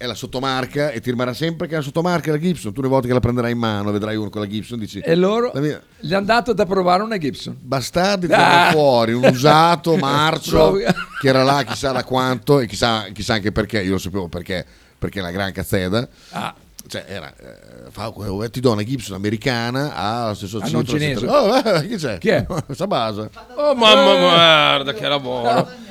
[0.00, 2.72] è, la sottomarca e ti rimarrà sempre che è la sottomarca della Gibson.
[2.72, 5.14] Tu le volte che la prenderai in mano, vedrai uno con la Gibson, dici E
[5.14, 7.56] loro La mia- gli hanno dato da provare una Gibson.
[7.60, 8.70] bastardi Ah.
[8.72, 13.82] fuori un usato marcio che era là chissà da quanto e chissà, chissà anche perché,
[13.82, 14.64] io lo sapevo perché,
[14.98, 16.08] perché è una gran cazzeda.
[16.30, 16.54] Ah,
[16.86, 18.12] Cioè, era, eh, fa,
[18.42, 21.26] eh, ti do una Gibson americana allo stesso Ah, non cifra, cinese.
[21.26, 22.18] Oh, eh, chi c'è?
[22.18, 22.44] Chi è?
[22.66, 23.30] Questa base.
[23.56, 25.68] Oh mamma guarda che lavoro.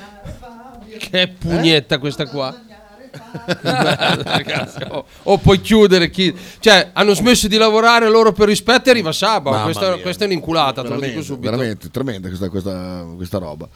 [0.98, 2.54] Che pugnetta questa qua.
[3.62, 4.82] Ragazzi.
[4.88, 6.34] O, o puoi chiudere chi.
[6.58, 9.64] Cioè, hanno smesso di lavorare loro per rispetto e arriva sabato.
[9.64, 11.50] Questa, questa è un'inculata, te lo dico veramente, subito.
[11.50, 13.68] veramente tremenda questa, questa, questa roba.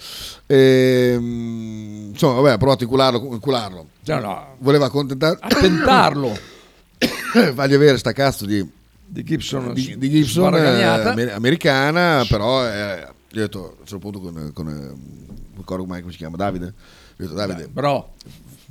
[0.47, 3.29] Ehm, insomma, vabbè, ha provato a incularlo.
[3.33, 3.87] incularlo.
[4.03, 4.57] Cioè, no.
[4.59, 6.53] Voleva accontentar- a tentarlo
[7.55, 8.67] fargli avere sta cazzo di,
[9.07, 13.99] di Gibson, di, di Gibson eh, americana, però eh, io ho detto a un certo
[13.99, 16.67] punto con, con eh, non ricordo mai come si chiama Davide.
[16.67, 16.73] Ho
[17.17, 18.15] detto Davide, Bro,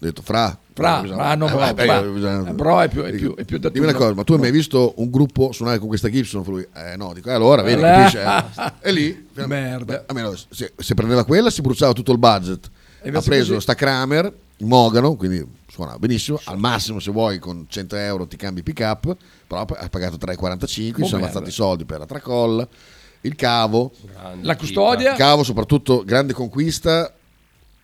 [0.04, 0.58] ho detto fra.
[0.74, 2.02] Fra, fra, eh, vabbè, fra.
[2.02, 4.04] bisogna- Eh, bro è più- è più- è più da Dimmi una tu, no?
[4.06, 6.44] cosa, ma tu hai mai visto un gruppo suonare con questa Gibson?
[6.46, 8.18] Lui, eh no, dico, eh, allora vedi, capisci?
[8.18, 8.72] eh?
[8.82, 10.04] E lì, Merda.
[10.08, 12.70] almeno se, se prendeva quella si bruciava tutto il budget.
[13.02, 16.40] E Ha preso così- sta Kramer, il Mogano, quindi suona benissimo.
[16.46, 19.16] Al massimo, se vuoi, con 100 euro ti cambi pick up.
[19.46, 20.96] Però ha pagato 3,45.
[20.96, 22.68] si Oh, sono ammazzati i soldi per la tracolla.
[23.22, 23.92] Il cavo,
[24.42, 25.12] La custodia?
[25.12, 27.14] il cavo, soprattutto grande conquista.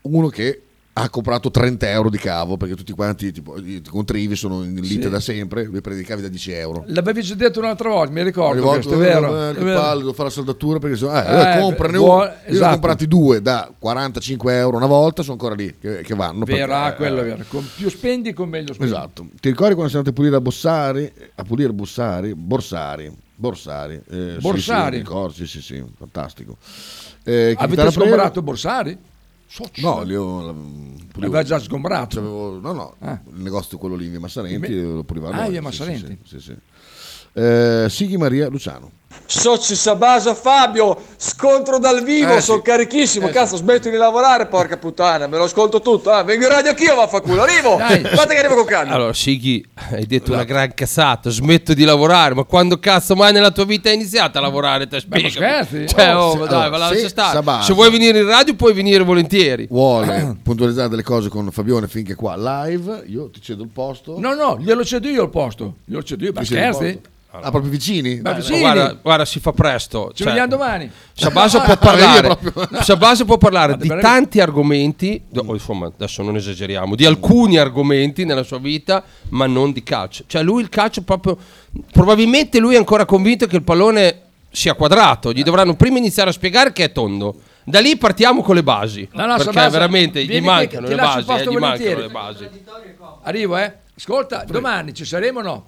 [0.01, 0.61] Uno che
[1.01, 5.03] ha comprato 30 euro di cavo perché tutti quanti tipo, i contrivi sono in lite
[5.03, 5.09] Sì.
[5.09, 5.63] da sempre.
[5.65, 6.83] Lui prende i cavi da 10 euro.
[6.87, 9.49] L'avevi già detto un'altra volta, mi ricordo Ogni questo, è volta, vero.
[9.49, 12.23] eh, che palle, devo fare la saldatura perché sono, eh, Eh, eh, comprane buo- uno.
[12.23, 12.71] Io ne ho esatto.
[12.71, 16.43] comprati due da 45 euro una volta, sono ancora lì che, che vanno.
[16.45, 17.43] Vero, perché, ah, quello è eh, vero.
[17.47, 18.91] Con più spendi, con meglio spendi.
[18.93, 19.27] Esatto.
[19.39, 21.11] Ti ricordi quando siamo andati a pulire a Bossari?
[21.35, 22.33] A pulire Bossari?
[22.35, 23.11] Borsari.
[23.35, 24.01] Borsari.
[24.09, 24.95] Eh, sì, Borsari?
[24.97, 26.57] Sì, ricordo, sì, sì, sì, fantastico.
[27.23, 28.31] Eh, Avete chitarra presa?
[29.49, 29.81] Borsari?
[29.81, 32.15] No, lì ho, la- pulivo- Aveva già sgombrato.
[32.17, 33.19] c'avevo- no, no, Ah.
[33.33, 35.03] il negozio quello lì in via Massarenti, Me- lo
[35.45, 36.17] Ah, via sì, Massarenti.
[36.23, 36.57] Sì, sì, sì.
[37.33, 38.91] Eh, Sighi Maria Luciano.
[39.25, 42.63] Soci Sabasa Fabio, scontro dal vivo, Eh, sono sì.
[42.63, 46.23] carichissimo, Eh, cazzo smetto di lavorare, porca puttana, me lo ascolto tutto, eh.
[46.23, 48.01] vengo in radio anch'io, vaffanculo, arrivo, Dai.
[48.01, 48.93] guarda che arrivo con calma.
[48.93, 51.29] Allora, Sighi, hai detto una gran cazzata.
[51.29, 54.87] Smetto di lavorare, ma quando cazzo mai nella tua vita hai iniziato a lavorare?
[54.87, 55.31] Te spiegami.
[55.31, 55.87] scherzi?
[55.87, 57.63] Cioè, Oh, oh, se- dai, allora, lascia se stare.
[57.63, 59.67] Se vuoi venire in radio, puoi venire volentieri.
[59.69, 64.19] Vuole puntualizzare delle cose con Fabione finché qua live, io ti cedo il posto.
[64.19, 65.75] No, no, glielo cedo io il posto.
[65.85, 66.31] Glielo cedo io.
[66.33, 66.99] Ma scherzi?
[67.29, 67.47] Posto.
[67.47, 68.19] Ah, proprio vicini?
[68.21, 68.59] Ma Eh, vicini.
[68.59, 70.09] Guarda, guarda, si fa presto.
[70.13, 70.89] Ci cioè, vediamo domani.
[71.13, 75.87] Shabasa può Ah, parlare, io proprio- Shabasa può parlare di tanti argomenti, do- o insomma
[75.87, 80.23] adesso non esageriamo, di alcuni argomenti nella sua vita, ma non di calcio.
[80.27, 81.37] Cioè lui il calcio proprio,
[81.91, 86.33] probabilmente lui è ancora convinto che il pallone sia quadrato, gli dovranno prima iniziare a
[86.33, 87.41] spiegare che è tondo.
[87.63, 91.31] Da lì partiamo con le basi, No, no, perché Shabasa, veramente gli mancano le basi,
[91.31, 92.49] eh, gli mancano le basi.
[93.23, 93.73] Arrivo, eh.
[93.95, 95.65] Ascolta, domani ci saremo o no?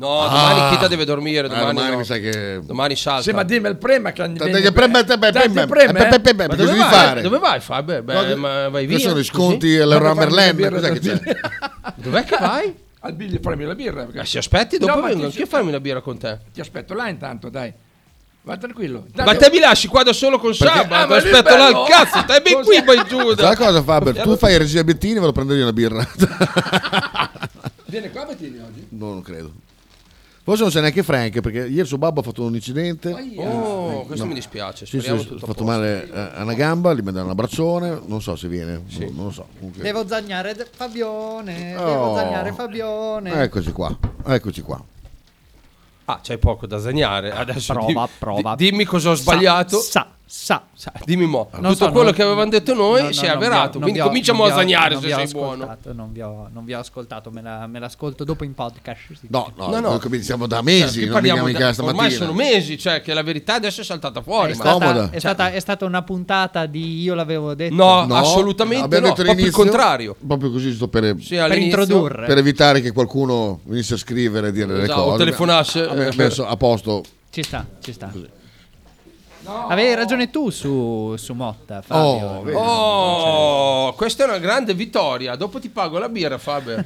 [0.00, 0.28] No, Ah.
[0.28, 1.96] domani Kita deve dormire, Eh, domani, domani no.
[1.98, 3.22] mi sa che- domani salta.
[3.22, 5.60] Sì, ma dimmi il prema che Dai, dai, prema, te, beh, Dai, prema.
[5.62, 6.46] ti prema, Eh, eh.
[6.46, 6.88] Ma dove devi vai?
[6.88, 7.20] fare?
[7.20, 8.02] Dove vai Fabio?
[8.04, 8.92] Beh, No, ma vai via.
[8.94, 9.78] Questi sono gli sconti così?
[9.80, 10.70] all'Euro Vado a farmi Merlin.
[10.80, 11.20] Cos'è che c'è?
[11.96, 12.74] Dov'è che vai?
[13.00, 14.04] Al biglio fammi la birra.
[14.04, 16.38] perché- Eh, si aspetti, dopo No, ma vengo anch'io a farmi una birra con te.
[16.52, 17.72] Ti aspetto là intanto, dai.
[18.42, 19.04] Va tranquillo.
[19.16, 20.98] Ma te mi lasci qua da solo con Perché- Shabba?
[21.00, 23.34] Ah, ma aspetto là al cazzo, stai ben qui, poi giù.
[23.34, 24.14] Sai cosa Faber?
[24.22, 26.06] Tu fai il regia Bettini vado a prendere una birra.
[27.86, 28.86] Viene qua Bettini oggi?
[28.90, 29.52] no, non credo.
[30.48, 33.10] Forse non c'è neanche Frank perché ieri suo babbo ha fatto un incidente.
[33.36, 34.30] Oh, questo No.
[34.30, 34.86] mi dispiace.
[34.86, 37.32] Sì, sì, Speriamo ha tutto a fatto male eh, a una gamba, gli mandano un
[37.32, 39.46] abbraccione, non so se viene, non, non lo so.
[39.58, 41.84] Comunque- Devo zagnare Fabione, Oh.
[41.84, 43.42] devo zagnare Fabione.
[43.42, 43.94] Eccoci qua,
[44.24, 44.82] eccoci qua.
[46.06, 47.30] Ah, c'hai poco da zagnare.
[47.30, 48.54] Adesso Prova, dimmi, prova.
[48.54, 49.76] di- dimmi cosa ho sbagliato.
[49.80, 50.06] Sa, sa.
[50.30, 50.62] Sa,
[51.06, 51.48] dimmi mo.
[51.54, 53.78] Non Tutto so, quello non- che avevamo detto noi no, no, si è avverato.
[53.78, 55.76] Quindi ho- cominciamo a zagnare non se vi ho sei buono.
[55.94, 59.00] Non vi, ho, non vi ho ascoltato, me la, me l'ascolto dopo in podcast.
[59.18, 59.26] sì.
[59.30, 59.88] No, no, No, no.
[59.88, 63.14] noi cominciamo da Cioè, mesi, qui non parliamo mica da- ormai sono mesi, cioè che
[63.14, 64.52] la verità adesso è saltata fuori.
[64.52, 67.74] È ma- stata, è, stata, è stata una puntata di io l'avevo detto.
[67.74, 70.14] No, assolutamente abbiamo no, detto proprio il contrario.
[70.26, 72.26] Proprio così, giusto per, Sì, introdurre.
[72.26, 75.18] Per evitare che qualcuno venisse a scrivere e dire le Esatto, o cose.
[75.24, 75.82] telefonasse.
[75.88, 77.02] Abbiamo messo a posto.
[77.30, 78.12] Ci sta, ci sta.
[79.48, 82.28] Avevi ragione tu su, su Motta, Fabio.
[82.28, 82.56] Oh, vedi.
[82.58, 85.36] Oh, questa è una grande vittoria.
[85.36, 86.84] Dopo ti pago la birra, Fabio.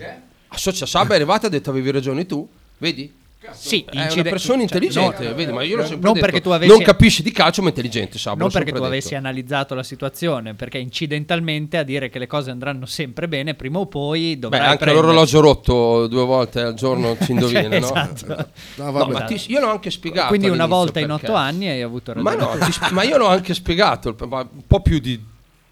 [0.49, 2.49] Associa Sabba è arrivata e ha detto avevi ragione tu.
[2.79, 3.21] Vedi?
[3.53, 6.25] Sì, è una incide- persona cioè, intelligente, no, vedi, ma io l'ho non sempre detto.
[6.25, 8.37] perché tu avessi- Non capisci di calcio, ma è intelligente, Sabba.
[8.41, 8.87] Non perché tu detto.
[8.87, 13.79] avessi analizzato la situazione, perché incidentalmente a dire che le cose andranno sempre bene, prima
[13.81, 17.69] o poi Beh, dovrai anche prendere- l'orologio rotto due volte al giorno ci indovina, Cioè,
[17.81, 17.87] no?
[17.87, 18.47] esatto.
[18.77, 20.29] No, ma ti- io l'ho anche spiegato.
[20.29, 22.59] Quindi una volta in perché- otto anni hai avuto Ma, ragione.
[22.59, 25.21] no, ti ma io l'ho anche spiegato, ma un po' più di,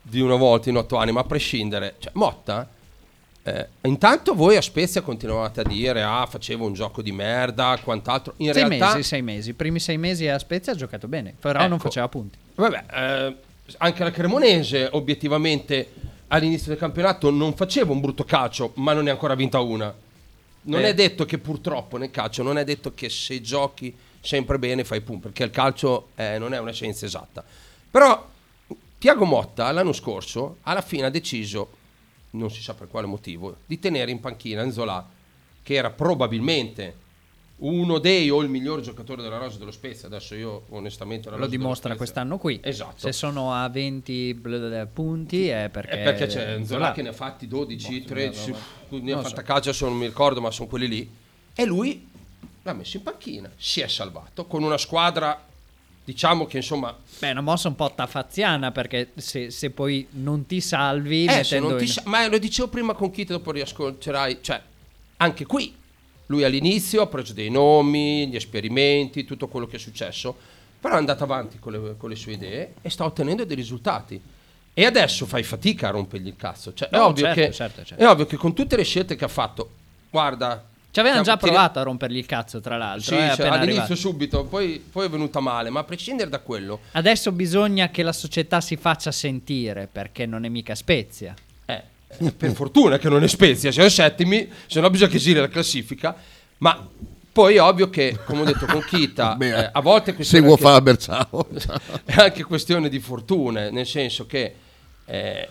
[0.02, 1.94] di una volta in otto anni, ma a prescindere.
[1.98, 2.68] Cioè, Motta,
[3.42, 8.34] eh, intanto voi a Spezia continuavate a dire, ah, facevo un gioco di merda, quant'altro.
[8.38, 9.50] In sei realtà, mesi, sei mesi.
[9.50, 11.84] I primi sei mesi a Spezia ha giocato bene, però non Ecco.
[11.84, 12.36] faceva punti.
[12.54, 13.36] Vabbè, eh,
[13.78, 15.92] anche la Cremonese obiettivamente
[16.28, 19.92] all'inizio del campionato non faceva un brutto calcio, ma non ne ha ancora vinta una.
[20.62, 20.88] Non Eh.
[20.88, 25.00] è detto che purtroppo nel calcio non è detto che se giochi sempre bene fai
[25.00, 27.42] punti, perché il calcio eh, non è una scienza esatta.
[27.90, 28.28] Però
[28.98, 31.70] Tiago Motta l'anno scorso alla fine ha deciso,
[32.30, 35.06] non si sa per quale motivo, di tenere in panchina Enzola,
[35.62, 37.08] che era probabilmente
[37.60, 40.08] uno dei o il miglior giocatore della rosa dello Spezia.
[40.08, 42.60] Adesso io onestamente Lo dimostra quest'anno qui.
[42.62, 42.98] Esatto.
[42.98, 45.90] Se sono a 20 bl- punti è perché...
[45.90, 48.54] È perché c'è Zola che ne ha fatti 12, 13,
[48.88, 51.10] ne ha fatta calcio, adesso non mi ricordo, ma sono quelli lì.
[51.54, 52.08] E lui
[52.62, 55.44] l'ha messo in panchina, si è salvato con una squadra,
[56.04, 56.96] diciamo che insomma...
[57.20, 61.26] Beh, è una mossa un po' taffaziana perché se, se poi non ti salvi...
[61.26, 64.60] Eh, se non ti in- sa- ma lo dicevo prima con chi dopo riascolterai, cioè
[65.18, 65.74] anche qui
[66.26, 70.34] lui all'inizio ha preso dei nomi, gli esperimenti, tutto quello che è successo,
[70.80, 74.18] però è andato avanti con le, con le sue idee e sta ottenendo dei risultati.
[74.72, 76.72] E adesso fai fatica a rompergli il cazzo.
[76.72, 78.02] Cioè, è, No, ovvio certo, che, certo, certo.
[78.02, 79.70] è ovvio che con tutte le scelte che ha fatto,
[80.08, 80.64] guarda...
[80.92, 83.16] Ci avevano già provato a rompergli il cazzo, tra l'altro.
[83.16, 83.94] Sì, eh, cioè, all'inizio arrivato.
[83.94, 88.12] subito, poi, poi è venuta male, ma a prescindere da quello, Adesso bisogna che la
[88.12, 91.34] società si faccia sentire perché non è mica Spezia.
[91.64, 91.82] Eh,
[92.36, 96.16] per fortuna che non è Spezia, siamo settimi, se no bisogna che giri la classifica.
[96.58, 96.88] Ma
[97.32, 100.52] poi è ovvio che, come ho detto con Kita, Beh, eh, a volte è Seguo
[100.52, 101.46] anche- Faber, ciao.
[102.04, 104.54] è anche questione di fortune, nel senso che
[105.04, 105.48] eh,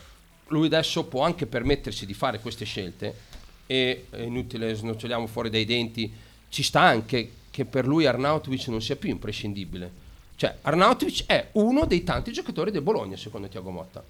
[0.48, 3.28] lui adesso può anche permettersi di fare queste scelte
[3.72, 6.12] e è inutile snoccioliamo fuori dai denti,
[6.50, 9.92] ci sta anche che per lui Arnautovic non sia più imprescindibile.
[10.36, 14.04] Cioè, Arnautovic è uno dei tanti giocatori del Bologna, secondo Tiago Motta.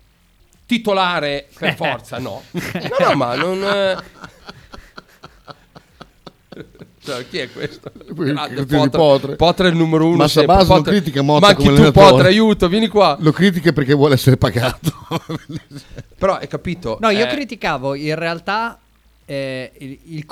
[0.66, 2.42] Titolare per forza, no.
[2.52, 3.62] No, no, ma non...
[3.62, 3.98] eh,
[7.04, 7.92] Cioè, chi è questo?
[8.14, 9.36] Grande Potre.
[9.36, 10.16] Potre è il numero uno.
[10.18, 10.28] Ma.
[10.30, 12.12] Sabas non Potre- critica Motta Ma anche come tu, allenatore.
[12.12, 13.18] Potre, aiuto, vieni qua.
[13.20, 14.94] Lo critica perché vuole essere pagato.
[16.18, 16.98] Però hai capito?
[17.02, 18.80] No, io eh, criticavo in realtà
[19.30, 20.26] eh, il, il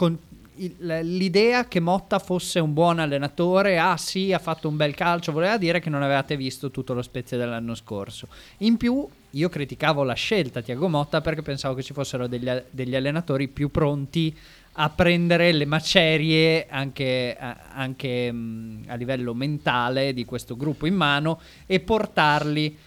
[0.60, 5.32] il- l'idea che Motta fosse un buon allenatore, ah sì, ha fatto un bel calcio,
[5.32, 8.28] voleva dire che non avevate visto tutto lo Spezia dell'anno scorso.
[8.60, 12.96] In più, io criticavo la scelta Tiago Motta perché pensavo che ci fossero degli, degli
[12.96, 14.36] allenatori più pronti
[14.80, 21.40] a prendere le macerie anche, anche, mh, a livello mentale di questo gruppo in mano
[21.68, 22.78] e portarli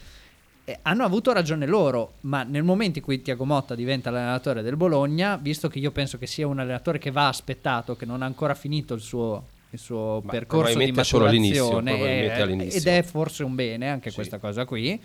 [0.71, 4.77] eh, hanno avuto ragione loro, ma nel momento in cui Tiago Motta diventa l'allenatore del
[4.77, 8.27] Bologna, visto che io penso che sia un allenatore che va aspettato, che non ha
[8.27, 13.55] ancora finito il suo, il suo percorso di maturazione, probabilmente eh, ed è forse un
[13.55, 15.01] bene anche questa cosa qui.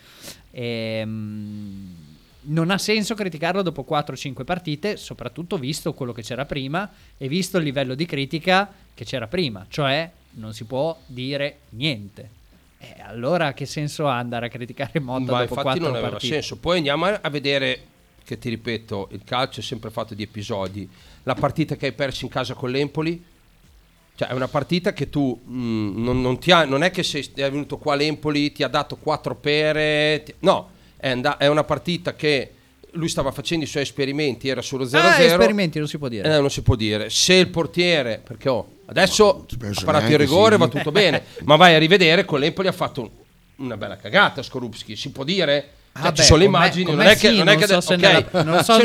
[0.51, 1.95] Ehm,
[2.47, 6.87] non ha senso criticarlo dopo 4-5 partite, soprattutto visto quello che c'era prima
[7.17, 12.43] e visto il livello di critica che c'era prima, cioè non si può dire niente.
[12.77, 16.09] Eh, allora che senso ha andare a criticare Motta Ma dopo infatti 4 non aveva
[16.09, 16.33] partite?
[16.33, 16.57] senso.
[16.57, 17.79] Poi andiamo a vedere,
[18.23, 20.87] che ti ripeto, il calcio è sempre fatto di episodi.
[21.23, 23.23] La partita che hai perso in casa con l'Empoli,
[24.15, 27.29] cioè è una partita che tu mm, non, non ti ha- non è che sei
[27.35, 31.63] è venuto qua l'Empoli, ti ha dato quattro pere, ti- no, è, and- è una
[31.63, 32.51] partita che
[32.91, 34.95] lui stava facendo i suoi esperimenti, era solo 0-0.
[34.95, 36.35] Ah, esperimenti non si può dire.
[36.35, 37.09] Eh, non si può dire.
[37.09, 40.61] Se il portiere, perché oh, adesso ha parato il rigore, sì.
[40.61, 43.09] va tutto bene, ma vai a rivedere, con l'Empoli ha fatto un-
[43.57, 45.69] una bella cagata Skorupski, si può dire?
[45.95, 47.51] Cioè, Ah, ci beh, sono le immagini, con non me è che, sì, non è
[47.53, 47.99] non che so se ok.
[48.01, 48.83] nella- non so Se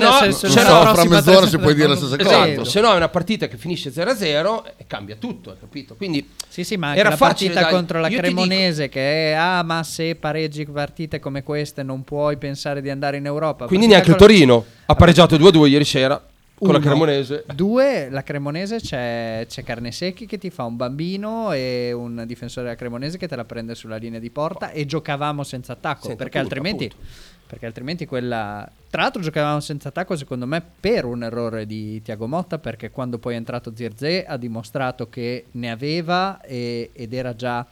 [0.62, 2.46] no- no- fra mezz'ora si può dire la stessa cosa.
[2.46, 5.96] Esatto, se no è una partita che finisce 0-0 e cambia tutto, hai capito?
[5.96, 7.72] Quindi Sì, sì, ma anche era la partita dai.
[7.72, 12.04] contro la ti dico- Cremonese che è ah, ma se pareggi partite come queste non
[12.04, 13.66] puoi pensare di andare in Europa.
[13.66, 16.24] Quindi Partita neanche il Torino ha pareggiato 2-2 ieri sera
[16.60, 16.86] con la Uno.
[16.86, 17.44] Cremonese.
[17.54, 22.76] Due, la Cremonese c'è, c'è Carnesecchi che ti fa un bambino e un difensore della
[22.78, 26.38] Cremonese che te la prende sulla linea di porta e giocavamo senza attacco Senza perché,
[26.38, 27.06] punta, altrimenti, appunto.
[27.46, 28.70] perché altrimenti quella...
[28.90, 33.18] Tra l'altro giocavamo senza attacco secondo me per un errore di Tiago Motta perché quando
[33.18, 37.66] poi è entrato Zirze ha dimostrato che ne aveva e- ed era già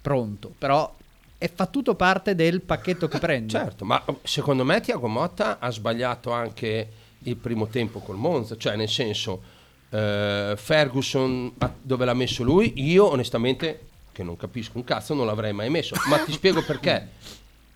[0.00, 0.54] pronto.
[0.56, 0.96] Però
[1.36, 3.50] è, fa tutto parte del pacchetto che prende.
[3.50, 6.88] Certo, ma secondo me Tiago Motta ha sbagliato anche
[7.24, 9.42] il primo tempo col Monza, cioè nel senso
[9.90, 11.52] eh, Ferguson
[11.82, 15.94] dove l'ha messo lui, io onestamente che non capisco un cazzo non l'avrei mai messo,
[16.08, 17.06] ma ti spiego perché.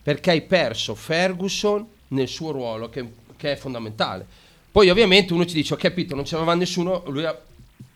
[0.03, 4.27] Perché hai perso Ferguson nel suo ruolo che, che è fondamentale.
[4.71, 7.35] Poi ovviamente uno ci dice, ho capito, non c'aveva nessuno, lui ha,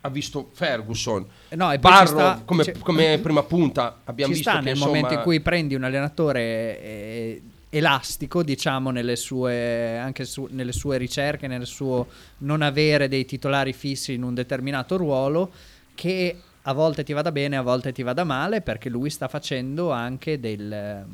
[0.01, 1.27] ha visto Ferguson.
[1.49, 4.77] Eh no, e Barro sta- come, come prima punta abbiamo ci visto sta che nel
[4.77, 6.41] insomma, momento in cui prendi un allenatore
[6.81, 12.07] eh, elastico, diciamo, nelle sue, anche su- nelle sue ricerche, nel suo
[12.39, 15.51] non avere dei titolari fissi in un determinato ruolo,
[15.95, 19.91] che a volte ti vada bene, a volte ti vada male, perché lui sta facendo
[19.91, 21.05] anche del-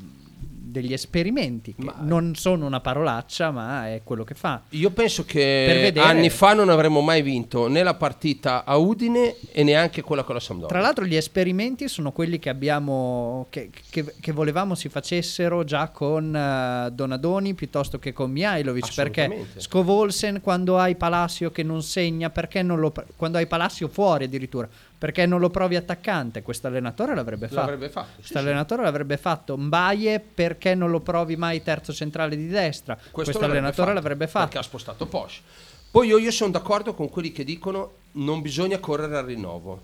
[0.74, 4.62] degli esperimenti, che non sono una parolaccia, ma è quello che fa.
[4.70, 5.38] Io penso che
[5.82, 10.24] vedere- anni fa non avremmo mai vinto né la partita a Udine e neanche quella
[10.24, 10.74] con la Sampdoria.
[10.74, 15.88] Tra l'altro gli esperimenti sono quelli che abbiamo che, che- che volevamo si facessero già
[15.90, 19.46] con eh, Donadoni piuttosto che con Mihailovic perché.
[19.56, 24.68] Scovolsen quando hai Palacio che non segna perché non lo quando hai Palacio fuori addirittura
[25.04, 28.42] perché non lo provi attaccante questo allenatore l'avrebbe fatto L'avrebbe fatto, sì, questo sì.
[28.42, 33.92] allenatore l'avrebbe fatto Mbaye perché non lo provi mai terzo centrale di destra questo, allenatore
[33.92, 35.42] l'avrebbe fatto Perché ha spostato Porsche.
[35.90, 39.78] Poi io, io sono d'accordo con quelli che dicono non bisogna correre al rinnovo.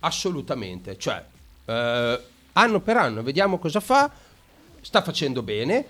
[0.00, 0.98] Assolutamente.
[0.98, 1.24] Cioè,
[1.64, 2.20] eh,
[2.54, 4.10] anno per anno, vediamo cosa fa.
[4.80, 5.86] Sta facendo bene.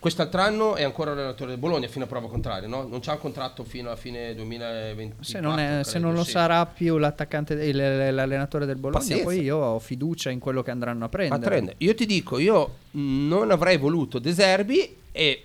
[0.00, 2.86] Quest'altro anno è ancora allenatore del Bologna fino a prova contraria, no?
[2.88, 5.16] Non c'ha un contratto fino alla fine 2020.
[5.22, 9.24] se non, è- se non lo sarà più l'allenatore del Bologna Pazienza.
[9.24, 11.76] poi io ho fiducia in quello che andranno a prendere A prendere.
[11.80, 15.44] Io ti dico, io non avrei voluto De Zerbi e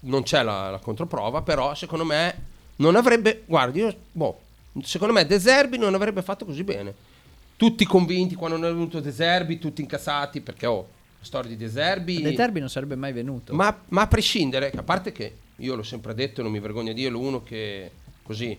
[0.00, 2.34] non c'è la, la controprova, però secondo me
[2.76, 4.40] non avrebbe, guardi, io, boh,
[4.82, 6.94] secondo me De Zerbi non avrebbe fatto così bene.
[7.56, 10.88] Tutti convinti quando non è venuto De Zerbi, tutti incassati perché oh,
[11.20, 12.22] storia di De Zerbi...
[12.22, 13.54] De Zerbi non sarebbe mai venuto.
[13.54, 16.92] Ma, ma a prescindere, a parte che io l'ho sempre detto e non mi vergogno
[16.92, 17.90] di dirlo, uno che
[18.22, 18.58] così,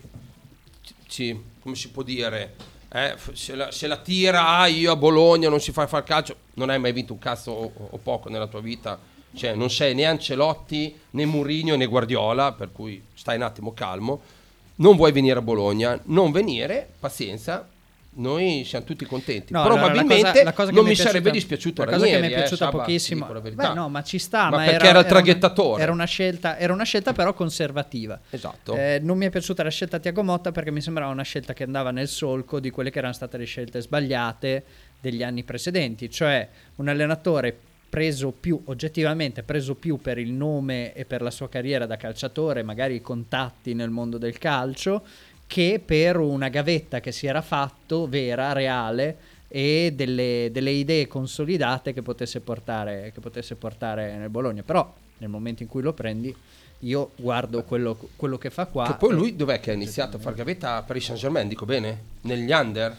[1.07, 2.55] ci- come si può dire,
[2.93, 6.35] eh, se, la, se la tira ah, io a Bologna non si fa fare calcio,
[6.55, 8.99] non hai mai vinto un cazzo o, o poco nella tua vita,
[9.33, 14.21] cioè non sei né Ancelotti né Mourinho né Guardiola, per cui stai un attimo calmo,
[14.75, 17.67] non vuoi venire a Bologna, non venire, pazienza.
[18.13, 19.53] Noi siamo tutti contenti.
[19.53, 21.91] No, allora, la Probabilmente cosa- la cosa che non mi mi piaciuta- sarebbe dispiaciuto la
[21.91, 23.25] cosa che Ranieri, mi è piaciuta eh, Saba, ti pochissimo.
[23.53, 25.81] Beh, no ma ci sta Ma ma, perché era, era il traghettatore.
[25.81, 28.75] era una scelta era una scelta però conservativa Esatto.
[28.75, 31.63] Eh, non mi è piaciuta la scelta Tiago Motta perché mi sembrava una scelta che
[31.63, 34.63] andava nel solco di quelle che erano state le scelte sbagliate
[34.99, 37.57] degli anni precedenti cioè un allenatore
[37.89, 42.61] preso più oggettivamente preso più per il nome e per la sua carriera da calciatore
[42.63, 45.03] magari i contatti nel mondo del calcio
[45.51, 49.17] che per una gavetta che si era fatto, vera, reale,
[49.49, 54.63] e delle, delle idee consolidate che potesse, portare, che potesse portare nel Bologna.
[54.63, 56.33] Però nel momento in cui lo prendi,
[56.79, 58.85] io guardo quello, quello che fa qua.
[58.85, 61.65] Che poi lui dov'è che ha iniziato a fare gavetta a Paris Saint Germain, dico
[61.65, 62.01] bene?
[62.21, 62.95] Negli under?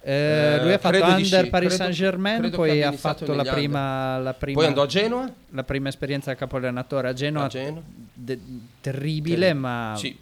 [0.00, 3.44] Eh, lui ha fatto credo di Under sì, Paris Saint Germain, poi ha fatto la
[3.44, 4.58] prima, la prima.
[4.58, 5.32] Poi andò a Genoa?
[5.50, 7.44] La prima esperienza da capo allenatore a Genoa.
[7.44, 7.82] A Genoa.
[8.12, 8.40] de-
[8.80, 10.16] terribile, ma Sì,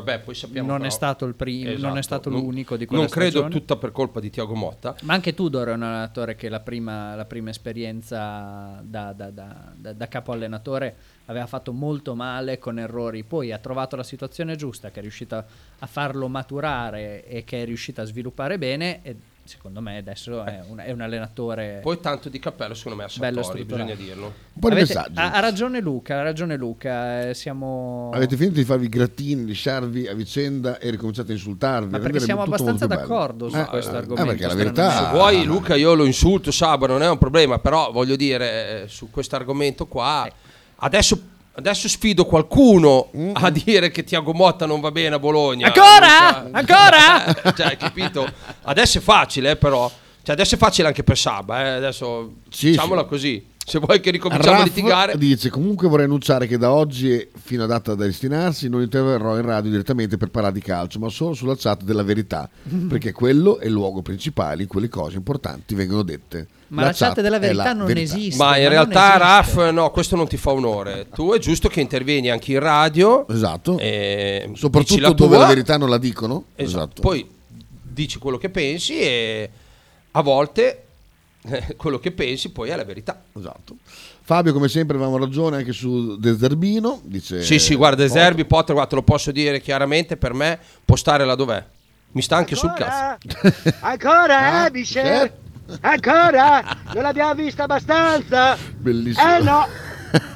[0.00, 2.02] vabbè, poi sappiamo non però- è stato il primo, non è Esatto.
[2.02, 3.50] stato Non- l'unico di quella Non credo stagione.
[3.52, 4.94] tutta per colpa di Tiago Motta.
[5.02, 9.72] Ma anche Tudor è un allenatore che la prima, la prima esperienza da, da- da-
[9.74, 10.96] da- da capo allenatore
[11.26, 15.44] aveva fatto molto male con errori, poi ha trovato la situazione giusta, che è riuscita
[15.78, 19.16] a farlo maturare e che è riuscita a sviluppare bene e
[19.46, 23.08] secondo me adesso è un, è un allenatore Poi tanto di cappello secondo me a
[23.18, 24.26] bello Sartori, bisogna dirlo.
[24.26, 25.18] Un po' di Avete- messaggi.
[25.18, 28.10] ha, ha ragione Luca, ha ragione Luca, eh, siamo...
[28.12, 31.90] Avete finito di farvi grattini, lisciarvi a vicenda e ricominciate a insultarvi.
[31.90, 34.90] Ma perché siamo abbastanza d'accordo su Eh, questo eh, argomento, Eh, perché la verità...
[34.90, 38.88] Se vuoi Luca io lo insulto Saba, non è un problema, però voglio dire eh,
[38.88, 40.28] su questo argomento qua
[40.76, 41.18] adesso,
[41.56, 45.66] adesso sfido qualcuno a dire che Tiago Motta non va bene a Bologna.
[45.66, 46.42] Ancora?
[46.44, 46.58] Luca.
[46.58, 47.52] Ancora?
[47.56, 48.30] cioè, hai capito?
[48.62, 49.90] Adesso è facile, eh, però.
[50.22, 53.08] Cioè, adesso è facile anche per Saba, eh, adesso Sì, diciamola sì.
[53.08, 53.46] così.
[53.68, 57.64] Se vuoi che ricominciamo a Raff litigare, dice comunque vorrei annunciare che da oggi fino
[57.64, 61.34] a data da destinarsi non interverrò in radio direttamente per parlare di calcio ma solo
[61.34, 62.48] sulla chat della verità
[62.88, 66.92] perché quello è il luogo principale in cui le cose importanti vengono dette Ma la
[66.92, 68.14] chat della è verità la non verità.
[68.14, 68.40] esiste.
[68.40, 69.16] Ma in non realtà.
[69.16, 71.08] Raff, no, questo non ti fa onore.
[71.12, 73.26] Tu è giusto che intervieni anche in radio.
[73.26, 73.78] Esatto.
[73.78, 77.02] e soprattutto la dove la verità non la dicono Esatto.
[77.02, 77.28] Poi
[77.82, 79.50] dici quello che pensi e
[80.12, 80.85] a volte
[81.76, 83.22] quello che pensi poi è la verità.
[83.36, 83.76] Esatto.
[84.22, 88.74] Fabio come sempre avevamo ragione anche su De Zerbino dice Sì, sì, guarda, Eserbi Potter,
[88.74, 91.64] guarda, te lo posso dire chiaramente, per me può stare là dov'è.
[92.12, 93.18] Mi sta anche sul cazzo.
[93.80, 95.32] Ancora, Ah, eh, Michel?
[95.80, 96.62] Ancora?
[96.94, 98.56] Non l'abbiamo vista abbastanza?
[98.76, 99.36] Bellissimo.
[99.36, 99.66] Eh no!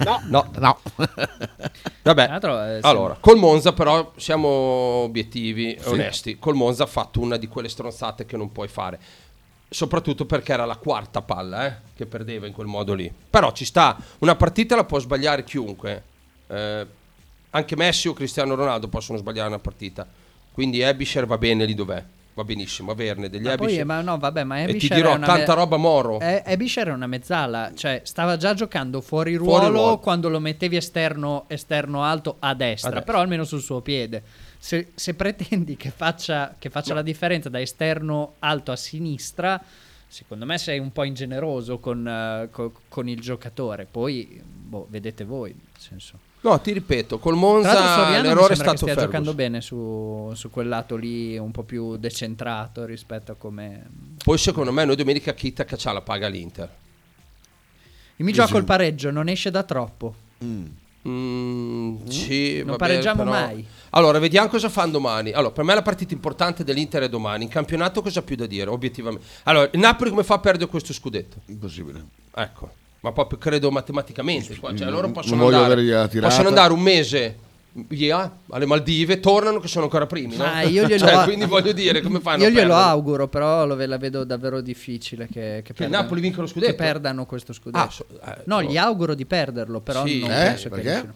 [0.05, 0.21] No.
[0.27, 0.51] No.
[0.59, 0.79] No.
[2.03, 5.89] Vabbè, altro, eh, allora, col Monza però siamo obiettivi, Sì.
[5.89, 6.39] onesti.
[6.39, 8.99] Col Monza ha fatto una di quelle stronzate che non puoi fare.
[9.73, 13.11] Soprattutto perché era la quarta palla eh, che perdeva in quel modo lì.
[13.31, 16.03] Però ci sta, una partita la può sbagliare chiunque.
[16.49, 16.87] Eh,
[17.51, 20.05] anche Messi o Cristiano Ronaldo possono sbagliare una partita.
[20.53, 22.03] Quindi Ebisher va bene lì dov'è.
[22.35, 23.85] Va benissimo averne degli Ma poi, Ebisher.
[23.87, 26.19] ma no, vabbè, ma E ti Ebisher dirò tanta me- roba Moro.
[26.21, 29.99] Eh, Ebisher è una mezzala, cioè stava già giocando fuori ruolo, Fuori ruolo.
[29.99, 33.03] quando lo mettevi esterno, esterno alto a destra, A destra.
[33.03, 34.23] però almeno sul suo piede.
[34.63, 39.59] Se, se pretendi che faccia, che faccia la differenza da esterno alto a sinistra,
[40.07, 43.87] secondo me sei un po' ingeneroso con, eh, co- con il giocatore.
[43.91, 45.53] Poi, boh, vedete voi.
[45.55, 46.19] Nel senso.
[46.43, 47.73] No, ti ripeto, col Monza
[48.21, 49.05] l'errore è sembra che stato stia Ferguson.
[49.05, 53.87] giocando bene su, su quel lato lì, un po' più decentrato rispetto a come...
[54.23, 56.69] Poi secondo me noi domenica Kita Caccia la paga l'Inter.
[58.17, 60.15] Il mi gioco il pareggio, non esce da troppo.
[60.45, 63.67] Mm, sì, Non vabbè, pareggiamo però- mai.
[63.91, 65.33] Allora, vediamo cosa fanno domani.
[65.33, 67.45] Allora, per me la partita importante dell'Inter è domani.
[67.45, 69.27] In campionato cosa più da dire, obiettivamente?
[69.45, 71.39] Allora, il Napoli come fa a perdere questo scudetto?
[71.47, 72.05] Impossibile.
[72.35, 74.57] Ecco, ma proprio credo matematicamente.
[74.59, 74.71] qua.
[74.75, 77.37] Cioè, Non- loro possono voglio andare, possono andare un mese
[77.73, 80.37] via alle Maldive, tornano che sono ancora primi.
[80.37, 80.45] No?
[80.45, 83.87] Ma io glielo Cioè, quindi voglio dire, come fanno Io glielo auguro, però lo ve-
[83.87, 86.71] la vedo davvero difficile che, che, Che il Napoli vinca lo scudetto?
[86.73, 87.79] Che perdano questo scudetto.
[87.85, 88.63] Ah, so- eh, no, no.
[88.63, 90.21] gli auguro di perderlo, però Sì.
[90.21, 90.35] non Eh?
[90.35, 90.89] penso che Perché?
[90.91, 91.15] riuscino.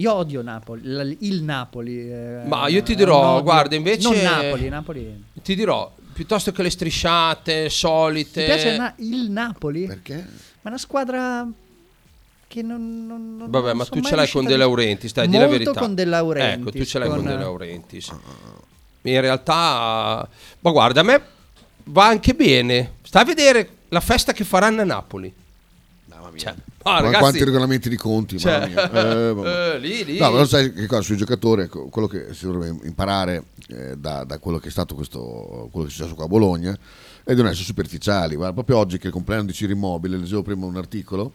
[0.00, 2.10] Io odio Napoli, l- il Napoli.
[2.10, 5.24] eh, Ma io ti dirò, odio- guarda, invece- Non Napoli, Napoli.
[5.42, 8.40] Ti dirò, piuttosto che le strisciate solite...
[8.40, 9.86] Ti piace na- il Napoli?
[9.86, 10.14] Perché?
[10.14, 10.22] Ma
[10.62, 11.46] è una squadra
[12.46, 13.06] che non...
[13.06, 15.72] non- non- Vabbè, non ma tu ce l'hai con De Laurentiis, dai, di la verità.
[15.78, 16.66] con De Laurentiis.
[16.68, 18.10] Ecco, tu ce l'hai con, con- De Laurentiis.
[19.02, 20.26] In realtà,
[20.60, 21.22] ma guarda, a me
[21.84, 22.92] va anche bene.
[23.02, 25.32] Sta a vedere la festa che faranno a Napoli.
[26.36, 28.70] Cioè, Ma ragazzi, quanti regolamenti di conti, Cioè.
[28.74, 29.34] Eh,
[29.74, 30.18] eh, lì, lì.
[30.18, 34.24] No, però sai che cosa sui giocatori, ecco, quello che si dovrebbe imparare eh, da,
[34.24, 36.76] da quello che è stato questo, quello che è successo qua a Bologna
[37.22, 38.34] è di non essere superficiali.
[38.34, 41.32] Guarda, proprio oggi che è il compleanno di Ciro Immobile, leggevo prima un articolo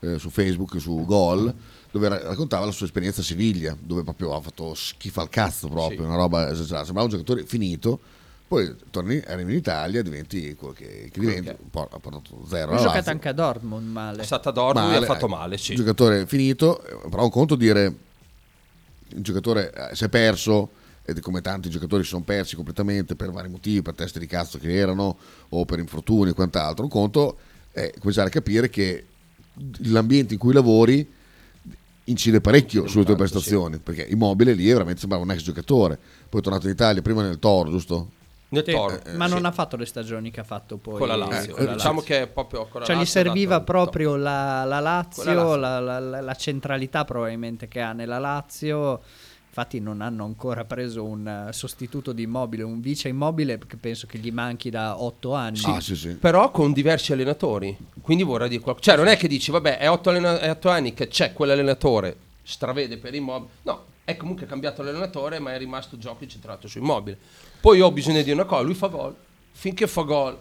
[0.00, 1.52] eh, su Facebook, su Gol,
[1.90, 5.68] dove ra- raccontava la sua esperienza a Siviglia, dove proprio ha fatto schifo al cazzo
[5.68, 6.06] proprio, Sì.
[6.06, 6.84] una roba esagerata.
[6.86, 8.00] Sembrava un giocatore finito.
[8.48, 12.44] Poi torni, arrivi in Italia, diventi quello che, che diventi, che- un po', ha portato
[12.48, 12.72] zero.
[12.72, 14.22] Ha giocato anche a Dortmund male.
[14.22, 15.72] È stata Dortmund e ha Male, fatto eh, male, sì.
[15.72, 17.94] Il giocatore finito, però un conto dire
[19.08, 20.70] il giocatore eh, si è perso
[21.04, 24.58] ed come tanti giocatori si sono persi completamente per vari motivi, per teste di cazzo
[24.58, 25.16] che erano
[25.48, 26.84] o per infortuni e quant'altro.
[26.84, 27.38] Un conto
[27.72, 29.04] è cominciare a capire che
[29.84, 31.14] l'ambiente in cui lavori
[32.04, 35.98] incide parecchio sulle tue prestazioni, perché Immobile lì veramente sembrava un ex giocatore,
[36.28, 38.10] poi è tornato in Italia, prima nel Toro, giusto?
[38.48, 39.32] Sì, Toro, ma sì.
[39.34, 41.54] non ha fatto le stagioni che ha fatto poi Con la Lazio.
[41.54, 42.14] con la Diciamo Lazio.
[42.14, 45.56] che è proprio con la cioè gli Lazio ha serviva proprio la, la Lazio, Lazio.
[45.56, 49.00] La, la- la- la centralità probabilmente che ha nella Lazio.
[49.48, 54.06] Infatti non hanno ancora preso un eh, sostituto di immobile, un vice immobile che penso
[54.06, 55.56] che gli manchi da otto anni.
[55.80, 57.74] Sì, Però con diversi allenatori.
[58.02, 58.90] Quindi vorrà dire qualcosa.
[58.90, 62.16] Cioè, non è che dici, vabbè, è otto, allena- è otto anni che c'è quell'allenatore,
[62.42, 63.50] stravede per immobile.
[63.62, 67.16] No, è comunque cambiato l'allenatore, ma è rimasto gioco incentrato su immobile.
[67.66, 69.12] Poi ho bisogno di una cosa, lui fa gol.
[69.50, 70.38] Finché fa gol,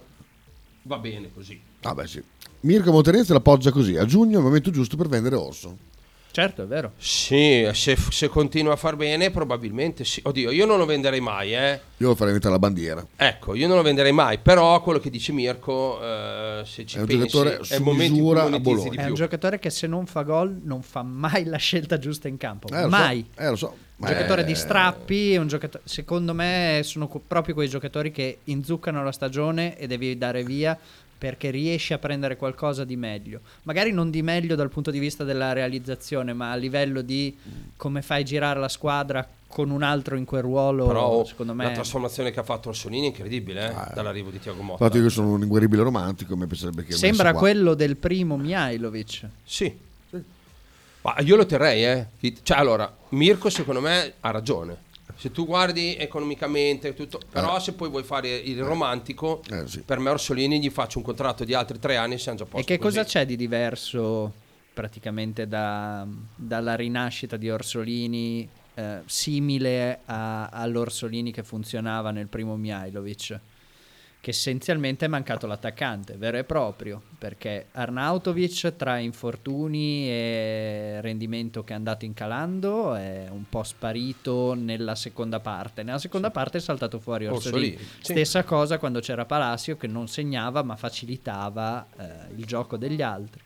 [0.84, 1.60] va bene così.
[1.82, 2.22] Ah beh sì.
[2.60, 5.76] Mirko Montenezzi l'appoggia così, a giugno è il momento giusto per vendere Orso.
[6.30, 6.92] Certo, è vero.
[6.98, 10.22] Sì, se, se continua a far bene, probabilmente sì.
[10.24, 11.80] Oddio, io non lo venderei mai, eh.
[11.98, 13.04] Io lo farei diventare la bandiera.
[13.16, 17.00] Ecco, io non lo venderei mai, però quello che dice Mirko, eh, se ci È
[17.00, 19.02] un pensi, giocatore è misura a Bologna.
[19.02, 22.38] È un giocatore che se non fa gol non fa mai la scelta giusta in
[22.38, 22.68] campo.
[22.68, 23.28] Eh, lo so, mai.
[23.36, 23.76] eh, lo so.
[23.98, 28.40] Un giocatore Eh, di strappi, un giocatore, secondo me sono co- proprio quei giocatori che
[28.46, 30.78] inzuccano la stagione e devi dare via
[31.18, 33.40] perché riesci a prendere qualcosa di meglio.
[33.64, 37.36] Magari non di meglio dal punto di vista della realizzazione, ma a livello di
[37.78, 41.74] come fai girare la squadra con un altro in quel ruolo, Però secondo la me...
[41.74, 44.84] trasformazione che ha fatto Orsolini è incredibile, eh, dall'arrivo di Tiago Motta.
[44.84, 49.28] Infatti io sono un inguaribile romantico, mi piacerebbe che Sembra quello del primo Mihailovic.
[49.46, 49.84] Sì.
[51.02, 52.34] Ma io lo terrei, eh.
[52.42, 54.84] Cioè, allora, Mirko secondo me ha ragione.
[55.18, 59.42] Se tu guardi economicamente, tutto, però se poi vuoi fare il romantico,
[59.86, 62.48] per me Orsolini gli faccio un contratto di altri tre anni e siamo già a
[62.48, 62.98] E posto che così.
[62.98, 64.34] cosa c'è di diverso
[64.74, 66.06] praticamente da-
[66.36, 73.40] dalla rinascita di Orsolini, eh, simile a- all'Orsolini che funzionava nel primo Mihailovic?
[74.26, 81.74] Che essenzialmente è mancato l'attaccante vero e proprio, perché Arnautovic tra infortuni e rendimento che
[81.74, 85.84] è andato incalando è un po' sparito nella seconda parte.
[85.84, 87.74] Nella seconda parte è saltato fuori Orsolini.
[87.74, 88.14] Orsolini, sì.
[88.14, 93.44] Stessa cosa quando c'era Palacio che non segnava ma facilitava eh, il gioco degli altri.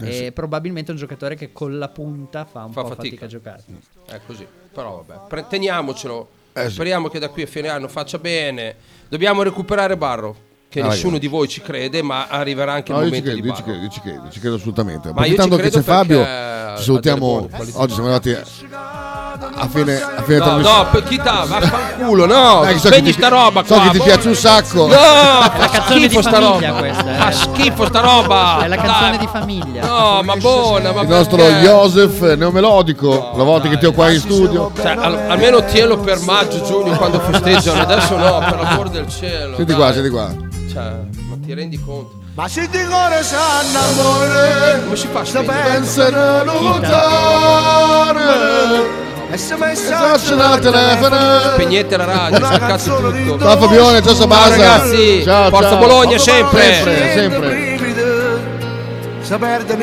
[0.00, 0.30] Eh, sì.
[0.30, 3.02] probabilmente un giocatore che con la punta fa un Fa po' fatica.
[3.02, 3.64] fatica a giocare.
[4.06, 4.46] È così.
[4.72, 6.38] Però vabbè, pre- teniamocelo.
[6.62, 6.74] Eh, sì.
[6.74, 8.74] Speriamo che da qui a fine anno faccia bene.
[9.08, 10.36] Dobbiamo recuperare Barro,
[10.68, 11.20] che Ah, nessuno ragazzi.
[11.28, 13.72] di voi ci crede, ma arriverà anche No, il momento credo, di io ci Barro.
[13.72, 15.08] credo, io ci credo, ci credo assolutamente.
[15.08, 16.18] Ma Approfittando che c'è Fabio,
[16.78, 17.48] ci salutiamo.
[17.74, 18.42] Oggi siamo arrivati a
[19.68, 20.62] fine, a fine No, trasmissione.
[20.62, 21.44] no, per chi t'ha?
[21.46, 23.82] Vaffanculo, no, Dai, so spegni sta roba so qua.
[23.84, 24.86] che ti piace un sacco.
[24.86, 24.94] No,
[25.52, 26.78] È la canzone di schifo sta famiglia roba.
[26.80, 27.14] questa, eh.
[27.18, 28.58] Fa schifo sta roba.
[28.62, 29.18] È la canzone Dai.
[29.18, 29.86] di famiglia.
[29.86, 31.38] No, ma buona, ma Il nostro?
[31.42, 34.70] Joseph neomelodico, la volta che ti ho qua in studio.
[34.76, 37.82] Cioè, al- almeno tienilo per maggio, giugno, quando festeggiano.
[37.82, 39.56] Adesso no, per l'amor del cielo.
[39.56, 39.80] Senti dai.
[39.80, 40.28] qua, senti qua.
[40.72, 40.82] Cioè,
[41.28, 42.18] ma ti rendi conto?
[42.32, 45.80] Ma se ti cuore sanno amore Come si fa a Se spegnere?
[49.56, 51.40] Messaggio dal telefono.
[51.54, 53.38] Spegnete la radio, staccate tutto.
[53.38, 54.48] Ciao Fabione, ciao Sabasa.
[54.48, 55.78] ragazzi, ciao, Forza ciao.
[55.78, 56.74] Bologna sempre.
[56.74, 57.78] Sempre, sempre.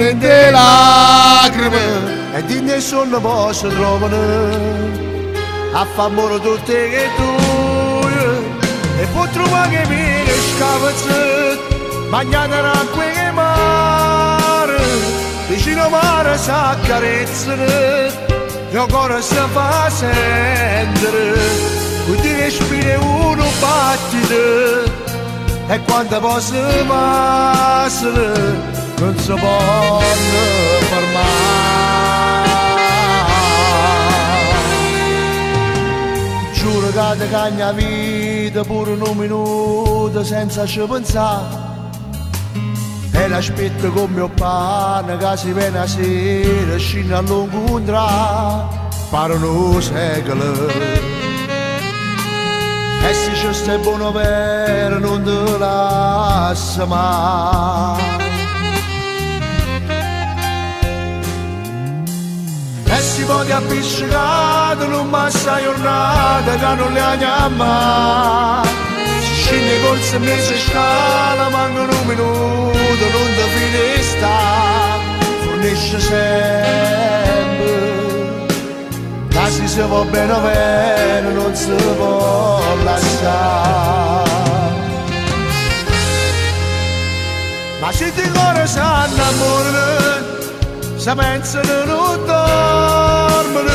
[0.02, 2.16] in Le lacrime.
[2.38, 4.16] E di nessuno posso trovare
[5.72, 8.08] A favore tutte che tu
[9.00, 10.24] E poi trovare che mi
[10.56, 11.60] scavazzi
[12.10, 14.78] Bagnata l'acqua che mare
[15.48, 16.52] Vicino mare si
[18.80, 21.34] Il cuore si fa sentire
[22.06, 24.92] Quindi respiri uno battito.
[25.68, 26.54] E quando posso
[26.88, 28.36] passare
[29.00, 30.00] Non si può
[30.90, 31.26] fermare
[36.54, 41.67] Giuro che ti cagna vita pure un minuto senza ci pensare
[43.18, 48.68] e l'aspetto con mio pane che si viene a sera scende a lungo un tra
[49.10, 50.68] parlano un secolo
[53.08, 58.02] e se ci stai buono per non te lascia mai.
[62.90, 68.87] E si può appiccicare non massa giornata che non le ha mai
[69.48, 75.00] scende col se mese scala mancano un minuto non ti fide sta
[75.44, 76.46] fornisce sempre.
[79.32, 84.26] Quasi se va bene bene non si può lasciare.
[87.80, 90.36] Ma se ti cuore sanno amore
[90.98, 93.70] se pensano non dormono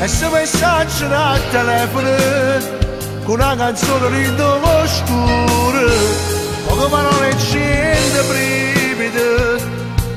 [0.00, 2.96] e se messaggi al telefono
[3.28, 5.84] con una canzone rindo oscura
[6.66, 9.20] poco parole scende brividi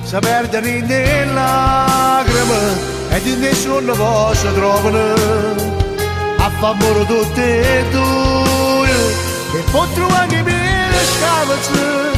[0.02, 2.90] si perdono in lacrime.
[3.10, 5.16] E di nessuno posso trovare
[6.38, 8.90] a favore tutti e due.
[9.56, 12.18] E poi trovare me scavazzi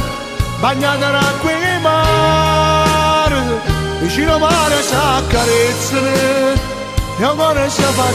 [0.60, 3.42] bagnata l'acqua e mare
[4.00, 6.06] vicino mare si accarezzano
[7.18, 8.12] e ancora si fa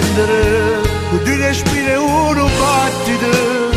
[0.00, 3.70] sentire di respiri uno battito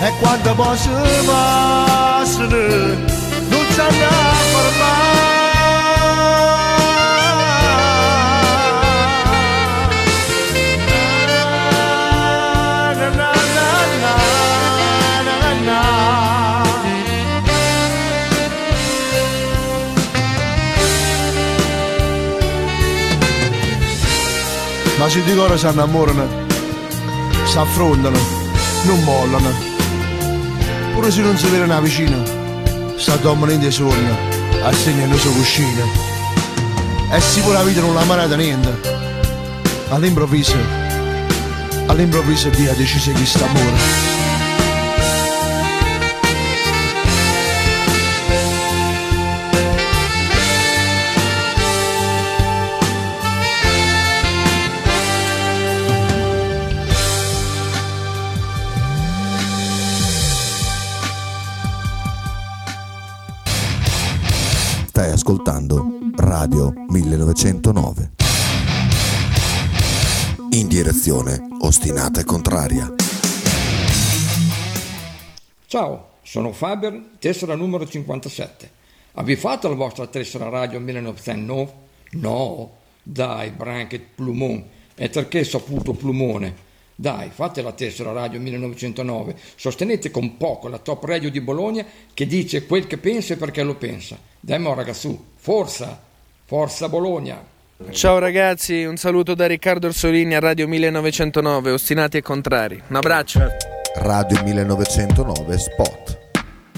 [0.00, 0.90] e quando posso
[1.26, 2.96] passare
[3.48, 5.07] non sanno
[25.08, 26.28] Ma di loro si innamorano,
[27.46, 28.18] si affrontano,
[28.82, 29.50] non mollano.
[30.92, 32.22] Pure se non si vedono vicino,
[32.94, 34.06] si addommano in dei sogni,
[34.62, 35.82] assegnano il suo cuscino.
[37.10, 38.80] E si pure la vita non la manata niente.
[39.88, 40.56] All'improvviso,
[41.86, 44.07] all'improvviso Dio ha deciso che sta amore.
[65.28, 68.12] Ascoltando Radio 1909.
[70.52, 72.94] In direzione ostinata e contraria.
[75.66, 78.70] Ciao, sono Faber, tessera numero 57.
[79.12, 81.72] Avete fatto la vostra tessera radio 1909?
[82.12, 84.64] No, dai, Branket Plumon,
[84.94, 86.66] è perché saputo Plumone.
[87.00, 92.26] Dai, fate la tessera radio 1909, sostenete con poco la top radio di Bologna che
[92.26, 94.18] dice quel che pensa e perché lo pensa.
[94.40, 95.96] Dai mo ragazzu, forza,
[96.44, 97.40] forza Bologna.
[97.90, 102.82] Ciao ragazzi, un saluto da Riccardo Orsolini a Radio 1909, ostinati e contrari.
[102.88, 103.46] Un abbraccio.
[103.98, 106.18] Radio 1909 Spot.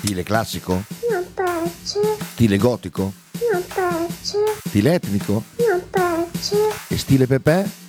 [0.00, 0.82] Stile classico?
[1.10, 1.98] Non piace,
[2.34, 3.10] Stile gotico?
[3.50, 4.36] non piace,
[4.68, 5.42] Stile etnico?
[5.66, 6.56] non piace.
[6.88, 7.88] E stile Pepe?